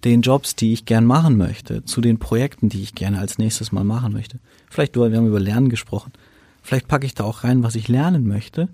den 0.05 0.23
Jobs, 0.23 0.55
die 0.55 0.73
ich 0.73 0.85
gern 0.85 1.07
machen 1.07 1.37
möchte, 1.37 1.85
zu 1.85 2.01
den 2.01 2.19
Projekten, 2.19 2.69
die 2.69 2.83
ich 2.83 2.95
gerne 2.95 3.19
als 3.19 3.39
nächstes 3.39 3.73
mal 3.73 3.85
machen 3.85 4.13
möchte. 4.13 4.39
Vielleicht, 4.71 4.95
wir 4.95 5.05
haben 5.05 5.27
über 5.27 5.41
Lernen 5.41 5.71
gesprochen. 5.71 6.13
Vielleicht 6.65 6.89
packe 6.89 7.05
ich 7.05 7.15
da 7.15 7.25
auch 7.25 7.45
rein, 7.45 7.63
was 7.63 7.75
ich 7.75 7.89
lernen 7.89 8.27
möchte 8.27 8.69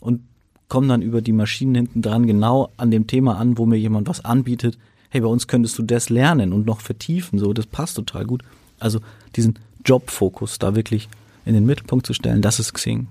und 0.00 0.20
komme 0.68 0.86
dann 0.86 1.02
über 1.02 1.20
die 1.20 1.32
Maschinen 1.32 1.74
hinten 1.74 2.00
dran 2.00 2.24
genau 2.24 2.70
an 2.76 2.92
dem 2.92 3.08
Thema 3.08 3.36
an, 3.36 3.58
wo 3.58 3.66
mir 3.66 3.76
jemand 3.76 4.08
was 4.08 4.24
anbietet. 4.24 4.78
Hey, 5.10 5.20
bei 5.20 5.26
uns 5.26 5.48
könntest 5.48 5.76
du 5.76 5.82
das 5.82 6.08
lernen 6.08 6.52
und 6.52 6.64
noch 6.66 6.80
vertiefen, 6.80 7.40
so, 7.40 7.52
das 7.52 7.66
passt 7.66 7.96
total 7.96 8.26
gut. 8.26 8.42
Also 8.78 9.00
diesen 9.34 9.58
Jobfokus 9.84 10.60
da 10.60 10.76
wirklich 10.76 11.08
in 11.44 11.54
den 11.54 11.66
Mittelpunkt 11.66 12.06
zu 12.06 12.14
stellen, 12.14 12.42
das 12.42 12.60
ist 12.60 12.74
Xing. 12.74 13.08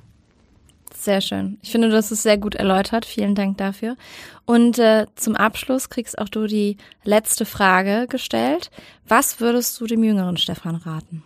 Sehr 0.97 1.19
schön. 1.19 1.57
Ich 1.61 1.71
finde, 1.71 1.91
hast 1.91 2.11
es 2.11 2.23
sehr 2.23 2.37
gut 2.37 2.55
erläutert. 2.55 3.05
Vielen 3.05 3.35
Dank 3.35 3.57
dafür. 3.57 3.97
Und 4.45 4.79
äh, 4.79 5.07
zum 5.15 5.35
Abschluss 5.35 5.89
kriegst 5.89 6.17
auch 6.17 6.29
du 6.29 6.47
die 6.47 6.77
letzte 7.03 7.43
Frage 7.43 8.07
gestellt. 8.07 8.71
Was 9.07 9.41
würdest 9.41 9.79
du 9.81 9.87
dem 9.87 10.03
jüngeren 10.03 10.37
Stefan 10.37 10.75
raten? 10.75 11.23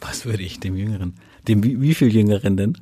Was 0.00 0.24
würde 0.24 0.44
ich 0.44 0.60
dem 0.60 0.76
Jüngeren? 0.76 1.14
Dem 1.48 1.64
wie, 1.64 1.80
wie 1.80 1.94
viel 1.94 2.14
Jüngeren 2.14 2.56
denn? 2.56 2.76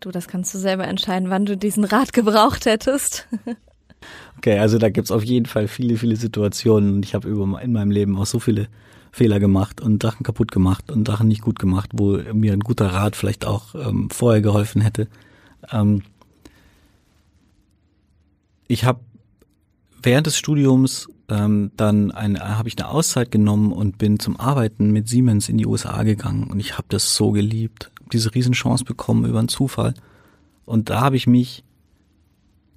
Du, 0.00 0.10
das 0.10 0.28
kannst 0.28 0.54
du 0.54 0.58
selber 0.58 0.86
entscheiden, 0.88 1.30
wann 1.30 1.46
du 1.46 1.56
diesen 1.56 1.84
Rat 1.84 2.12
gebraucht 2.12 2.66
hättest. 2.66 3.28
okay, 4.38 4.58
also 4.58 4.78
da 4.78 4.88
gibt's 4.88 5.10
auf 5.10 5.22
jeden 5.22 5.46
Fall 5.46 5.68
viele, 5.68 5.96
viele 5.96 6.16
Situationen 6.16 6.94
und 6.94 7.04
ich 7.04 7.14
habe 7.14 7.28
in 7.28 7.72
meinem 7.72 7.90
Leben 7.90 8.18
auch 8.18 8.26
so 8.26 8.38
viele 8.38 8.68
Fehler 9.12 9.40
gemacht 9.40 9.80
und 9.80 10.02
Sachen 10.02 10.24
kaputt 10.24 10.52
gemacht 10.52 10.90
und 10.90 11.06
Sachen 11.06 11.28
nicht 11.28 11.42
gut 11.42 11.58
gemacht, 11.58 11.90
wo 11.92 12.18
mir 12.32 12.52
ein 12.52 12.60
guter 12.60 12.86
Rat 12.86 13.16
vielleicht 13.16 13.44
auch 13.44 13.74
ähm, 13.74 14.08
vorher 14.10 14.40
geholfen 14.40 14.80
hätte. 14.80 15.08
Ähm, 15.70 16.02
ich 18.68 18.84
habe 18.84 19.00
während 20.02 20.26
des 20.26 20.38
Studiums 20.38 21.08
ähm, 21.28 21.70
dann 21.76 22.12
habe 22.12 22.68
ich 22.68 22.78
eine 22.78 22.88
Auszeit 22.88 23.30
genommen 23.30 23.72
und 23.72 23.98
bin 23.98 24.18
zum 24.18 24.38
Arbeiten 24.38 24.90
mit 24.90 25.08
Siemens 25.08 25.48
in 25.48 25.58
die 25.58 25.66
USA 25.66 26.02
gegangen 26.02 26.44
und 26.44 26.60
ich 26.60 26.78
habe 26.78 26.86
das 26.88 27.14
so 27.16 27.32
geliebt, 27.32 27.90
diese 28.10 28.34
Riesenchance 28.34 28.84
bekommen 28.84 29.24
über 29.24 29.38
einen 29.38 29.48
Zufall 29.48 29.94
und 30.64 30.90
da 30.90 31.00
habe 31.00 31.16
ich 31.16 31.26
mich 31.26 31.64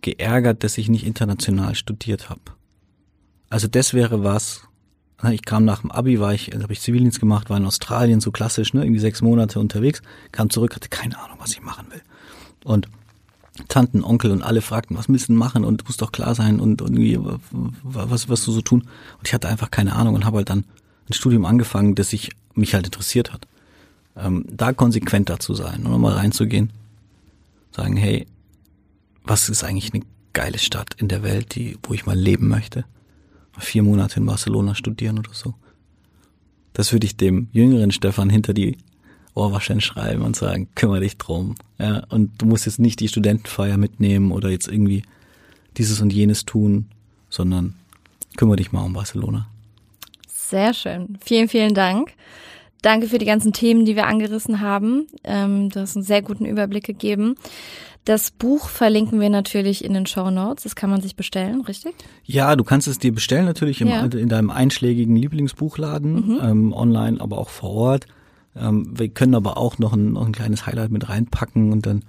geärgert, 0.01 0.63
dass 0.63 0.77
ich 0.77 0.89
nicht 0.89 1.05
international 1.05 1.75
studiert 1.75 2.29
habe. 2.29 2.41
Also 3.49 3.67
das 3.67 3.93
wäre 3.93 4.23
was. 4.23 4.63
Ich 5.31 5.43
kam 5.45 5.63
nach 5.63 5.81
dem 5.81 5.91
Abi, 5.91 6.19
war 6.19 6.33
ich, 6.33 6.51
habe 6.51 6.73
ich 6.73 6.81
Zivildienst 6.81 7.19
gemacht, 7.19 7.49
war 7.49 7.57
in 7.57 7.65
Australien 7.65 8.19
so 8.19 8.31
klassisch, 8.31 8.73
ne, 8.73 8.83
irgendwie 8.83 8.99
sechs 8.99 9.21
Monate 9.21 9.59
unterwegs, 9.59 10.01
kam 10.33 10.49
zurück, 10.49 10.75
hatte 10.75 10.89
keine 10.89 11.17
Ahnung, 11.17 11.37
was 11.39 11.51
ich 11.51 11.61
machen 11.61 11.87
will. 11.91 12.01
Und 12.65 12.89
Tanten, 13.67 14.03
Onkel 14.03 14.31
und 14.31 14.41
alle 14.41 14.61
fragten, 14.61 14.97
was 14.97 15.05
du 15.05 15.33
machen 15.33 15.63
und 15.63 15.85
muss 15.85 15.97
doch 15.97 16.11
klar 16.11 16.33
sein 16.33 16.59
und, 16.59 16.81
und 16.81 16.97
irgendwie, 16.97 17.19
was, 17.83 18.27
was 18.27 18.43
du 18.43 18.51
so 18.51 18.61
tun. 18.61 18.81
Und 19.19 19.27
ich 19.27 19.33
hatte 19.33 19.47
einfach 19.47 19.69
keine 19.69 19.93
Ahnung 19.93 20.15
und 20.15 20.25
habe 20.25 20.37
halt 20.37 20.49
dann 20.49 20.65
ein 21.07 21.13
Studium 21.13 21.45
angefangen, 21.45 21.95
das 21.95 22.09
sich 22.09 22.31
mich 22.55 22.73
halt 22.73 22.85
interessiert 22.87 23.31
hat. 23.31 23.47
Ähm, 24.15 24.45
da 24.49 24.73
konsequenter 24.73 25.39
zu 25.39 25.55
sein 25.55 25.85
und 25.85 25.91
nochmal 25.91 26.13
reinzugehen, 26.13 26.71
sagen, 27.71 27.95
hey, 27.97 28.27
was 29.23 29.49
ist 29.49 29.63
eigentlich 29.63 29.93
eine 29.93 30.03
geile 30.33 30.59
Stadt 30.59 30.95
in 30.97 31.07
der 31.07 31.23
Welt, 31.23 31.55
die, 31.55 31.77
wo 31.83 31.93
ich 31.93 32.05
mal 32.05 32.17
leben 32.17 32.47
möchte? 32.47 32.85
Vier 33.57 33.83
Monate 33.83 34.19
in 34.19 34.25
Barcelona 34.25 34.75
studieren 34.75 35.19
oder 35.19 35.33
so. 35.33 35.53
Das 36.73 36.91
würde 36.91 37.05
ich 37.05 37.17
dem 37.17 37.47
jüngeren 37.51 37.91
Stefan 37.91 38.29
hinter 38.29 38.53
die 38.53 38.77
Ohrwaschen 39.35 39.81
schreiben 39.81 40.23
und 40.23 40.35
sagen, 40.35 40.67
kümmere 40.75 41.01
dich 41.01 41.17
drum. 41.17 41.55
Ja, 41.79 42.03
und 42.09 42.41
du 42.41 42.45
musst 42.45 42.65
jetzt 42.65 42.79
nicht 42.79 42.99
die 42.99 43.07
Studentenfeier 43.07 43.77
mitnehmen 43.77 44.31
oder 44.31 44.49
jetzt 44.49 44.67
irgendwie 44.67 45.03
dieses 45.77 46.01
und 46.01 46.13
jenes 46.13 46.45
tun, 46.45 46.87
sondern 47.29 47.75
kümmere 48.37 48.57
dich 48.57 48.71
mal 48.71 48.83
um 48.83 48.93
Barcelona. 48.93 49.47
Sehr 50.27 50.73
schön. 50.73 51.17
Vielen, 51.23 51.47
vielen 51.47 51.73
Dank. 51.73 52.13
Danke 52.83 53.07
für 53.07 53.17
die 53.17 53.25
ganzen 53.25 53.53
Themen, 53.53 53.85
die 53.85 53.95
wir 53.95 54.07
angerissen 54.07 54.59
haben. 54.59 55.07
Ähm, 55.23 55.69
du 55.69 55.79
hast 55.79 55.95
einen 55.95 56.03
sehr 56.03 56.21
guten 56.21 56.45
Überblick 56.45 56.83
gegeben. 56.83 57.35
Das 58.03 58.29
Buch 58.31 58.67
verlinken 58.67 59.21
wir 59.21 59.29
natürlich 59.29 59.85
in 59.85 59.93
den 59.93 60.05
Show 60.05 60.29
Notes. 60.29 60.63
Das 60.63 60.75
kann 60.75 60.89
man 60.89 61.01
sich 61.01 61.15
bestellen, 61.15 61.61
richtig? 61.61 61.95
Ja, 62.25 62.57
du 62.57 62.65
kannst 62.65 62.89
es 62.89 62.99
dir 62.99 63.13
bestellen 63.13 63.45
natürlich 63.45 63.79
im, 63.79 63.87
ja. 63.87 64.03
in 64.03 64.27
deinem 64.27 64.49
einschlägigen 64.49 65.15
Lieblingsbuchladen, 65.15 66.13
mhm. 66.13 66.39
ähm, 66.43 66.73
online, 66.73 67.21
aber 67.21 67.37
auch 67.37 67.47
vor 67.47 67.71
Ort. 67.71 68.07
Ähm, 68.53 68.91
wir 68.93 69.07
können 69.07 69.33
aber 69.33 69.55
auch 69.55 69.79
noch 69.79 69.93
ein, 69.93 70.11
noch 70.11 70.25
ein 70.25 70.33
kleines 70.33 70.65
Highlight 70.65 70.91
mit 70.91 71.07
reinpacken 71.07 71.71
und 71.71 71.85
dann 71.85 72.03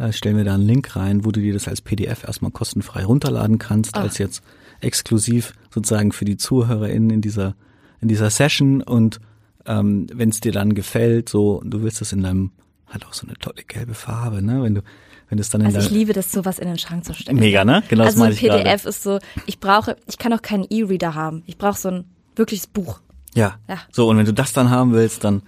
äh, 0.00 0.12
stellen 0.12 0.36
wir 0.36 0.44
da 0.44 0.54
einen 0.54 0.66
Link 0.66 0.96
rein, 0.96 1.24
wo 1.24 1.30
du 1.30 1.40
dir 1.40 1.52
das 1.52 1.68
als 1.68 1.80
PDF 1.80 2.24
erstmal 2.24 2.50
kostenfrei 2.50 3.04
runterladen 3.04 3.58
kannst, 3.58 3.94
Ach. 3.94 4.02
als 4.02 4.18
jetzt 4.18 4.42
exklusiv 4.80 5.52
sozusagen 5.70 6.10
für 6.10 6.24
die 6.24 6.36
ZuhörerInnen 6.36 7.10
in 7.10 7.20
dieser, 7.20 7.54
in 8.00 8.08
dieser 8.08 8.30
Session 8.30 8.82
und 8.82 9.20
ähm, 9.66 10.06
wenn 10.12 10.30
es 10.30 10.40
dir 10.40 10.52
dann 10.52 10.74
gefällt, 10.74 11.28
so, 11.28 11.62
du 11.64 11.82
willst 11.82 12.00
das 12.00 12.12
in 12.12 12.22
deinem, 12.22 12.52
hat 12.86 13.06
auch 13.06 13.12
so 13.12 13.26
eine 13.26 13.36
tolle 13.36 13.62
gelbe 13.66 13.94
Farbe, 13.94 14.42
ne? 14.42 14.62
Wenn 14.62 14.74
du, 14.76 14.82
wenn 15.28 15.38
es 15.38 15.50
dann 15.50 15.60
in 15.60 15.66
Also 15.68 15.78
ich 15.78 15.90
liebe 15.90 16.12
das, 16.12 16.30
sowas 16.30 16.58
in 16.58 16.68
den 16.68 16.78
Schrank 16.78 17.04
zu 17.04 17.14
stecken. 17.14 17.38
Mega, 17.38 17.64
ne? 17.64 17.82
Genau 17.88 18.04
also 18.04 18.14
das 18.14 18.20
meine 18.20 18.34
ich 18.34 18.50
ein 18.50 18.62
PDF 18.62 18.84
ist 18.84 19.02
so, 19.02 19.18
ich 19.46 19.58
brauche, 19.58 19.96
ich 20.06 20.18
kann 20.18 20.32
auch 20.32 20.42
keinen 20.42 20.66
E-Reader 20.68 21.14
haben. 21.14 21.42
Ich 21.46 21.58
brauche 21.58 21.78
so 21.78 21.88
ein 21.88 22.04
wirkliches 22.36 22.66
Buch. 22.66 23.00
Ja. 23.34 23.56
ja. 23.68 23.78
So, 23.90 24.08
und 24.08 24.18
wenn 24.18 24.26
du 24.26 24.32
das 24.32 24.52
dann 24.52 24.70
haben 24.70 24.92
willst, 24.92 25.24
dann 25.24 25.42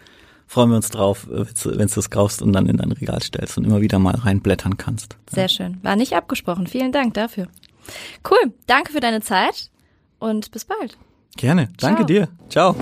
freuen 0.47 0.71
wir 0.71 0.77
uns 0.77 0.91
drauf, 0.91 1.27
wenn 1.29 1.87
du 1.87 1.95
das 1.95 2.11
kaufst 2.11 2.43
und 2.43 2.53
dann 2.53 2.67
in 2.67 2.79
dein 2.79 2.93
Regal 2.93 3.23
stellst 3.23 3.57
und 3.59 3.65
immer 3.65 3.81
wieder 3.81 3.99
mal 3.99 4.15
reinblättern 4.15 4.77
kannst. 4.77 5.17
Sehr 5.31 5.45
ja. 5.45 5.49
schön. 5.49 5.79
War 5.83 5.97
nicht 5.97 6.15
abgesprochen. 6.15 6.67
Vielen 6.67 6.93
Dank 6.93 7.15
dafür. 7.15 7.49
Cool. 8.29 8.53
Danke 8.67 8.93
für 8.93 9.01
deine 9.01 9.21
Zeit 9.21 9.71
und 10.19 10.51
bis 10.51 10.65
bald. 10.65 10.99
Gerne. 11.37 11.69
Danke 11.79 12.01
Ciao. 12.01 12.07
dir. 12.07 12.29
Ciao. 12.49 12.77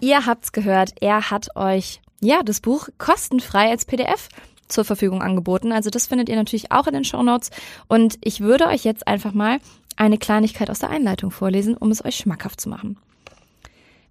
Ihr 0.00 0.26
habt's 0.26 0.52
gehört. 0.52 0.94
Er 1.00 1.30
hat 1.30 1.56
euch 1.56 2.00
ja 2.20 2.42
das 2.42 2.60
Buch 2.60 2.88
kostenfrei 2.98 3.70
als 3.70 3.84
PDF 3.84 4.28
zur 4.66 4.84
Verfügung 4.84 5.22
angeboten. 5.22 5.72
Also 5.72 5.90
das 5.90 6.06
findet 6.06 6.28
ihr 6.28 6.36
natürlich 6.36 6.72
auch 6.72 6.86
in 6.86 6.94
den 6.94 7.04
Show 7.04 7.22
Notes. 7.22 7.50
Und 7.88 8.18
ich 8.22 8.40
würde 8.40 8.66
euch 8.66 8.84
jetzt 8.84 9.06
einfach 9.06 9.32
mal 9.32 9.58
eine 9.96 10.18
Kleinigkeit 10.18 10.70
aus 10.70 10.78
der 10.78 10.90
Einleitung 10.90 11.30
vorlesen, 11.30 11.76
um 11.76 11.90
es 11.90 12.04
euch 12.04 12.16
schmackhaft 12.16 12.60
zu 12.60 12.68
machen. 12.68 12.96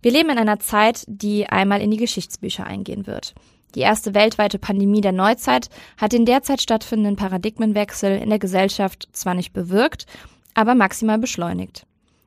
Wir 0.01 0.11
leben 0.11 0.29
in 0.29 0.37
einer 0.37 0.59
Zeit, 0.59 1.03
die 1.07 1.47
einmal 1.47 1.81
in 1.81 1.91
die 1.91 1.97
Geschichtsbücher 1.97 2.65
eingehen 2.65 3.07
wird. 3.07 3.33
Die 3.75 3.81
erste 3.81 4.13
weltweite 4.13 4.57
Pandemie 4.57 5.01
der 5.01 5.11
Neuzeit 5.11 5.69
hat 5.97 6.13
den 6.13 6.25
derzeit 6.25 6.61
stattfindenden 6.61 7.15
Paradigmenwechsel 7.15 8.17
in 8.17 8.29
der 8.29 8.39
Gesellschaft 8.39 9.09
zwar 9.11 9.33
nicht 9.33 9.53
bewirkt, 9.53 10.05
aber 10.53 10.73
maximal 10.73 11.17
beschleunigt. 11.17 11.85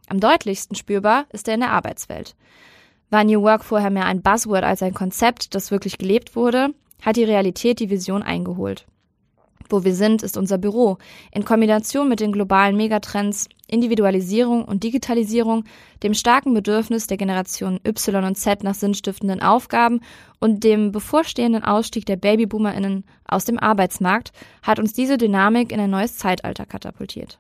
Am 0.09 0.21
deutlichsten 0.21 0.77
spürbar 0.77 1.27
ist 1.33 1.49
er 1.49 1.55
in 1.55 1.61
der 1.61 1.71
Arbeitswelt. 1.71 2.37
War 3.13 3.25
New 3.25 3.43
Work 3.43 3.63
vorher 3.63 3.91
mehr 3.91 4.07
ein 4.07 4.23
Buzzword 4.23 4.65
als 4.65 4.83
ein 4.83 4.95
Konzept, 4.95 5.55
das 5.55 5.71
wirklich 5.71 5.99
gelebt 5.99 6.35
wurde, 6.35 6.69
hat 7.03 7.17
die 7.17 7.25
Realität 7.25 7.79
die 7.79 7.91
Vision 7.91 8.23
eingeholt. 8.23 8.87
Wo 9.69 9.85
wir 9.85 9.95
sind, 9.95 10.23
ist 10.23 10.39
unser 10.39 10.57
Büro. 10.57 10.97
In 11.31 11.45
Kombination 11.45 12.09
mit 12.09 12.21
den 12.21 12.33
globalen 12.33 12.75
Megatrends 12.75 13.51
Individualisierung 13.67 14.65
und 14.65 14.83
Digitalisierung, 14.83 15.65
dem 16.03 16.15
starken 16.15 16.55
Bedürfnis 16.55 17.07
der 17.07 17.19
Generationen 17.19 17.81
Y 17.87 18.25
und 18.25 18.39
Z 18.39 18.65
nach 18.65 18.75
sinnstiftenden 18.75 19.43
Aufgaben 19.43 20.01
und 20.41 20.65
dem 20.65 20.91
bevorstehenden 20.91 21.65
Ausstieg 21.65 22.07
der 22.07 22.17
Babyboomerinnen 22.17 23.05
aus 23.27 23.45
dem 23.45 23.59
Arbeitsmarkt 23.59 24.33
hat 24.63 24.79
uns 24.79 24.95
diese 24.95 25.19
Dynamik 25.19 25.71
in 25.71 25.81
ein 25.81 25.91
neues 25.91 26.17
Zeitalter 26.17 26.65
katapultiert. 26.65 27.39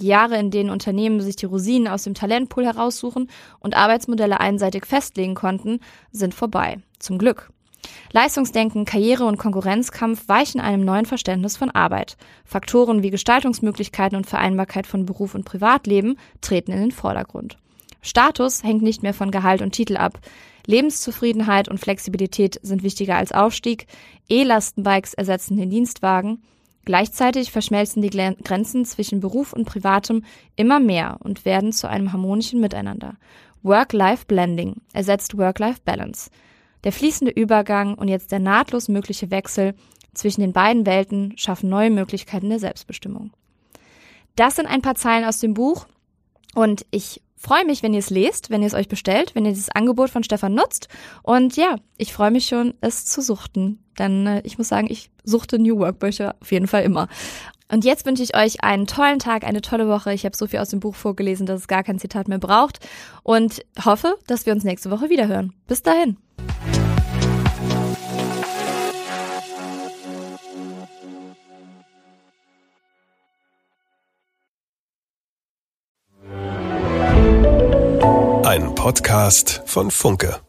Die 0.00 0.06
Jahre, 0.06 0.38
in 0.38 0.50
denen 0.50 0.70
Unternehmen 0.70 1.20
sich 1.20 1.36
die 1.36 1.46
Rosinen 1.46 1.88
aus 1.88 2.04
dem 2.04 2.14
Talentpool 2.14 2.64
heraussuchen 2.64 3.28
und 3.58 3.76
Arbeitsmodelle 3.76 4.40
einseitig 4.40 4.86
festlegen 4.86 5.34
konnten, 5.34 5.80
sind 6.12 6.34
vorbei. 6.34 6.78
Zum 6.98 7.18
Glück. 7.18 7.50
Leistungsdenken, 8.12 8.84
Karriere 8.84 9.24
und 9.24 9.38
Konkurrenzkampf 9.38 10.28
weichen 10.28 10.60
einem 10.60 10.84
neuen 10.84 11.06
Verständnis 11.06 11.56
von 11.56 11.70
Arbeit. 11.70 12.16
Faktoren 12.44 13.02
wie 13.02 13.10
Gestaltungsmöglichkeiten 13.10 14.16
und 14.16 14.26
Vereinbarkeit 14.26 14.86
von 14.86 15.06
Beruf 15.06 15.34
und 15.34 15.44
Privatleben 15.44 16.16
treten 16.40 16.72
in 16.72 16.80
den 16.80 16.92
Vordergrund. 16.92 17.58
Status 18.00 18.62
hängt 18.62 18.82
nicht 18.82 19.02
mehr 19.02 19.14
von 19.14 19.30
Gehalt 19.30 19.62
und 19.62 19.72
Titel 19.72 19.96
ab. 19.96 20.20
Lebenszufriedenheit 20.66 21.68
und 21.68 21.78
Flexibilität 21.78 22.58
sind 22.62 22.82
wichtiger 22.82 23.16
als 23.16 23.32
Aufstieg. 23.32 23.86
E-Lastenbikes 24.28 25.14
ersetzen 25.14 25.56
den 25.56 25.70
Dienstwagen. 25.70 26.42
Gleichzeitig 26.88 27.52
verschmelzen 27.52 28.00
die 28.00 28.08
Grenzen 28.08 28.86
zwischen 28.86 29.20
Beruf 29.20 29.52
und 29.52 29.66
Privatem 29.66 30.24
immer 30.56 30.80
mehr 30.80 31.18
und 31.20 31.44
werden 31.44 31.70
zu 31.70 31.86
einem 31.86 32.14
harmonischen 32.14 32.60
Miteinander. 32.60 33.18
Work-Life-Blending 33.62 34.76
ersetzt 34.94 35.36
Work-Life-Balance. 35.36 36.30
Der 36.84 36.92
fließende 36.92 37.30
Übergang 37.30 37.92
und 37.92 38.08
jetzt 38.08 38.32
der 38.32 38.38
nahtlos 38.38 38.88
mögliche 38.88 39.30
Wechsel 39.30 39.74
zwischen 40.14 40.40
den 40.40 40.54
beiden 40.54 40.86
Welten 40.86 41.36
schaffen 41.36 41.68
neue 41.68 41.90
Möglichkeiten 41.90 42.48
der 42.48 42.58
Selbstbestimmung. 42.58 43.32
Das 44.34 44.56
sind 44.56 44.64
ein 44.64 44.80
paar 44.80 44.94
Zeilen 44.94 45.26
aus 45.26 45.40
dem 45.40 45.52
Buch 45.52 45.86
und 46.54 46.86
ich 46.90 47.20
freue 47.38 47.64
mich, 47.64 47.82
wenn 47.82 47.94
ihr 47.94 48.00
es 48.00 48.10
lest, 48.10 48.50
wenn 48.50 48.62
ihr 48.62 48.66
es 48.66 48.74
euch 48.74 48.88
bestellt, 48.88 49.34
wenn 49.34 49.44
ihr 49.44 49.52
dieses 49.52 49.70
Angebot 49.70 50.10
von 50.10 50.24
Stefan 50.24 50.54
nutzt. 50.54 50.88
Und 51.22 51.56
ja, 51.56 51.76
ich 51.96 52.12
freue 52.12 52.30
mich 52.30 52.46
schon, 52.46 52.74
es 52.80 53.06
zu 53.06 53.22
suchten. 53.22 53.82
Denn 53.98 54.26
äh, 54.26 54.42
ich 54.44 54.58
muss 54.58 54.68
sagen, 54.68 54.88
ich 54.90 55.10
suchte 55.24 55.58
New 55.58 55.78
Work 55.78 55.98
Bücher 55.98 56.36
auf 56.40 56.52
jeden 56.52 56.66
Fall 56.66 56.82
immer. 56.82 57.08
Und 57.70 57.84
jetzt 57.84 58.06
wünsche 58.06 58.22
ich 58.22 58.34
euch 58.34 58.64
einen 58.64 58.86
tollen 58.86 59.18
Tag, 59.18 59.44
eine 59.44 59.60
tolle 59.60 59.88
Woche. 59.88 60.12
Ich 60.14 60.24
habe 60.24 60.36
so 60.36 60.46
viel 60.46 60.58
aus 60.58 60.70
dem 60.70 60.80
Buch 60.80 60.94
vorgelesen, 60.94 61.46
dass 61.46 61.60
es 61.60 61.68
gar 61.68 61.82
kein 61.82 61.98
Zitat 61.98 62.26
mehr 62.26 62.38
braucht. 62.38 62.80
Und 63.22 63.62
hoffe, 63.84 64.16
dass 64.26 64.46
wir 64.46 64.52
uns 64.52 64.64
nächste 64.64 64.90
Woche 64.90 65.10
wiederhören. 65.10 65.52
Bis 65.66 65.82
dahin. 65.82 66.16
Podcast 78.88 79.60
von 79.66 79.90
Funke. 79.90 80.47